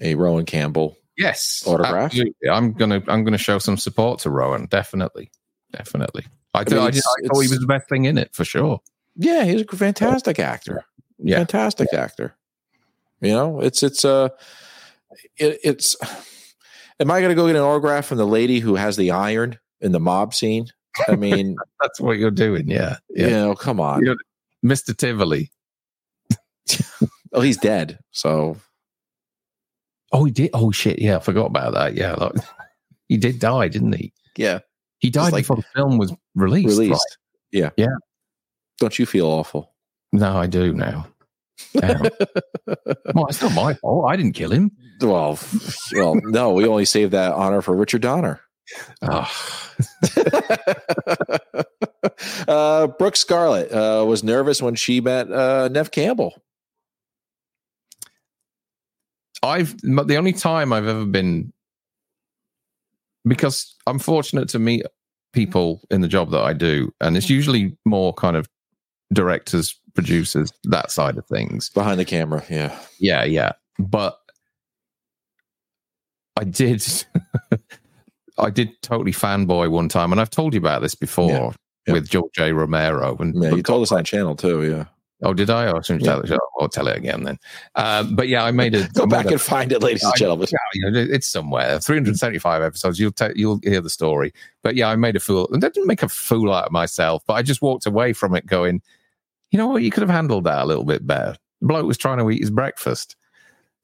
[0.03, 0.97] a Rohan Campbell.
[1.17, 2.07] yes autograph?
[2.13, 2.51] absolutely.
[2.51, 5.31] I'm gonna I'm gonna show some support to Rohan definitely
[5.73, 6.25] definitely
[6.55, 8.81] I, th- mean, I, I thought he was the best thing in it for sure
[9.17, 10.85] Yeah, he's a fantastic actor.
[11.19, 12.35] yeah fantastic actor.
[13.23, 14.29] You know, it's it's uh
[15.39, 15.97] it, it's.
[17.01, 19.59] Am I going to go get an autograph from the lady who has the iron
[19.83, 20.67] in the mob scene?
[21.09, 24.05] I mean, that's what you're doing yeah you yeah know, come on.
[24.05, 24.17] You're-
[24.65, 24.97] Mr.
[24.97, 25.51] Tivoli.
[27.33, 27.99] Oh, he's dead.
[28.13, 28.57] So
[30.13, 30.51] Oh, he did.
[30.55, 30.99] Oh shit!
[31.01, 31.95] Yeah, I forgot about that.
[31.95, 32.33] Yeah, like,
[33.09, 34.13] he did die, didn't he?
[34.37, 34.61] yeah,
[34.99, 36.69] He died like- before the film was released.
[36.69, 36.93] released.
[36.93, 37.17] right?
[37.53, 37.95] Yeah, Yeah.
[38.79, 39.75] Don't you feel awful?
[40.13, 41.07] No, I do now.
[41.75, 44.11] Well, it's not my fault.
[44.11, 44.71] I didn't kill him.
[45.01, 45.39] Well,
[45.95, 48.41] well, no, we only saved that honor for Richard Donner.
[49.03, 49.31] Oh,
[52.49, 56.43] uh, Brooke Scarlett uh, was nervous when she met uh, Neve Campbell.
[59.43, 61.53] I've the only time I've ever been
[63.27, 64.85] because I'm fortunate to meet
[65.33, 68.49] people in the job that I do, and it's usually more kind of
[69.13, 71.69] directors, producers, that side of things.
[71.71, 72.43] behind the camera.
[72.51, 73.53] Yeah, Yeah, yeah.
[73.79, 74.19] But
[76.37, 76.83] I did
[78.39, 81.51] I did totally fanboy one time, and I've told you about this before Yeah,
[81.87, 81.93] yeah.
[81.95, 82.53] with George A.
[82.53, 83.17] Romero.
[83.19, 83.55] And yeah.
[83.55, 84.65] You told us on channel too.
[84.65, 84.85] Yeah,
[85.23, 85.67] oh, did I?
[85.69, 86.17] Oh, I shouldn't Yeah.
[86.17, 86.41] tell it.
[86.61, 87.39] I'll tell it again then.
[87.75, 90.49] Um, but yeah, I made a go I back and find it, ladies and gentlemen.
[90.51, 91.79] yeah, you know, it's somewhere.
[91.81, 92.99] 375 episodes.
[92.99, 94.33] You'll you'll hear the story.
[94.63, 95.49] But yeah, I made a fool.
[95.53, 98.35] And I didn't make a fool out of myself, but I just walked away from
[98.35, 98.81] it going,
[99.51, 99.83] you know what?
[99.83, 101.37] You could have handled that a little bit better.
[101.61, 103.17] The bloke was trying to eat his breakfast.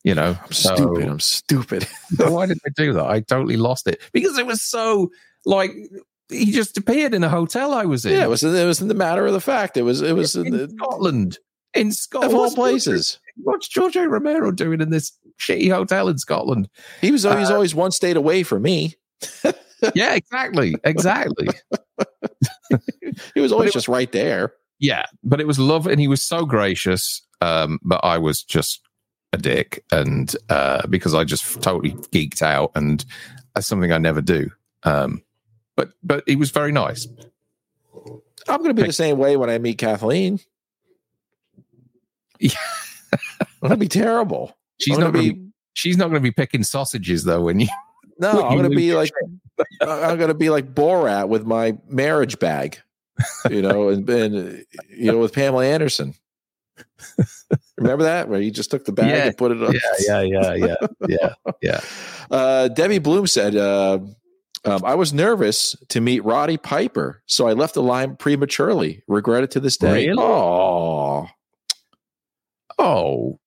[0.05, 1.05] You know, I'm stupid.
[1.09, 1.87] I'm stupid.
[2.17, 3.07] why did I do that?
[3.07, 5.11] I totally lost it because it was so
[5.47, 5.71] like
[6.29, 8.13] he just appeared in a hotel I was in.
[8.15, 8.43] Yeah, it was.
[8.43, 9.77] It was in the matter of the fact.
[9.77, 10.03] It was.
[10.03, 11.39] It was in in the, Scotland.
[11.75, 13.19] In of Scotland, all What's- places.
[13.37, 14.07] What's George A.
[14.09, 16.69] Romero doing in this shitty hotel in Scotland?
[17.01, 17.23] He was.
[17.23, 18.95] He Uh, was always one state away from me.
[19.95, 21.49] yeah, exactly, exactly.
[23.35, 24.55] He was always it- just right there.
[24.79, 27.23] Yeah, but it was love, and he was so gracious.
[27.41, 28.81] Um, but I was just
[29.33, 33.05] a dick, and uh, because I just totally geeked out, and
[33.55, 34.51] that's something I never do.
[34.85, 35.23] Um,
[35.77, 37.07] but but he was very nice.
[38.49, 40.41] I'm going to be the same way when I meet Kathleen.
[43.63, 44.57] gonna be terrible.
[44.81, 45.49] She's not gonna going to be.
[45.75, 47.43] She's not going to be picking sausages though.
[47.43, 47.69] When you
[48.19, 49.13] No, I'm You gonna be like
[49.81, 52.79] I'm gonna be like Borat with my marriage bag,
[53.51, 56.15] you know, and, and you know with Pamela Anderson.
[57.77, 59.75] Remember that where you just took the bag Yeah, and put it on?
[60.07, 60.77] yeah, yeah, yeah,
[61.09, 61.81] yeah, yeah.
[62.31, 63.99] Uh, Debbie Bloom said, uh,
[64.65, 69.03] um, "I was nervous to meet Roddy Piper, so I left the line prematurely.
[69.07, 70.17] Regret it to this day." Really?
[70.19, 71.27] Oh,
[72.79, 73.39] Oh,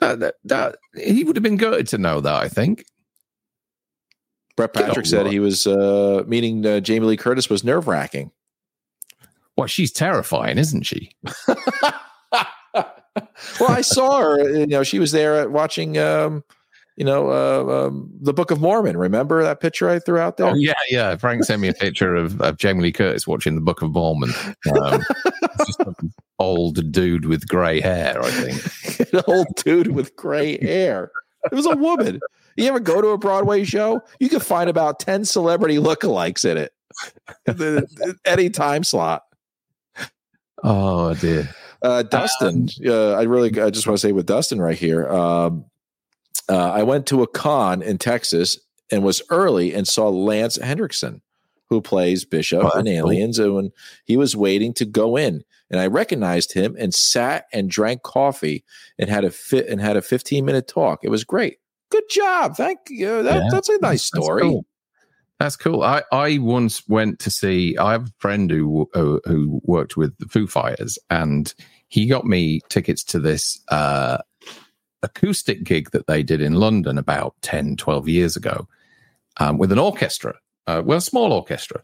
[0.00, 2.42] that, that, that he would have been good to know that.
[2.42, 2.84] I think.
[4.56, 8.30] Brett Patrick said he was uh, meeting uh, Jamie Lee Curtis was nerve wracking.
[9.56, 11.14] Well, she's terrifying, isn't she?
[13.60, 14.58] well, I saw her.
[14.58, 15.98] You know, she was there watching.
[15.98, 16.44] Um,
[16.96, 18.94] you know, uh, um, the Book of Mormon.
[18.94, 20.48] Remember that picture I threw out there?
[20.48, 21.16] Oh yeah, yeah.
[21.16, 24.30] Frank sent me a picture of, of Jamie Lee Curtis watching the Book of Mormon.
[24.74, 25.02] Um,
[25.42, 29.12] it's just an old dude with grey hair, I think.
[29.14, 31.10] An old dude with gray hair.
[31.50, 32.20] It was a woman.
[32.56, 34.02] You ever go to a Broadway show?
[34.18, 36.72] You can find about ten celebrity lookalikes in it.
[38.26, 39.22] Any time slot.
[40.62, 41.48] Oh dear.
[41.82, 45.08] Uh, Dustin, uh, I really, I just want to say with Dustin right here.
[45.08, 45.64] Um,
[46.48, 48.58] uh, I went to a con in Texas
[48.90, 51.22] and was early and saw Lance Henriksen,
[51.68, 52.94] who plays Bishop Oh, in cool.
[52.96, 53.70] Aliens, and when
[54.04, 58.64] he was waiting to go in, and I recognized him and sat and drank coffee
[58.98, 61.00] and had a fit and had a fifteen minute talk.
[61.04, 61.58] It was great.
[61.90, 62.56] Good job.
[62.56, 63.22] Thank you.
[63.22, 63.48] That, Yeah.
[63.50, 64.42] That's a nice story.
[64.42, 64.64] cool.
[65.40, 65.82] That's cool.
[65.82, 67.74] I, I once went to see.
[67.78, 71.52] I have a friend who who, worked with the Foo Fighters, and
[71.88, 74.18] he got me tickets to this uh,
[75.02, 78.68] acoustic gig that they did in London about 10, 12 years ago
[79.38, 80.34] um, with an orchestra,
[80.66, 81.80] uh, well, a small orchestra.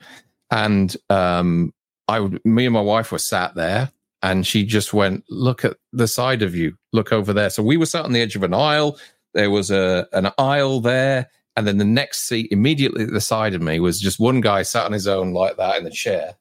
[0.50, 1.72] And um,
[2.08, 3.90] I, would, me and my wife were sat there,
[4.22, 6.76] and she just went, "Look at the side of you.
[6.92, 8.98] Look over there." So we were sat on the edge of an aisle.
[9.32, 13.54] There was a an aisle there, and then the next seat immediately at the side
[13.54, 16.34] of me was just one guy sat on his own like that in the chair.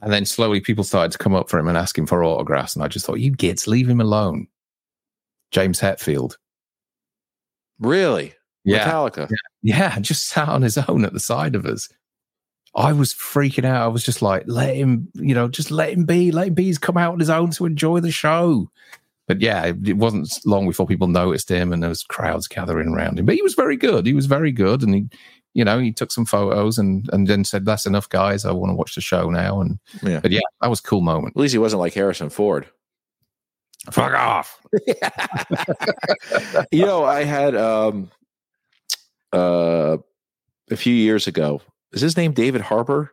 [0.00, 2.74] And then slowly people started to come up for him and ask him for autographs.
[2.74, 4.46] And I just thought, you gits, leave him alone.
[5.52, 6.36] James Hetfield.
[7.78, 8.34] Really,
[8.64, 8.86] Yeah.
[8.90, 9.30] Metallica.
[9.62, 9.98] Yeah.
[10.00, 11.88] Just sat on his own at the side of us.
[12.74, 13.84] I was freaking out.
[13.84, 16.30] I was just like, let him, you know, just let him be.
[16.30, 16.64] Let him be.
[16.64, 18.70] He's come out on his own to enjoy the show.
[19.28, 22.88] But yeah, it, it wasn't long before people noticed him and there was crowds gathering
[22.94, 23.26] around him.
[23.26, 24.06] But he was very good.
[24.06, 24.82] He was very good.
[24.82, 25.08] And he,
[25.54, 28.44] you know, he took some photos and, and then said, that's enough, guys.
[28.44, 29.60] I want to watch the show now.
[29.60, 30.20] And, Yeah.
[30.20, 31.34] but yeah, that was a cool moment.
[31.36, 32.68] At least he wasn't like Harrison Ford.
[33.90, 34.60] Fuck off.
[36.72, 38.10] you know, I had um
[39.32, 39.98] uh
[40.70, 41.60] a few years ago.
[41.92, 43.12] Is his name David Harbour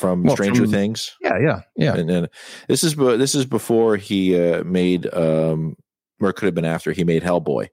[0.00, 1.16] from Well, Stranger from- Things?
[1.20, 1.38] Yeah.
[1.38, 1.60] Yeah.
[1.76, 1.94] Yeah.
[1.96, 2.28] And then
[2.68, 5.76] this is this is before he uh, made um
[6.20, 7.68] or could have been after he made Hellboy.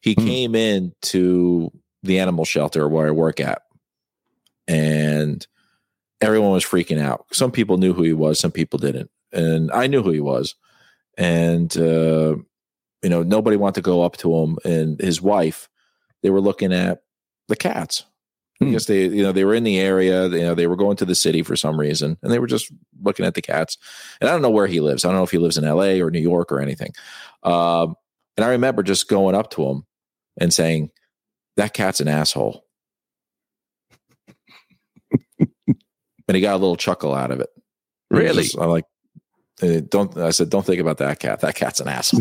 [0.00, 0.24] He Hmm.
[0.26, 1.70] came in to
[2.02, 3.62] the animal shelter where I work at,
[4.68, 5.46] and
[6.20, 7.26] everyone was freaking out.
[7.32, 10.54] Some people knew who he was, some people didn't, and I knew who he was.
[11.16, 12.36] And uh,
[13.02, 14.58] you know, nobody wanted to go up to him.
[14.64, 15.68] And his wife,
[16.22, 17.02] they were looking at
[17.48, 18.04] the cats.
[18.60, 18.70] I Hmm.
[18.72, 20.28] guess they, you know, they were in the area.
[20.28, 22.70] You know, they were going to the city for some reason, and they were just
[23.02, 23.76] looking at the cats.
[24.20, 25.04] And I don't know where he lives.
[25.04, 26.00] I don't know if he lives in L.A.
[26.00, 26.92] or New York or anything.
[27.42, 27.94] Um,
[28.36, 29.86] and I remember just going up to him
[30.40, 30.90] and saying,
[31.56, 32.64] "That cat's an asshole,"
[35.38, 35.76] and
[36.34, 37.50] he got a little chuckle out of it.
[38.10, 38.46] Really?
[38.60, 38.84] I'm like,
[39.88, 40.16] don't.
[40.16, 41.40] I said, don't think about that cat.
[41.40, 42.20] That cat's an asshole.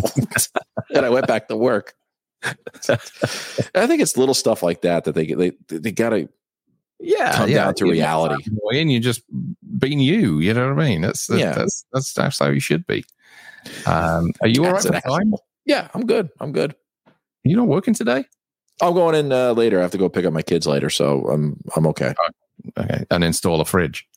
[0.95, 1.93] and I went back to work.
[3.75, 6.29] I think it's little stuff like that that they they they gotta
[6.99, 7.65] yeah, come yeah.
[7.65, 8.45] down to reality.
[8.73, 9.23] And you're just
[9.77, 10.39] being you.
[10.39, 11.01] You know what I mean?
[11.01, 11.53] That's that's Yeah.
[11.53, 13.03] that's, that's that's how you should be.
[13.85, 15.33] Um, are you all right for time?
[15.65, 16.29] Yeah, I'm good.
[16.39, 16.75] I'm good.
[17.43, 18.25] You not working today?
[18.81, 19.79] I'm going in uh, later.
[19.79, 22.13] I have to go pick up my kids later, so I'm I'm okay.
[22.77, 24.07] Okay, and install a fridge.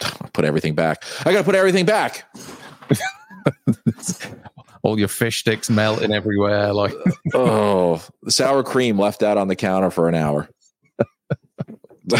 [0.32, 1.04] Put everything back.
[1.20, 2.24] I got to put everything back.
[4.84, 6.72] all your fish sticks melting everywhere.
[6.72, 6.94] Like,
[7.34, 10.48] Oh, the sour cream left out on the counter for an hour.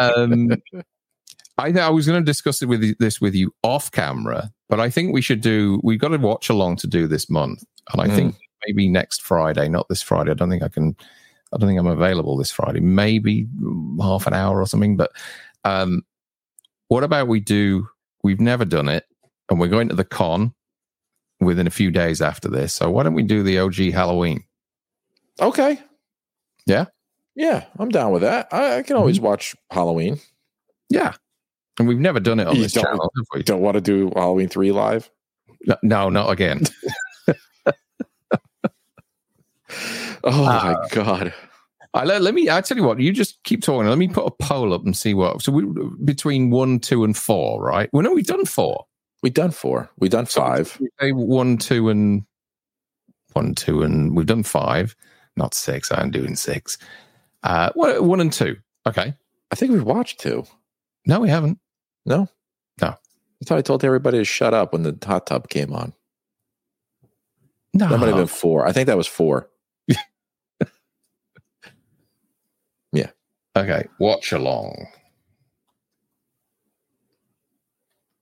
[0.00, 0.50] um,
[1.58, 4.90] I I was going to discuss it with this with you off camera, but I
[4.90, 5.80] think we should do.
[5.82, 7.62] We've got to watch along to do this month,
[7.92, 8.14] and I Mm.
[8.16, 8.34] think
[8.66, 10.30] maybe next Friday, not this Friday.
[10.32, 10.96] I don't think I can.
[11.52, 12.80] I don't think I'm available this Friday.
[12.80, 13.46] Maybe
[14.00, 14.96] half an hour or something.
[14.96, 15.10] But
[15.64, 16.02] um,
[16.88, 17.88] what about we do?
[18.22, 19.04] We've never done it,
[19.48, 20.54] and we're going to the con
[21.40, 22.74] within a few days after this.
[22.74, 24.44] So why don't we do the OG Halloween?
[25.40, 25.78] okay.
[26.66, 26.86] Yeah?
[27.34, 28.48] Yeah, I'm down with that.
[28.52, 30.20] I, I can always watch Halloween.
[30.90, 31.14] Yeah.
[31.78, 33.42] And we've never done it on You this don't- channel, have we?
[33.42, 35.10] Don't want to do Halloween three live.
[35.66, 36.62] No, no, not again.
[40.22, 41.32] Oh Uh, my god!
[41.94, 42.50] I, let, let me.
[42.50, 43.00] I tell you what.
[43.00, 43.88] You just keep talking.
[43.88, 45.40] Let me put a poll up and see what.
[45.42, 45.64] So we
[46.04, 47.88] between one, two, and four, right?
[47.92, 48.84] Well, no, we've done four.
[49.22, 49.90] We done four.
[49.98, 50.80] We've done So five.
[51.00, 52.24] we one, two, and
[53.32, 54.96] one, two, and we've done five,
[55.36, 55.92] not six.
[55.92, 56.78] I'm doing six.
[57.42, 58.56] Uh, one, one and two.
[58.86, 59.14] Okay.
[59.50, 60.44] I think we've watched two.
[61.06, 61.58] No, we haven't.
[62.06, 62.28] No,
[62.80, 62.88] No.
[62.88, 65.92] I thought I told everybody to shut up when the hot tub came on.
[67.74, 67.88] No.
[67.88, 68.66] That might have been four.
[68.66, 69.48] I think that was four.
[72.92, 73.10] yeah.
[73.56, 73.84] Okay.
[73.98, 74.86] Watch along.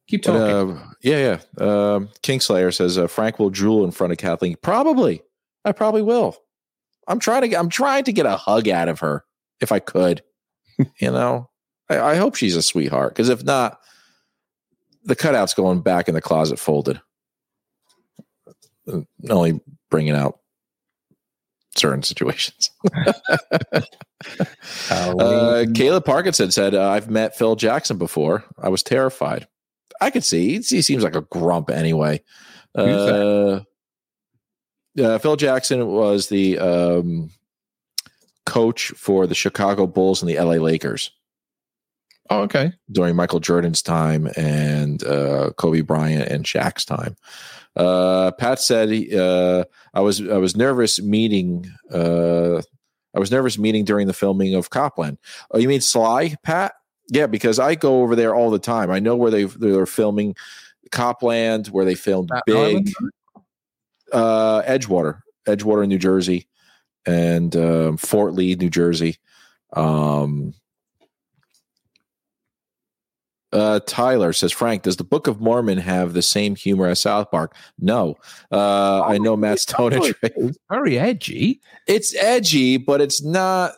[0.09, 0.77] Keep But, talking.
[0.79, 1.65] uh, yeah, yeah.
[1.65, 4.57] Um, Kingslayer says uh, Frank will drool in front of Kathleen.
[4.63, 5.23] Probably,
[5.65, 6.37] I probably will.
[7.07, 7.49] I'm trying to.
[7.49, 9.25] get- I'm trying to get a hug out of her
[9.61, 10.23] if I could.
[10.79, 11.51] you know,
[11.91, 13.79] I, I hope she's a sweetheart because if not,
[15.05, 17.01] the cutout's going back in the closet folded.
[18.91, 19.61] Uh, Only
[19.91, 20.39] bringing out
[21.77, 22.71] certain situations.
[24.91, 28.45] Uh, Caleb Parkinson said, uh, I've met Phil Jackson before.
[28.61, 29.47] I was terrified.
[30.01, 30.61] I could see.
[30.61, 32.23] He seems like a grump anyway.
[32.75, 33.61] Uh,
[35.01, 37.31] uh, Phil Jackson was the um,
[38.47, 41.11] coach for the Chicago Bulls and the LA Lakers
[42.31, 42.73] oh, okay.
[42.91, 47.17] during Michael Jordan's time and uh, Kobe Bryant and Shaq's time.
[47.77, 49.65] Uh, Pat said, he, uh,
[49.95, 51.71] "I was I was nervous meeting.
[51.93, 52.57] Uh,
[53.15, 55.19] I was nervous meeting during the filming of Copland.
[55.51, 56.73] Oh, you mean Sly, Pat?
[57.11, 58.91] Yeah, because I go over there all the time.
[58.91, 60.37] I know where they they're filming
[60.91, 62.91] Copland, where they filmed Big,
[64.13, 66.49] uh, Edgewater, Edgewater, New Jersey,
[67.07, 69.17] and um, Fort Lee, New Jersey.
[69.73, 70.55] Um,
[73.53, 77.31] uh, Tyler says, Frank, does the Book of Mormon have the same humor as South
[77.31, 77.57] Park?
[77.79, 78.17] No.
[78.53, 79.95] Uh, I know Matt Stone.
[79.95, 81.61] It's very edgy.
[81.87, 83.73] It's edgy, but it's not.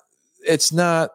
[0.46, 1.10] It's not.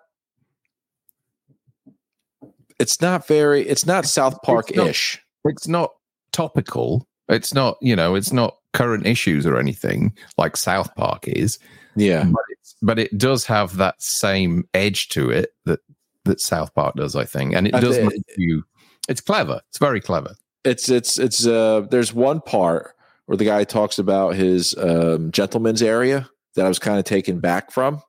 [2.80, 3.68] It's not very.
[3.68, 5.22] It's not South Park ish.
[5.46, 5.94] It's not
[6.32, 7.08] topical.
[7.30, 11.58] It's not, you know, it's not current issues or anything like South Park is.
[11.96, 12.26] Yeah.
[12.26, 15.80] But, it's, but it does have that same edge to it that
[16.26, 18.64] that South Park does, I think, and it I does thi- make you.
[19.08, 19.62] It's clever.
[19.70, 20.36] It's very clever.
[20.66, 22.96] it's it's it's uh there's one part
[23.28, 27.40] where the guy talks about his um gentleman's area that I was kind of taken
[27.40, 28.02] back from.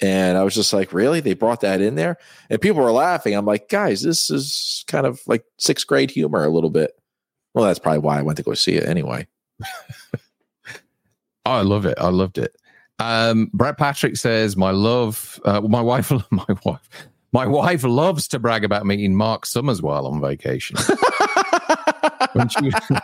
[0.00, 1.20] And I was just like, really?
[1.20, 2.18] They brought that in there?
[2.50, 3.34] And people were laughing.
[3.34, 6.92] I'm like, guys, this is kind of like sixth grade humor a little bit.
[7.54, 9.26] Well, that's probably why I went to go see it anyway.
[9.60, 9.66] Oh,
[11.46, 11.98] I love it.
[11.98, 12.54] I loved it.
[13.00, 16.88] Um, Brad Patrick says, "My love, uh, my wife, my wife,
[17.32, 20.76] my wife loves to brag about meeting Mark Summers while on vacation.
[22.32, 22.94] when she, she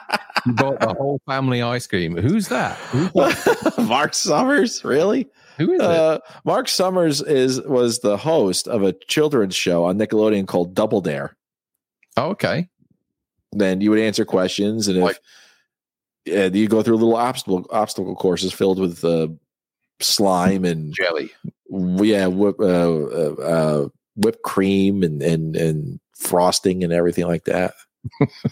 [0.53, 2.17] bought the whole family ice cream.
[2.17, 2.77] Who's that?
[2.77, 3.75] Who's that?
[3.87, 5.29] Mark Summers, really?
[5.59, 5.87] Who is it?
[5.87, 11.01] Uh, Mark Summers is was the host of a children's show on Nickelodeon called Double
[11.01, 11.37] Dare.
[12.17, 12.69] Oh, okay.
[13.53, 15.19] then you would answer questions and if
[16.25, 19.29] yeah, you go through little obstacle obstacle courses filled with uh,
[20.01, 21.31] slime and Jelly.
[21.71, 27.75] yeah whip, uh, uh, uh, whipped cream and, and and frosting and everything like that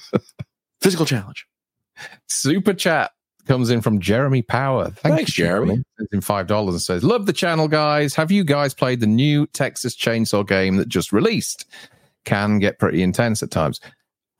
[0.80, 1.46] physical challenge
[2.28, 3.12] Super chat
[3.46, 4.86] comes in from Jeremy Power.
[4.86, 5.82] Thank Thanks, you, Jeremy.
[6.12, 8.14] In five dollars and says, "Love the channel, guys.
[8.14, 11.66] Have you guys played the new Texas Chainsaw game that just released?
[12.24, 13.80] Can get pretty intense at times.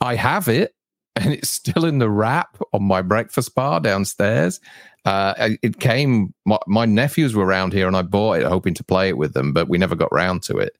[0.00, 0.74] I have it,
[1.16, 4.60] and it's still in the wrap on my breakfast bar downstairs.
[5.04, 6.32] Uh, it came.
[6.44, 9.34] My, my nephews were around here, and I bought it, hoping to play it with
[9.34, 10.78] them, but we never got round to it.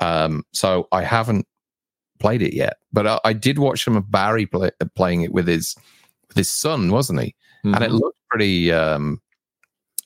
[0.00, 1.46] Um, so I haven't
[2.18, 2.78] played it yet.
[2.92, 5.74] But I, I did watch some of Barry play, playing it with his
[6.28, 7.34] with his son, wasn't he?
[7.64, 8.00] And it Mhm.
[8.00, 9.20] looked pretty um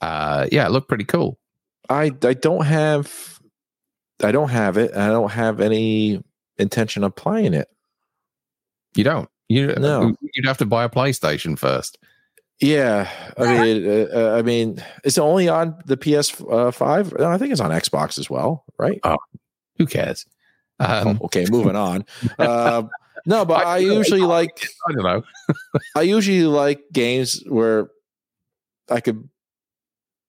[0.00, 1.38] uh yeah it looked pretty cool.
[1.88, 3.40] I i don't have
[4.22, 6.22] i don't have it i don't have any
[6.58, 7.68] intention of playing it.
[8.94, 9.28] You don't?
[9.48, 10.14] You No.
[10.34, 11.98] you'd have to buy a playstation first.
[12.58, 17.26] Yeah i mean uh, uh, i mean it's only on the ps uh, 5 no,
[17.28, 18.98] i think it's on xbox as well right?
[19.04, 19.18] Oh,
[19.78, 20.24] who cares?
[20.80, 22.04] Um okay, moving on.
[22.38, 22.82] Uh,
[23.26, 25.22] no, but I, I usually like i don't know
[25.96, 27.88] I usually like games where
[28.90, 29.28] I could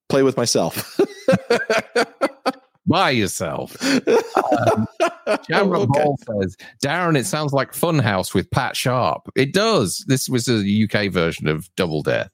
[0.10, 1.00] play with myself.
[2.88, 4.88] by yourself um,
[5.50, 6.04] Jamrock Okay.
[6.04, 10.64] Ball says darren it sounds like funhouse with pat sharp it does this was a
[10.86, 12.30] uk version of double dare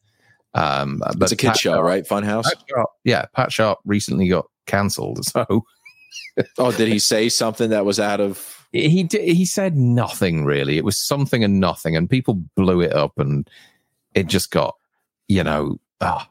[0.54, 2.08] um but It's a kid Pat show, Sharp- right?
[2.08, 2.44] Funhouse.
[2.44, 5.66] Pat Sharp, yeah pat sharp recently got cancelled so
[6.60, 10.78] Oh, did he say something that was out of he he said nothing really.
[10.78, 13.50] It was something and nothing, and people blew it up, and
[14.14, 14.76] it just got,
[15.28, 16.30] you know, ah.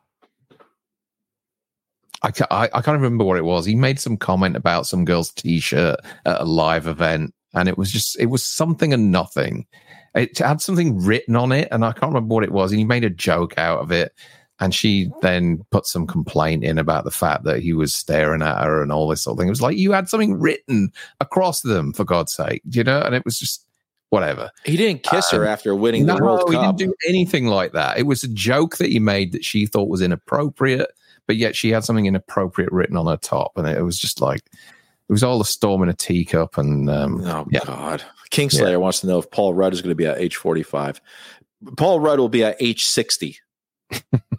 [2.25, 3.65] I, ca- I, I can't remember what it was.
[3.67, 7.91] He made some comment about some girl's t-shirt at a live event, and it was
[7.91, 9.67] just it was something and nothing.
[10.15, 12.71] It had something written on it, and I can't remember what it was.
[12.71, 14.13] And he made a joke out of it,
[14.61, 18.63] and she then put some complaint in about the fact that he was staring at
[18.65, 19.49] her and all this sort of thing.
[19.49, 23.01] It was like you had something written across them, for God's sake, you know.
[23.01, 23.67] And it was just
[24.11, 24.51] whatever.
[24.65, 26.77] He didn't kiss her Um, after winning No, the World he Cup.
[26.77, 27.99] didn't do anything like that.
[27.99, 30.91] It was a joke that he made that she thought was inappropriate,
[31.27, 34.43] but yet she had something inappropriate written on her top, and it was just like
[35.09, 36.57] it was all a storm in a teacup.
[36.59, 37.65] And um, Oh Yeah.
[37.65, 38.05] God!
[38.31, 41.01] Kingslayer wants to know if Paul Rudd is going to be at age forty-five.
[41.77, 43.39] Paul Rudd will be at age sixty.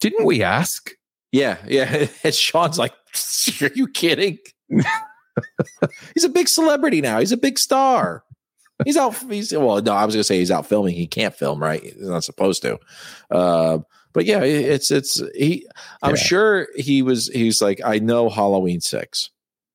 [0.00, 0.90] didn't we ask?
[1.32, 2.06] Yeah, yeah.
[2.24, 2.92] And Sean's like,
[3.62, 4.38] "Are you kidding?"
[6.14, 7.18] he's a big celebrity now.
[7.20, 8.24] He's a big star.
[8.84, 9.14] He's out.
[9.30, 9.80] He's well.
[9.80, 10.94] No, I was going to say he's out filming.
[10.94, 11.82] He can't film, right?
[11.82, 12.78] He's not supposed to.
[13.30, 13.78] Uh,
[14.12, 15.66] but yeah, it's it's he.
[16.02, 16.22] I'm Yeah.
[16.22, 17.28] sure he was.
[17.28, 19.30] He's like, I know Halloween six.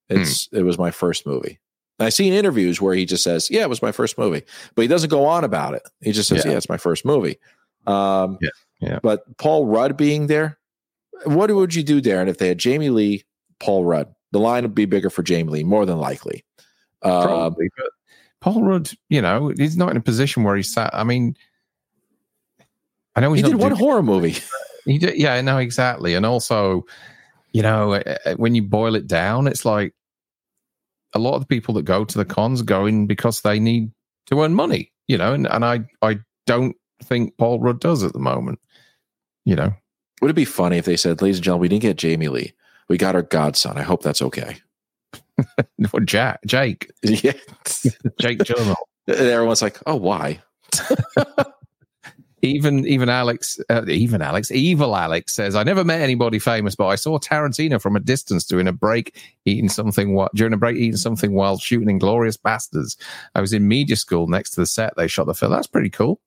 [0.10, 1.60] It's it was my first movie.
[2.00, 4.44] And I've seen interviews where he just says, "Yeah, it was my first movie,"
[4.76, 5.84] but he doesn't go on about it.
[6.02, 6.52] He just says, Yeah.
[6.52, 7.40] "Yeah, it's my first movie."
[7.88, 9.00] Um, Yeah, yeah.
[9.02, 10.58] But Paul Rudd being there,
[11.26, 13.24] what would you do, Darren, if they had Jamie Lee,
[13.60, 14.14] Paul Rudd?
[14.32, 16.46] The line would be bigger for Jamie Lee, more than likely.
[17.02, 17.90] Uh, Probably, but
[18.42, 20.94] Paul Rudd, you know, he's not in a position where he's sat.
[20.94, 21.36] I mean,
[23.16, 24.38] I know he did one doing- horror movie.
[24.86, 26.14] He did, yeah, no, exactly.
[26.14, 26.86] And also,
[27.52, 29.94] you know, uh, when you boil it down, it's like
[31.14, 33.92] a lot of the people that go to the cons go in because they need
[34.28, 36.74] to earn money, you know, and, and I, I don't
[37.04, 38.60] think Paul Rudd does at the moment,
[39.48, 39.74] you know.
[40.22, 42.54] Would it be funny if they said, "Ladies and gentlemen, we didn't get Jamie Lee.
[42.90, 43.78] We got our godson.
[43.78, 44.58] I hope that's okay."
[46.06, 47.32] Jack, Jake, yeah.
[48.20, 48.76] Jake Gyllenhaal.
[49.08, 50.42] and everyone's like, "Oh, why?"
[52.44, 56.88] Even even Alex, uh, even Alex, evil Alex says, "I never met anybody famous, but
[56.88, 60.76] I saw Tarantino from a distance doing a break, eating something while during a break,
[60.76, 62.98] eating something while shooting Inglourious Basterds.
[63.34, 64.94] I was in media school next to the set.
[64.98, 65.52] They shot the film.
[65.52, 66.20] That's pretty cool.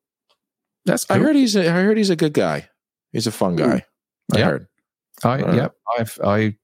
[0.84, 1.16] That's cool.
[1.18, 1.54] I heard he's.
[1.54, 2.69] A, I heard he's a good guy.
[3.12, 3.84] He's a fun guy.
[4.34, 4.44] I Yeah.
[4.44, 4.66] heard.
[5.22, 5.74] I, uh, yep.
[5.98, 6.56] I've I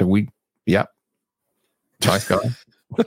[0.00, 0.28] we
[0.66, 0.88] yep.
[2.04, 2.38] Nice guy.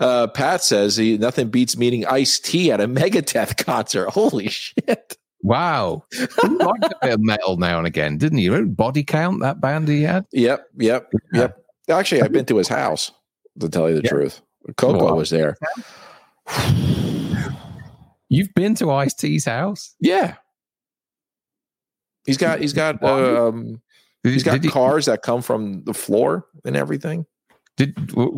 [0.00, 4.10] uh, Pat says he nothing beats meeting Ice T at a Megadeth concert.
[4.10, 5.16] Holy shit!
[5.42, 6.04] wow.
[6.12, 8.48] He liked a bit of metal now and again, didn't he?
[8.64, 10.26] Body Count, that band he had.
[10.32, 11.56] Yep, yep, yep.
[11.88, 13.12] Actually, I've been to his house.
[13.60, 14.10] To tell you the Yeah.
[14.10, 14.42] truth,
[14.76, 15.56] Coco was there.
[18.28, 19.94] You've been to Ice T's house.
[20.00, 20.34] Yeah,
[22.26, 23.48] he's got he's got Wow.
[23.48, 23.80] um
[24.22, 27.26] he's got he, cars that come from the floor and everything.
[27.76, 27.94] did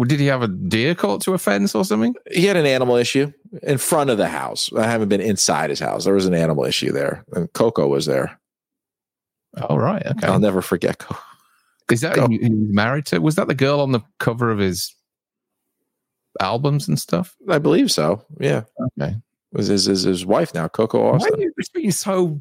[0.06, 2.15] did he have a deer caught to a fence or something?
[2.31, 3.32] He had an animal issue
[3.62, 4.70] in front of the house.
[4.77, 6.05] I haven't been inside his house.
[6.05, 8.39] There was an animal issue there, and Coco was there.
[9.56, 10.27] Oh right, okay.
[10.27, 10.98] I'll never forget.
[10.98, 11.20] Coco.
[11.90, 13.19] Is that who he was married to?
[13.20, 14.94] Was that the girl on the cover of his
[16.40, 17.35] albums and stuff?
[17.48, 18.24] I believe so.
[18.39, 18.65] Yeah.
[19.01, 19.16] Okay.
[19.52, 21.32] Was his, his his wife now, Coco Austin?
[21.39, 21.47] Why
[21.77, 22.39] are you so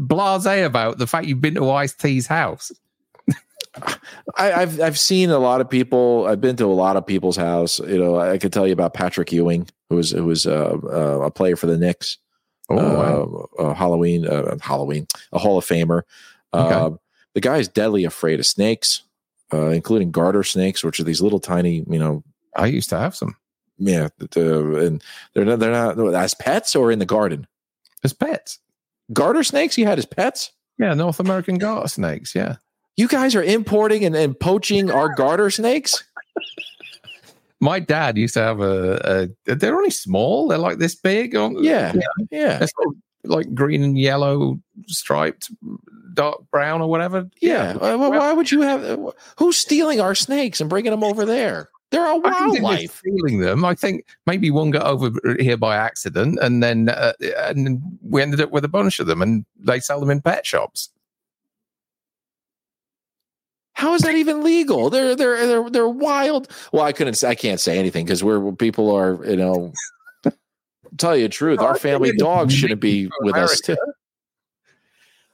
[0.00, 2.72] blasé about the fact you've been to Ice T's house?
[4.36, 6.26] I, I've I've seen a lot of people.
[6.26, 7.78] I've been to a lot of people's house.
[7.78, 11.20] You know, I could tell you about Patrick Ewing, who was who was uh, uh,
[11.20, 12.18] a player for the Knicks.
[12.68, 13.48] Oh, wow.
[13.58, 16.02] uh, Halloween, uh, Halloween, a Hall of Famer.
[16.54, 16.96] Okay.
[17.34, 19.02] The guy is deadly afraid of snakes,
[19.52, 22.22] uh, including garter snakes, which are these little tiny, you know,
[22.56, 23.36] I used to have some
[23.80, 25.02] yeah, the, and
[25.32, 27.46] they're not, they're not as pets or in the garden.
[28.04, 28.58] as pets.
[29.12, 30.50] Garter snakes, you had as pets.
[30.78, 32.34] Yeah, North American garter snakes.
[32.34, 32.56] Yeah.
[32.96, 36.02] You guys are importing and, and poaching our garter snakes.
[37.60, 39.54] My dad used to have a, a.
[39.54, 40.48] They're only small.
[40.48, 41.34] They're like this big.
[41.36, 41.68] aren't they?
[41.68, 41.92] Yeah,
[42.30, 45.50] yeah, They're sort of like green and yellow striped,
[46.14, 47.28] dark brown or whatever.
[47.42, 47.72] yeah.
[47.72, 48.82] Uh, well, why would you have?
[48.82, 51.68] uh, Who's stealing our snakes and bringing them over there?
[51.90, 52.98] They're a I don't think they're wildlife.
[52.98, 53.64] stealing them.
[53.64, 55.10] I think maybe one got over
[55.40, 59.20] here by accident, and then uh, and we ended up with a bunch of them,
[59.22, 60.90] and they sell them in pet shops.
[63.72, 64.90] How is that even legal?
[64.90, 66.48] They're they're they're they're wild.
[66.72, 67.14] Well, I couldn't.
[67.14, 69.24] say- I can't say anything because we're people are.
[69.24, 69.72] You know,
[70.98, 71.60] tell you the truth.
[71.60, 73.76] No, Our family it's dog shouldn't be with us too.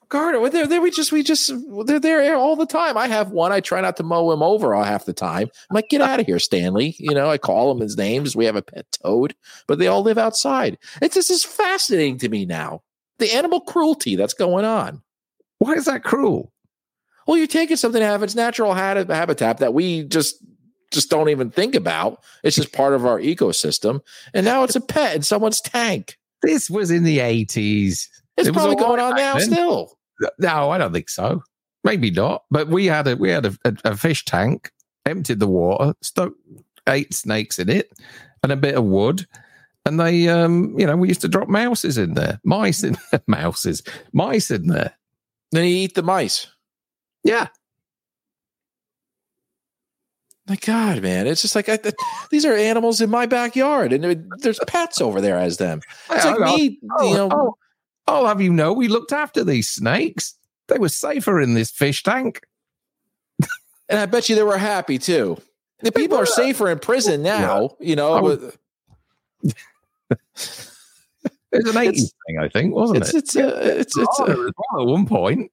[0.09, 1.53] Garter, they're, they we just we just
[1.85, 2.97] they're there all the time.
[2.97, 3.51] I have one.
[3.51, 5.49] I try not to mow him over all half the time.
[5.69, 6.95] I'm like, get out of here, Stanley.
[6.99, 8.37] You know, I call him his names.
[8.37, 9.35] We have a pet toad,
[9.67, 10.79] but they all live outside.
[11.03, 12.83] It's this is fascinating to me now.
[13.19, 15.03] The animal cruelty that's going on.
[15.59, 16.53] Why is that cruel?
[17.27, 20.37] Well, you're taking something to have its natural habitat that we just
[20.93, 22.23] just don't even think about.
[22.45, 24.01] It's just part of our ecosystem.
[24.33, 26.17] And now it's a pet in someone's tank.
[26.43, 28.07] This was in the 80s.
[28.37, 29.51] It's It probably going on now then.
[29.53, 29.99] still.
[30.39, 31.43] No, I don't think so.
[31.85, 32.45] Maybe not.
[32.51, 34.71] But we had a we had a, a, a fish tank,
[35.07, 36.33] emptied the water, stuck
[36.89, 37.93] eight snakes in it,
[38.43, 39.27] and a bit of wood.
[39.85, 43.21] And they, um, you know, we used to drop mouses in there, mice in there,
[43.29, 43.83] mouses,
[44.13, 44.95] mice in there.
[45.53, 46.49] Then you eat the mice.
[47.23, 47.49] Yeah,
[50.49, 51.79] My God, man, it's just like I,
[52.31, 55.81] these are animals in my backyard, and there's pets over there as them.
[56.11, 57.29] It's like me, Oh, you know.
[57.33, 57.57] oh,
[58.07, 60.35] I'll have you know, we looked after these snakes.
[60.69, 62.41] They were safer in this fish tank.
[63.89, 65.37] And I bet you they were happy too.
[65.83, 68.15] The people are safer in prison now, you know.
[68.15, 68.53] I would-
[69.43, 69.55] but
[71.53, 71.95] It was an 80s
[72.27, 73.19] thing, I think, wasn't It's it?
[73.19, 75.51] it's uh, it's it's Oh, uh, well at one point.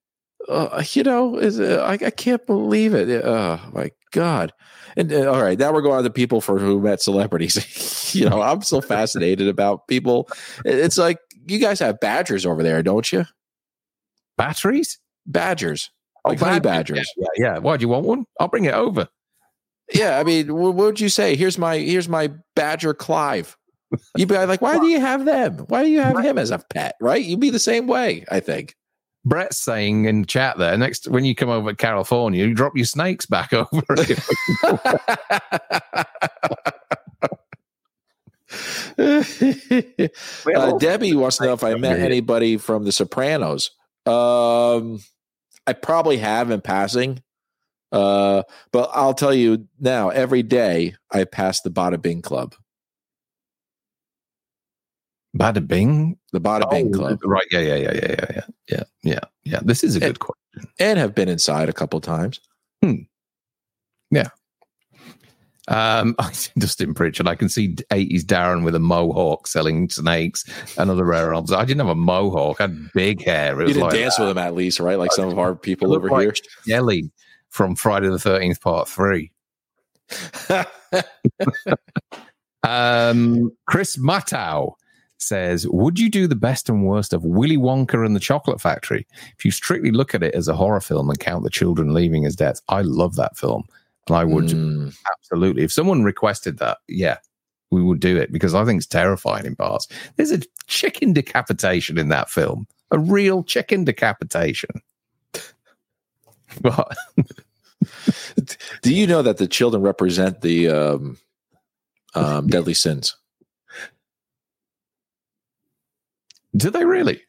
[0.49, 3.23] uh, you know, is uh, I, I can't believe it.
[3.23, 4.51] Oh my god!
[4.97, 8.11] And uh, all right, now we're going on to people for who met celebrities.
[8.15, 10.27] you know, I'm so fascinated about people.
[10.65, 13.25] It's like you guys have badgers over there, don't you?
[14.37, 14.99] Batteries?
[15.25, 15.89] Badgers,
[16.25, 17.09] oh, like honey badgers.
[17.15, 17.57] Yeah, yeah, yeah.
[17.59, 18.25] Why do you want one?
[18.39, 19.07] I'll bring it over.
[19.93, 21.35] Yeah, I mean, what would you say?
[21.35, 23.57] Here's my here's my badger Clive.
[24.17, 25.59] You'd be like, why do you have them?
[25.67, 26.95] Why do you have him as a pet?
[26.99, 27.23] Right?
[27.23, 28.75] You'd be the same way, I think.
[29.25, 32.85] Brett's saying in chat there, next when you come over to California, you drop your
[32.85, 33.81] snakes back over.
[38.99, 43.71] uh, Debbie wants to know if I met anybody from The Sopranos.
[44.05, 44.99] Um,
[45.65, 47.21] I probably have in passing,
[47.91, 50.09] uh, but I'll tell you now.
[50.09, 52.55] Every day I pass the Bada Bing Club,
[55.37, 56.17] Bada Bing.
[56.33, 57.47] the Bada Bing Oh, Club, Right.
[57.51, 58.41] Yeah, yeah, yeah, yeah, yeah, yeah.
[58.69, 59.59] Yeah, yeah, yeah.
[59.63, 60.69] This is a Eh, good question.
[60.79, 62.39] and have been inside a couple times.
[65.67, 70.45] Um, I see Dustin Pritchard, I can see 80s Darren with a mohawk selling snakes
[70.77, 71.61] and other rare objects.
[71.61, 73.59] I didn't have a mohawk, I had big hair.
[73.61, 74.97] It You didn't like dance with him at least, right?
[74.97, 77.11] Like some of our people over like Jelly
[77.49, 79.31] from Friday the 13th, part three.
[82.63, 84.73] Um, Chris Matau
[85.17, 89.05] says, Would you do the best and worst of Willy Wonka and the Chocolate Factory?
[89.37, 92.25] If you strictly look at it as a horror film and count the children leaving
[92.25, 93.65] as deaths, I love that film.
[94.09, 94.95] I would Mm.
[95.11, 97.17] absolutely, if someone requested that, yeah,
[97.71, 99.87] we would do it because I think it's terrifying in parts.
[100.17, 104.69] There's a chicken decapitation in that film, a real chicken decapitation.
[106.61, 106.95] What?
[108.83, 111.17] Do you know that the children represent the um,
[112.13, 113.15] um, deadly sins?
[116.55, 117.21] Do they really?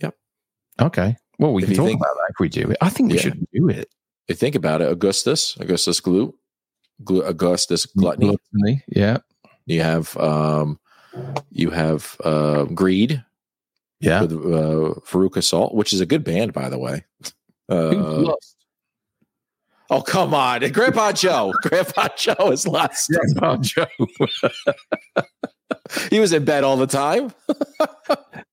[0.00, 0.16] Yep.
[0.80, 1.16] Okay.
[1.38, 2.76] Well, we If can talk think- about that if we do it.
[2.80, 3.22] I think we Yeah.
[3.22, 3.88] should do it.
[4.30, 6.32] You think about it, Augustus, Augustus Glu,
[7.02, 8.36] Glu Augustus Gluttony.
[8.52, 9.18] Gluttony, Yeah.
[9.66, 10.78] You have um,
[11.50, 13.24] you have uh, Greed
[13.98, 14.22] Yeah.
[14.22, 17.04] with uh, Veruca Salt, which is a good band, by the way.
[17.68, 18.34] Uh,
[19.90, 21.52] oh come on, Grandpa Joe!
[21.62, 23.10] Grandpa Joe is lost.
[23.10, 23.86] Grandpa Joe.
[26.08, 27.32] He was in bed all the time.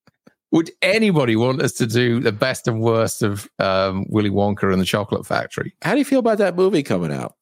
[0.50, 4.80] Would anybody want us to do the best and worst of um, Willy Wonka and
[4.80, 5.74] the Chocolate Factory?
[5.82, 7.34] How do you feel about that movie coming out?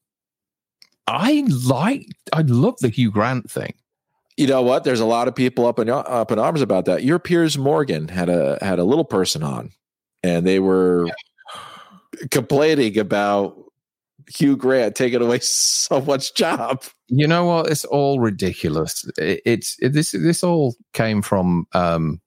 [1.06, 3.74] I like, I love the Hugh Grant thing.
[4.36, 4.84] You know what?
[4.84, 7.04] There's a lot of people up in up in arms about that.
[7.04, 9.70] Your Piers Morgan had a had a little person on,
[10.22, 11.08] and they were
[12.30, 13.56] complaining about
[14.28, 16.82] Hugh Grant taking away so much job.
[17.08, 17.70] You know what?
[17.70, 19.08] It's all ridiculous.
[19.16, 20.10] It, it's it, this.
[20.10, 22.20] This all came from um,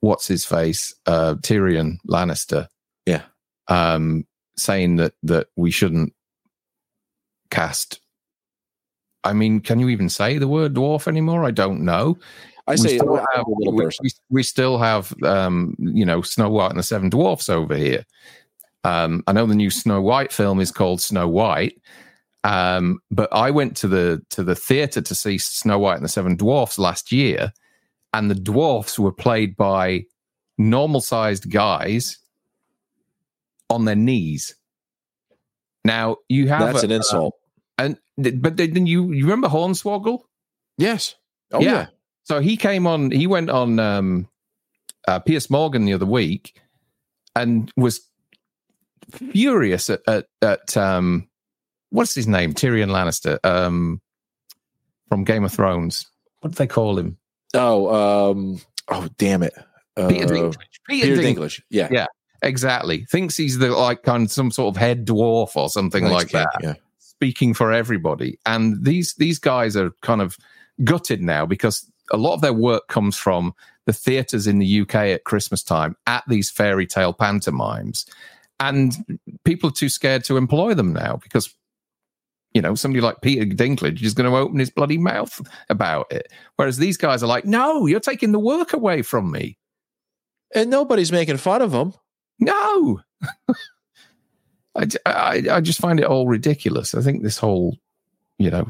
[0.00, 2.68] what's his face, uh, Tyrion Lannister.
[3.06, 3.22] Yeah.
[3.68, 4.26] um,
[4.58, 6.12] saying that that we shouldn't
[7.50, 8.00] cast.
[9.24, 11.44] I mean, can you even say the word dwarf anymore?
[11.44, 12.16] I don't know.
[12.66, 16.70] I We say still have- we, we, we still have, um, you know, Snow White
[16.70, 18.04] and the Seven Dwarfs over here.
[18.84, 21.80] Um, I know the new Snow White film is called Snow White,
[22.44, 26.08] um, but I went to the to the theater to see Snow White and the
[26.08, 27.52] Seven Dwarfs last year,
[28.16, 30.04] and the dwarfs were played by
[30.58, 32.18] normal sized guys
[33.68, 34.54] on their knees.
[35.84, 37.34] Now you have That's a- an insult.
[37.78, 40.20] and but then you you remember Hornswoggle?
[40.78, 41.14] yes.
[41.52, 41.72] Oh yeah.
[41.72, 41.86] yeah.
[42.24, 43.10] So he came on.
[43.12, 44.28] He went on um,
[45.06, 46.60] uh, Piers Morgan the other week
[47.36, 48.00] and was
[49.12, 51.28] furious at at, at um,
[51.90, 54.00] what's his name, Tyrion Lannister um,
[55.08, 56.06] from Game of Thrones.
[56.40, 57.16] What do they call him?
[57.54, 59.54] Oh, um, oh, damn it.
[59.96, 60.56] Uh, Peter Dinklage.
[60.88, 61.36] Peter, Peter Dinklage.
[61.36, 61.62] Dinklage.
[61.70, 61.88] Yeah.
[61.90, 62.06] Yeah.
[62.42, 63.04] Exactly.
[63.06, 66.44] Thinks he's the like kind of some sort of head dwarf or something like King.
[66.52, 66.60] that.
[66.62, 66.74] Yeah.
[66.98, 68.38] speaking for everybody.
[68.44, 70.36] And these these guys are kind of
[70.84, 73.54] gutted now because a lot of their work comes from
[73.86, 78.04] the theatres in the UK at Christmas time at these fairy tale pantomimes.
[78.60, 81.54] And people are too scared to employ them now because,
[82.56, 86.32] you know, somebody like Peter Dinklage is going to open his bloody mouth about it.
[86.56, 89.58] Whereas these guys are like, no, you're taking the work away from me.
[90.54, 91.92] And nobody's making fun of them.
[92.40, 93.02] No.
[94.74, 96.94] I, I, I just find it all ridiculous.
[96.94, 97.76] I think this whole,
[98.38, 98.66] you know,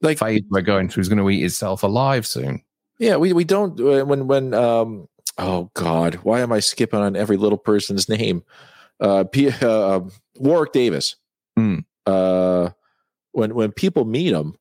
[0.00, 2.62] like phase we're going through is going to eat itself alive soon.
[3.00, 5.08] Yeah, we we don't uh, when when um
[5.38, 8.44] oh god, why am I skipping on every little person's name?
[9.00, 10.00] Uh, P, uh
[10.36, 11.16] Warwick Davis.
[11.58, 11.84] Mm.
[12.06, 12.70] Uh,
[13.32, 14.56] when when people meet him,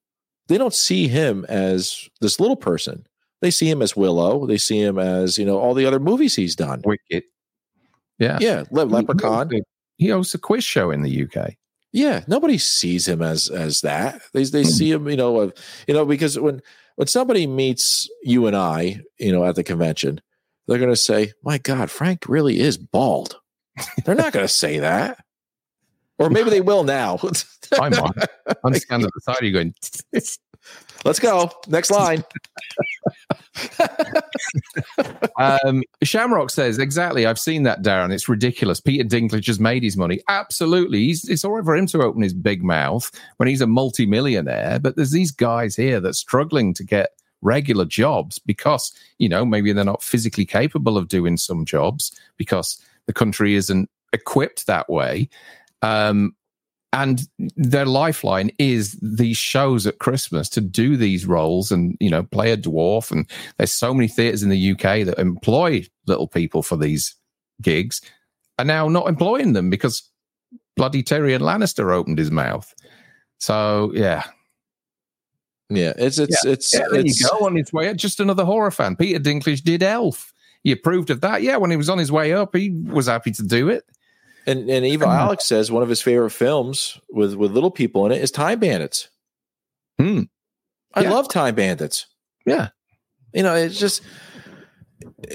[0.48, 3.06] they don't see him as this little person.
[3.42, 4.46] They see him as Willow.
[4.46, 6.82] They see him as you know all the other movies he's done.
[6.86, 7.24] Wicked.
[8.20, 9.52] Yeah, yeah, Le- Leprechaun.
[9.98, 11.54] He hosts a quiz show in the UK.
[11.94, 14.22] Yeah, nobody sees him as as that.
[14.34, 14.68] They they mm.
[14.68, 15.52] see him, you know, uh,
[15.88, 16.62] you know, because when
[16.96, 20.22] when somebody meets you and I, you know, at the convention,
[20.68, 23.38] they're going to say, "My God, Frank really is bald."
[24.06, 25.24] they're not going to say that,
[26.18, 27.20] or maybe they will now.
[27.80, 28.14] I'm on.
[28.64, 29.74] I'm standing the side of you going.
[31.06, 31.52] Let's go.
[31.68, 32.24] Next line.
[35.40, 37.28] um, Shamrock says, exactly.
[37.28, 38.12] I've seen that, Darren.
[38.12, 38.80] It's ridiculous.
[38.80, 40.22] Peter Dinklage has made his money.
[40.28, 41.00] Absolutely.
[41.00, 44.80] He's, it's all right for him to open his big mouth when he's a multimillionaire.
[44.80, 47.12] But there's these guys here that's struggling to get
[47.42, 52.82] regular jobs because, you know, maybe they're not physically capable of doing some jobs because
[53.06, 55.30] the country isn't equipped that way.
[55.86, 56.36] Um,
[56.94, 62.24] and their lifeline is these shows at Christmas to do these roles and you know
[62.24, 63.12] play a dwarf.
[63.12, 67.16] And there's so many theatres in the UK that employ little people for these
[67.62, 68.02] gigs,
[68.58, 70.10] are now not employing them because
[70.78, 72.74] bloody Tyrion Lannister opened his mouth.
[73.40, 74.24] So yeah,
[75.70, 76.52] yeah, it's it's yeah.
[76.52, 77.94] it's yeah, there it's, you go on its way.
[77.94, 78.96] Just another horror fan.
[78.96, 80.34] Peter Dinklage did Elf.
[80.64, 81.42] He approved of that.
[81.42, 83.84] Yeah, when he was on his way up, he was happy to do it.
[84.48, 88.12] And and Evil Alex says one of his favorite films with with little people in
[88.12, 89.10] it is Time Bandits.
[90.00, 90.24] Hmm.
[90.94, 91.12] I yeah.
[91.12, 92.06] love Time Bandits.
[92.46, 92.70] Yeah.
[93.34, 94.02] You know, it's just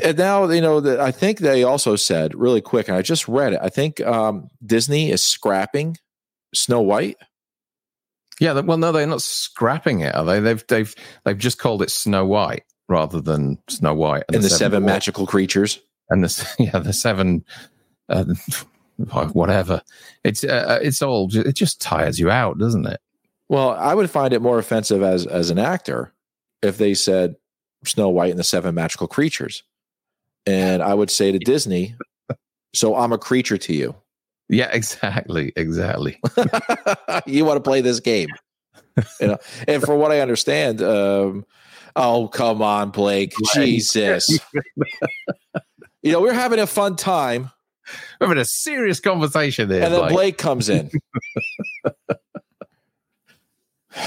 [0.03, 3.29] and now you know that I think they also said really quick, and I just
[3.29, 3.61] read it.
[3.63, 5.97] I think um, Disney is scrapping
[6.55, 7.17] Snow White.
[8.41, 10.41] Yeah, well, no, they're not scrapping it, are they?
[10.41, 14.49] They've they've they've just called it Snow White rather than Snow White and, and the,
[14.49, 17.45] the, seven, seven magical creatures and the yeah the seven
[18.09, 18.25] uh,
[19.33, 19.83] whatever.
[20.25, 23.01] It's uh, uh it's all it just tires you out, doesn't it?
[23.49, 26.13] Well, I would find it more offensive as as an actor
[26.63, 27.37] if they said
[27.85, 29.63] Snow White and the Seven Magical Creatures,
[30.47, 31.95] and I would say to Disney,
[32.75, 33.95] "So I'm a creature to you."
[34.49, 36.19] Yeah, exactly, exactly.
[37.27, 38.29] you want to play this game,
[39.21, 39.39] you know?
[39.69, 41.47] And for what I understand, um,
[41.95, 44.29] oh come on, Blake, Jesus,
[46.03, 47.51] you know we're having a fun time
[48.21, 49.83] we're having a serious conversation there.
[49.83, 50.91] And then Blake, Blake comes in.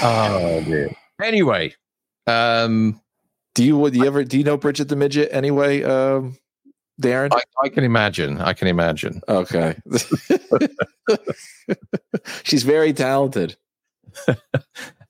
[0.02, 0.96] oh man.
[1.22, 1.74] Anyway,
[2.26, 3.00] um,
[3.54, 6.36] do you do you ever do you know Bridget the midget anyway, um,
[7.00, 7.32] Darren?
[7.32, 8.40] I, I can imagine.
[8.40, 9.20] I can imagine.
[9.28, 9.76] Okay,
[12.42, 13.56] she's very talented.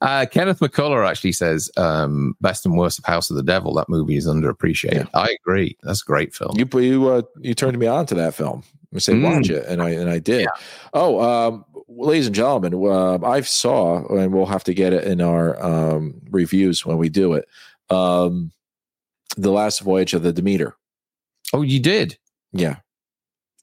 [0.05, 3.73] Uh, Kenneth McCullough actually says um, best and worst of House of the Devil.
[3.73, 4.95] That movie is underappreciated.
[4.95, 5.07] Yeah.
[5.15, 5.79] I agree.
[5.83, 6.57] That's a great film.
[6.57, 8.63] You you uh, you turned me on to that film.
[8.95, 9.23] I said mm.
[9.23, 10.43] watch it, and I and I did.
[10.43, 10.63] Yeah.
[10.93, 15.23] Oh, um, ladies and gentlemen, uh, I saw, and we'll have to get it in
[15.23, 17.49] our um, reviews when we do it.
[17.89, 18.53] Um,
[19.39, 20.77] the last voyage of the Demeter.
[21.55, 22.19] Oh, you did?
[22.53, 22.77] Yeah.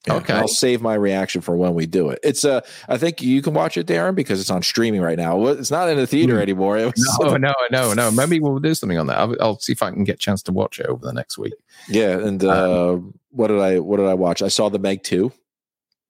[0.08, 2.20] Yeah, okay, I'll save my reaction for when we do it.
[2.24, 5.46] It's uh, I think you can watch it, Darren, because it's on streaming right now.
[5.46, 6.42] It's not in the theater mm.
[6.42, 6.78] anymore.
[7.20, 8.10] No, no, no, no.
[8.10, 9.20] Maybe we'll do something on that.
[9.20, 11.38] I'll, I'll, see if I can get a chance to watch it over the next
[11.38, 11.54] week.
[11.88, 14.42] Yeah, and uh, um, what did I what did I watch?
[14.42, 15.32] I saw the Meg two.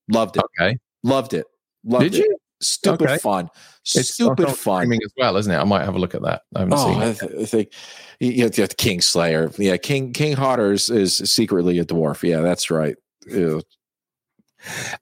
[0.08, 0.44] Loved it.
[0.58, 1.46] Okay, loved it.
[1.84, 2.20] Loved did it.
[2.20, 2.38] you?
[2.62, 3.18] Stupid okay.
[3.18, 3.50] fun.
[3.84, 5.58] It's stupid fun as well, isn't it?
[5.58, 6.44] I might have a look at that.
[6.56, 7.06] I haven't oh, seen it.
[7.06, 7.74] I, th- I think
[8.22, 9.52] yeah, King Slayer.
[9.58, 12.28] Yeah, King King Hotters is secretly a dwarf.
[12.28, 12.96] Yeah, that's right.
[13.28, 13.62] Ew.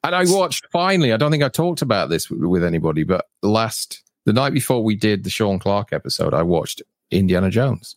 [0.03, 1.13] And I watched finally.
[1.13, 4.95] I don't think I talked about this with anybody, but last the night before we
[4.95, 6.81] did the Sean Clark episode, I watched
[7.11, 7.95] Indiana Jones,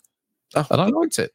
[0.55, 0.66] oh.
[0.70, 1.32] and I liked it.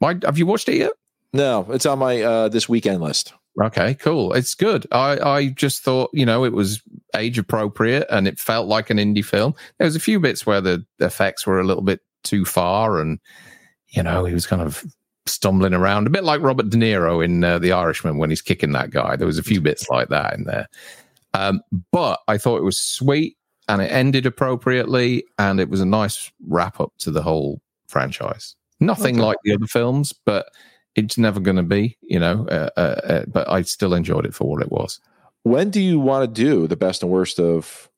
[0.00, 0.92] My, have you watched it yet?
[1.32, 3.32] No, it's on my uh, this weekend list.
[3.60, 4.32] Okay, cool.
[4.34, 4.86] It's good.
[4.92, 6.80] I, I just thought, you know, it was
[7.16, 9.54] age appropriate and it felt like an indie film.
[9.78, 13.18] There was a few bits where the effects were a little bit too far and,
[13.88, 14.84] you know, he was kind of
[15.28, 18.72] stumbling around, a bit like Robert De Niro in uh, The Irishman when he's kicking
[18.72, 19.16] that guy.
[19.16, 20.68] There was a few bits like that in there.
[21.34, 21.60] Um,
[21.92, 23.36] but I thought it was sweet
[23.68, 28.54] and it ended appropriately and it was a nice wrap up to the whole franchise.
[28.80, 29.24] Nothing Okay.
[29.26, 30.46] like the other films, but
[30.94, 32.46] it's never going to be, you know.
[32.48, 35.00] Uh, uh, uh, but I still enjoyed it for what it was.
[35.42, 37.88] When do you want to do the best and worst of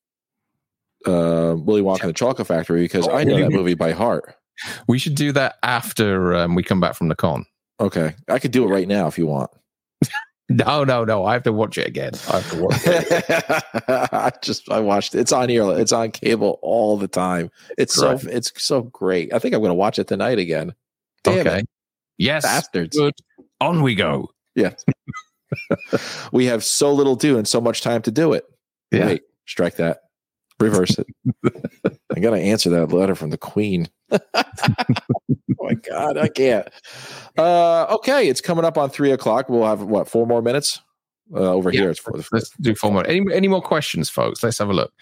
[1.07, 2.83] uh, Willy Wonka and the Chocolate Factory?
[2.83, 4.35] Because I know that movie by heart.
[4.89, 7.47] We should do that after um, we come back from the con.
[7.81, 9.51] Okay, I could do it right now if you want.
[10.53, 11.25] No, no, no.
[11.25, 12.11] I have to watch it again.
[12.29, 13.85] I have to watch it.
[14.13, 15.21] I just I watched it.
[15.21, 15.63] It's on here.
[15.79, 17.53] It's on cable all the time.
[17.79, 18.21] It's Great.
[18.21, 19.33] so it's so great.
[19.33, 20.75] I think I'm going to watch it tonight again.
[21.23, 21.59] Damn okay.
[21.61, 21.69] it,
[22.19, 22.43] Yes.
[22.43, 22.97] bastards!
[22.97, 23.15] Good.
[23.61, 24.31] On we go.
[24.57, 24.75] Yeah.
[26.33, 28.45] we have so little to do and so much time to do it.
[28.91, 29.07] Yeah.
[29.07, 30.01] Wait, strike that.
[30.61, 31.07] Reverse it.
[32.15, 33.89] I got to answer that letter from the Queen.
[34.13, 34.19] oh
[35.61, 36.69] my God, I can't.
[37.39, 39.49] Uh, okay, it's coming up on three o'clock.
[39.49, 40.81] We'll have what four more minutes
[41.35, 41.81] uh, over Yeah.
[41.81, 41.91] here.
[41.91, 43.07] It's for the Let's do four more.
[43.07, 44.43] Any, any more questions, folks?
[44.43, 44.93] Let's have a look.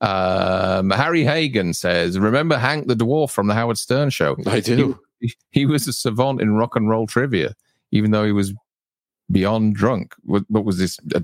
[0.00, 4.36] Um, Harry Hagen says, "Remember Hank the dwarf from the Howard Stern show?
[4.46, 4.98] I do.
[5.20, 7.54] He, he was a savant in rock and roll trivia,
[7.92, 8.52] even though he was
[9.30, 10.14] beyond drunk.
[10.24, 10.98] What, what was this?
[11.14, 11.22] A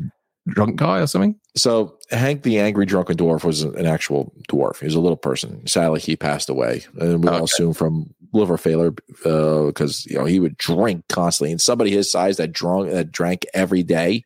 [0.49, 1.39] drunk guy or something?
[1.57, 4.79] So Hank the Angry Drunken Dwarf was an actual dwarf.
[4.79, 5.67] He was a little person.
[5.67, 7.45] Sadly, he passed away, and we all Okay.
[7.45, 8.93] assume from liver failure
[9.23, 11.53] because you know he would drink constantly.
[11.53, 14.25] And somebody his size that drunk that drank every day,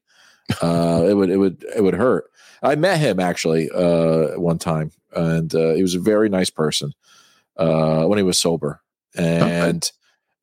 [0.63, 2.31] uh, it would it would it would hurt.
[2.63, 6.93] I met him actually uh, one time, and uh, he was a very nice person
[7.57, 8.81] uh, when he was sober,
[9.15, 9.91] and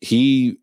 [0.02, 0.57] he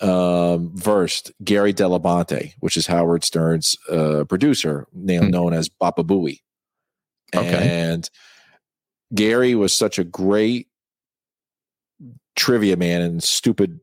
[0.00, 5.30] um, versed Gary Dell'Abate, which is Howard Stern's uh, producer, now Hmm.
[5.30, 6.40] known as Baba Booey.
[7.34, 7.68] Okay.
[7.92, 8.08] And
[9.14, 10.68] Gary was such a great
[12.36, 13.80] trivia man and stupid,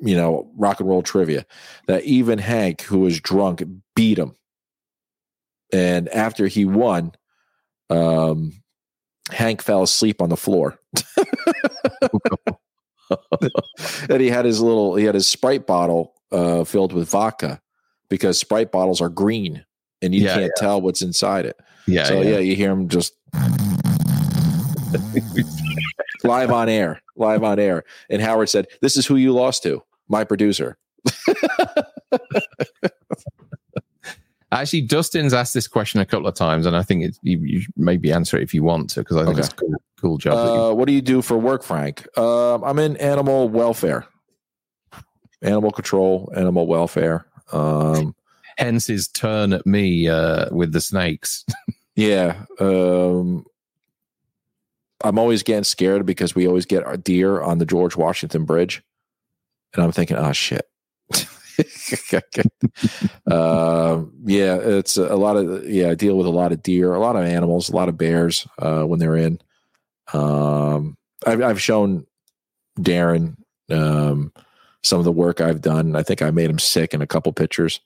[0.00, 1.46] you know, rock and roll trivia
[1.86, 3.62] that even Hank, who was drunk,
[3.94, 4.34] beat him.
[5.72, 7.12] And after he won,
[7.90, 8.60] um,
[9.30, 10.78] Hank fell asleep on the floor.
[14.08, 17.60] and he had his little he had his sprite bottle uh filled with vodka
[18.08, 19.64] because sprite bottles are green
[20.02, 22.04] and you Yeah, can't tell what's inside it Yeah.
[22.04, 22.38] so yeah.
[22.38, 23.14] you hear him just
[26.24, 29.82] live on air live on air and howard said this is who you lost to
[30.08, 30.76] my producer
[34.52, 38.12] Actually, Dustin's asked this question a couple of times, and I think you, you maybe
[38.12, 39.40] answer it if you want to, because I think Okay.
[39.46, 40.34] it's a cool, cool job.
[40.34, 44.06] uh, what do you do for work frank um, i'm in animal welfare
[45.42, 48.14] animal control animal welfare um,
[48.56, 51.44] hence his turn at me uh, with the snakes.
[51.96, 52.44] Yeah.
[52.60, 53.44] Um,
[55.04, 58.82] I'm always getting scared because we always get our deer on the George Washington Bridge.
[59.74, 60.66] And I'm thinking, oh, shit.
[63.30, 67.00] Uh, yeah, it's a lot of, yeah, I deal with a lot of deer, a
[67.00, 69.40] lot of animals, a lot of bears uh, when they're in.
[70.12, 70.96] Um,
[71.26, 72.06] I've, I've shown
[72.78, 73.36] Darren
[73.70, 74.32] um,
[74.82, 75.94] some of the work I've done.
[75.96, 77.80] I think I made him sick in a couple pictures.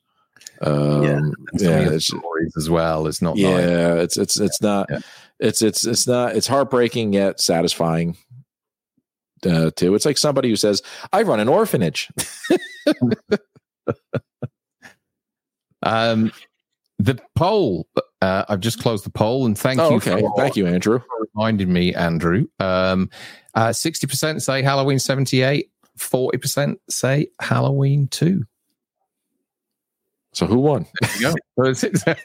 [0.61, 3.07] Um, Yeah, yeah, And some of your it's, stories as well.
[3.07, 5.01] It's not yeah it's it's it's not Yeah.
[5.41, 8.17] it's it's it's not it's heartbreaking yet satisfying
[9.47, 10.81] uh, too it's like somebody who says
[11.13, 12.09] i run an orphanage
[15.83, 16.33] Um,
[16.99, 17.87] the poll.
[18.23, 19.97] Uh, I've just closed the poll, and thank oh you.
[19.97, 22.47] okay For, thank you andrew for reminding me, Andrew.
[22.59, 23.11] Um,
[23.55, 28.43] uh, 60% say Halloween 78, 40% say Halloween 2.
[30.33, 31.11] so who won There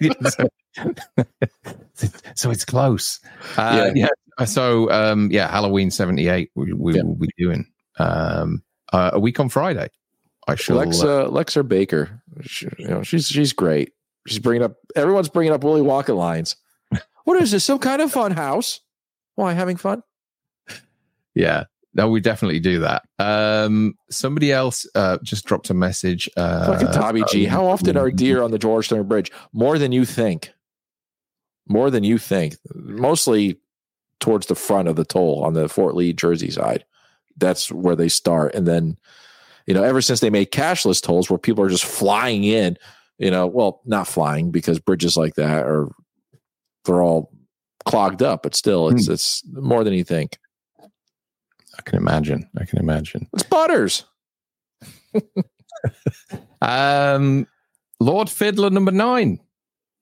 [0.01, 0.29] you go.
[2.35, 3.19] So it's, close.
[3.57, 4.07] Uh, yeah.
[4.45, 7.03] So, um, yeah, Halloween 78, we, we Yeah.
[7.03, 7.67] will be doing
[7.97, 8.63] um,
[8.93, 9.89] uh, a week on Friday.
[10.57, 13.93] Lexa lexa baker she, you know she's she's great
[14.27, 16.55] she's bringing up everyone's bringing up willy wonka lines
[17.25, 18.81] what is this some kind of fun house
[19.35, 20.03] why having fun
[21.35, 21.65] Yeah.
[21.93, 23.03] No, we definitely do that.
[23.17, 26.29] Um, somebody else uh, just dropped a message.
[26.37, 27.45] Uh, Fucking Tommy G.
[27.45, 29.31] How often are deer on the Georgetown Bridge?
[29.53, 30.53] More than you think.
[31.67, 32.57] More than you think.
[32.75, 33.59] Mostly
[34.19, 36.85] towards the front of the toll on the Fort Lee, Jersey side.
[37.37, 38.53] That's where they start.
[38.53, 38.97] And then,
[39.69, 42.75] you know, ever since they made cashless tolls where people are just flying in,
[43.19, 45.87] you know, well, not flying because bridges like that are
[46.85, 47.31] they're all
[47.85, 50.39] clogged up, but still it's it's more than you think.
[50.81, 52.49] I can imagine.
[52.59, 53.27] I can imagine.
[53.33, 54.05] It's butters.
[56.61, 57.47] Um,
[58.01, 59.39] Lord Fiddler number nine.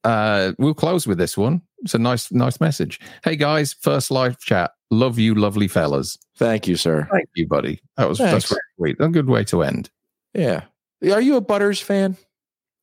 [0.04, 1.62] Uh, we'll close with this one.
[1.80, 3.00] It's a nice, nice message.
[3.24, 4.72] Hey guys, first live chat.
[4.90, 6.18] Love you, lovely fellas.
[6.38, 7.08] Thank you, sir.
[7.12, 7.80] Thank you, buddy.
[7.98, 8.50] That was that's Thanks.
[8.50, 8.62] very
[8.96, 9.06] sweet.
[9.06, 9.90] A good way to end.
[10.34, 10.64] Yeah.
[11.12, 12.18] Are you a Butters fan?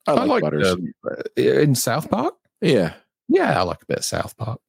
[0.07, 0.73] I like, Butters.
[0.73, 2.35] um, uh, in South Park.
[2.61, 2.95] yeah.
[3.27, 4.61] Yeah, I like a bit of South Park.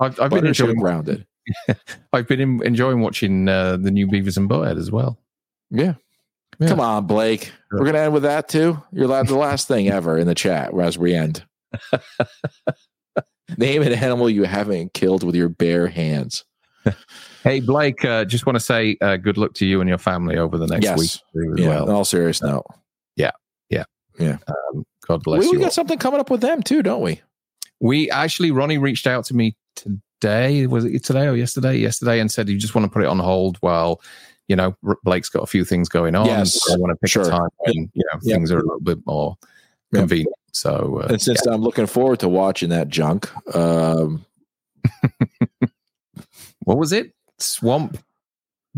[0.00, 0.76] I've, I've been enjoying.
[0.76, 1.26] grounded.
[2.12, 5.18] I've been in, enjoying watching uh, the new Beavis and Butthead as well.
[5.70, 5.94] Yeah.
[6.60, 6.68] Yeah.
[6.68, 7.52] Come on, Blake.
[7.72, 8.80] We're gonna end with that too.
[8.92, 11.44] You're the last thing ever in the chat as we end.
[13.56, 16.44] Name an animal you haven't killed with your bare hands.
[17.44, 20.36] Hey, Blake, uh, just want to say uh, good luck to you and your family
[20.36, 20.98] over the next Yes.
[20.98, 21.68] week as Yeah.
[21.68, 21.88] well.
[21.88, 22.66] In all serious note.
[23.16, 23.30] Yeah,
[23.70, 23.84] yeah,
[24.18, 24.38] yeah.
[24.48, 25.50] Um, God bless We, you.
[25.52, 25.62] we all.
[25.62, 27.20] got something coming up with them too, don't we?
[27.80, 30.66] We actually, Ronnie reached out to me today.
[30.66, 31.76] Was it today or yesterday?
[31.76, 34.00] Yesterday, and said you just want to put it on hold while
[34.48, 36.26] you know Blake's got a few things going on.
[36.26, 37.22] Yes, I want to pick sure.
[37.28, 38.34] a time when you know Yeah.
[38.34, 39.36] things are a little bit more
[39.92, 40.00] Yeah.
[40.00, 40.34] convenient.
[40.52, 44.24] So, uh, And since I'm looking forward to watching that junk, um,
[46.64, 47.12] what was it?
[47.38, 47.98] Swamp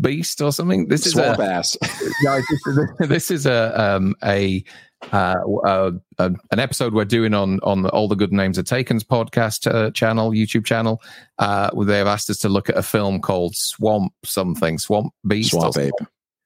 [0.01, 0.89] Beast or something?
[0.89, 1.77] This is swamp a, ass.
[2.23, 4.65] no, this is, this is a um, a
[5.13, 8.63] uh, uh, uh, an episode we're doing on on the All the Good Names Are
[8.63, 11.03] Taken's podcast uh, channel, YouTube channel.
[11.39, 15.13] Uh, where they have asked us to look at a film called Swamp something, Swamp
[15.27, 15.93] Beast, Swamp ape.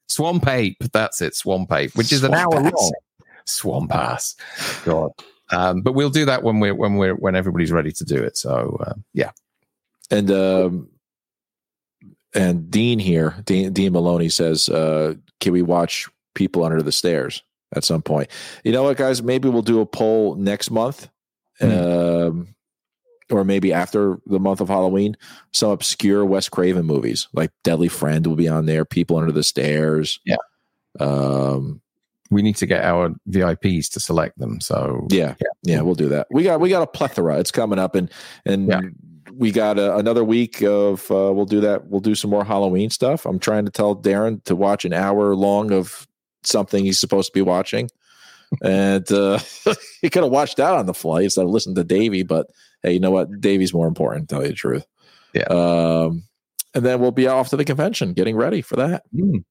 [0.09, 0.83] Swamp Ape.
[0.93, 2.73] That's it, Swamp Ape, which is an hour ass.
[2.73, 2.93] long.
[3.47, 4.37] Swamp ass,
[4.85, 5.11] God.
[5.51, 8.37] Um, but we'll do that when we're when we're when everybody's ready to do it.
[8.37, 9.31] So uh, yeah,
[10.11, 10.89] And um,
[12.35, 17.43] and Dean here, Dean, Dean Maloney says, uh, "Can we watch People Under the Stairs
[17.77, 18.31] at some point?"
[18.65, 19.23] You know what, guys?
[19.23, 21.09] Maybe we'll do a poll next month,
[21.61, 21.71] Hmm.
[21.71, 22.55] um,
[23.31, 25.17] or maybe after the month of Halloween.
[25.53, 28.85] Some obscure Wes Craven movies, like Deadly Friend, will be on there.
[28.85, 30.19] People Under the Stairs.
[30.25, 30.37] Yeah.
[30.99, 31.81] Um,
[32.31, 34.61] we need to get our VIPs to select them.
[34.61, 36.27] So Yeah, yeah, we'll do that.
[36.31, 37.39] We got we got a plethora.
[37.39, 38.11] It's coming up, and
[38.45, 38.81] and Yeah.
[39.33, 41.11] we got a, another week of.
[41.11, 41.87] Uh, we'll do that.
[41.89, 43.27] We'll do some more Halloween stuff.
[43.27, 46.07] I'm trying to tell Darren to watch an hour long of
[46.45, 47.91] something he's supposed to be watching,
[48.63, 49.39] and uh,
[50.01, 52.23] he could have watched that on the flight instead of listening to Davey.
[52.23, 52.47] But
[52.83, 53.41] hey, you know what?
[53.41, 54.29] Davey's more important.
[54.29, 54.87] Tell you the truth.
[55.35, 55.45] Yeah.
[55.45, 56.25] Um,
[56.75, 59.03] and then we'll be off to the convention, getting ready for that.
[59.15, 59.45] Mm.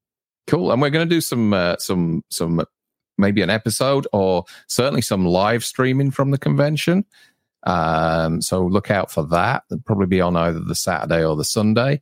[0.47, 0.71] Cool.
[0.71, 2.63] And we're going to do some uh, some some
[3.17, 7.05] maybe an episode or certainly some live streaming from the convention.
[7.65, 9.63] Um, so look out for that.
[9.71, 12.01] It'll probably be on either the Saturday or the Sunday.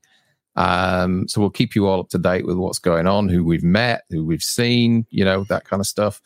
[0.56, 3.64] Um, so we'll keep you all up to date with what's going on, who we've
[3.64, 6.22] met, who we've seen, you know, that kind of stuff.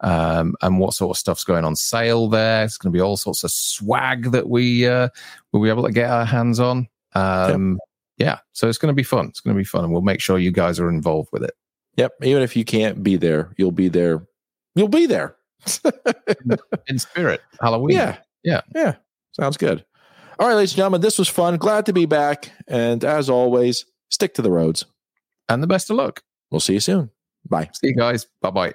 [0.00, 2.64] Um, and what sort of stuff's going on sale there.
[2.64, 5.08] It's going to be all sorts of swag that we uh,
[5.52, 6.88] will be able to get our hands on.
[7.14, 7.78] Um,
[8.18, 9.26] yeah, so it's going to be fun.
[9.28, 11.54] It's going to be fun, and we'll make sure you guys are involved with it.
[11.96, 12.12] Yep.
[12.22, 14.26] Even if you can't be there, you'll be there.
[14.74, 15.36] You'll be there.
[16.86, 17.42] in spirit.
[17.60, 17.96] Halloween.
[17.96, 18.18] Yeah.
[18.44, 18.60] Yeah.
[18.74, 18.96] Yeah.
[19.32, 19.84] Sounds good.
[20.38, 21.56] All right, ladies and gentlemen, this was fun.
[21.56, 22.52] Glad to be back.
[22.68, 24.84] And as always, stick to the roads.
[25.48, 26.22] And the best of luck.
[26.50, 27.10] We'll see you soon.
[27.48, 27.70] Bye.
[27.72, 28.26] See you guys.
[28.42, 28.74] Bye bye.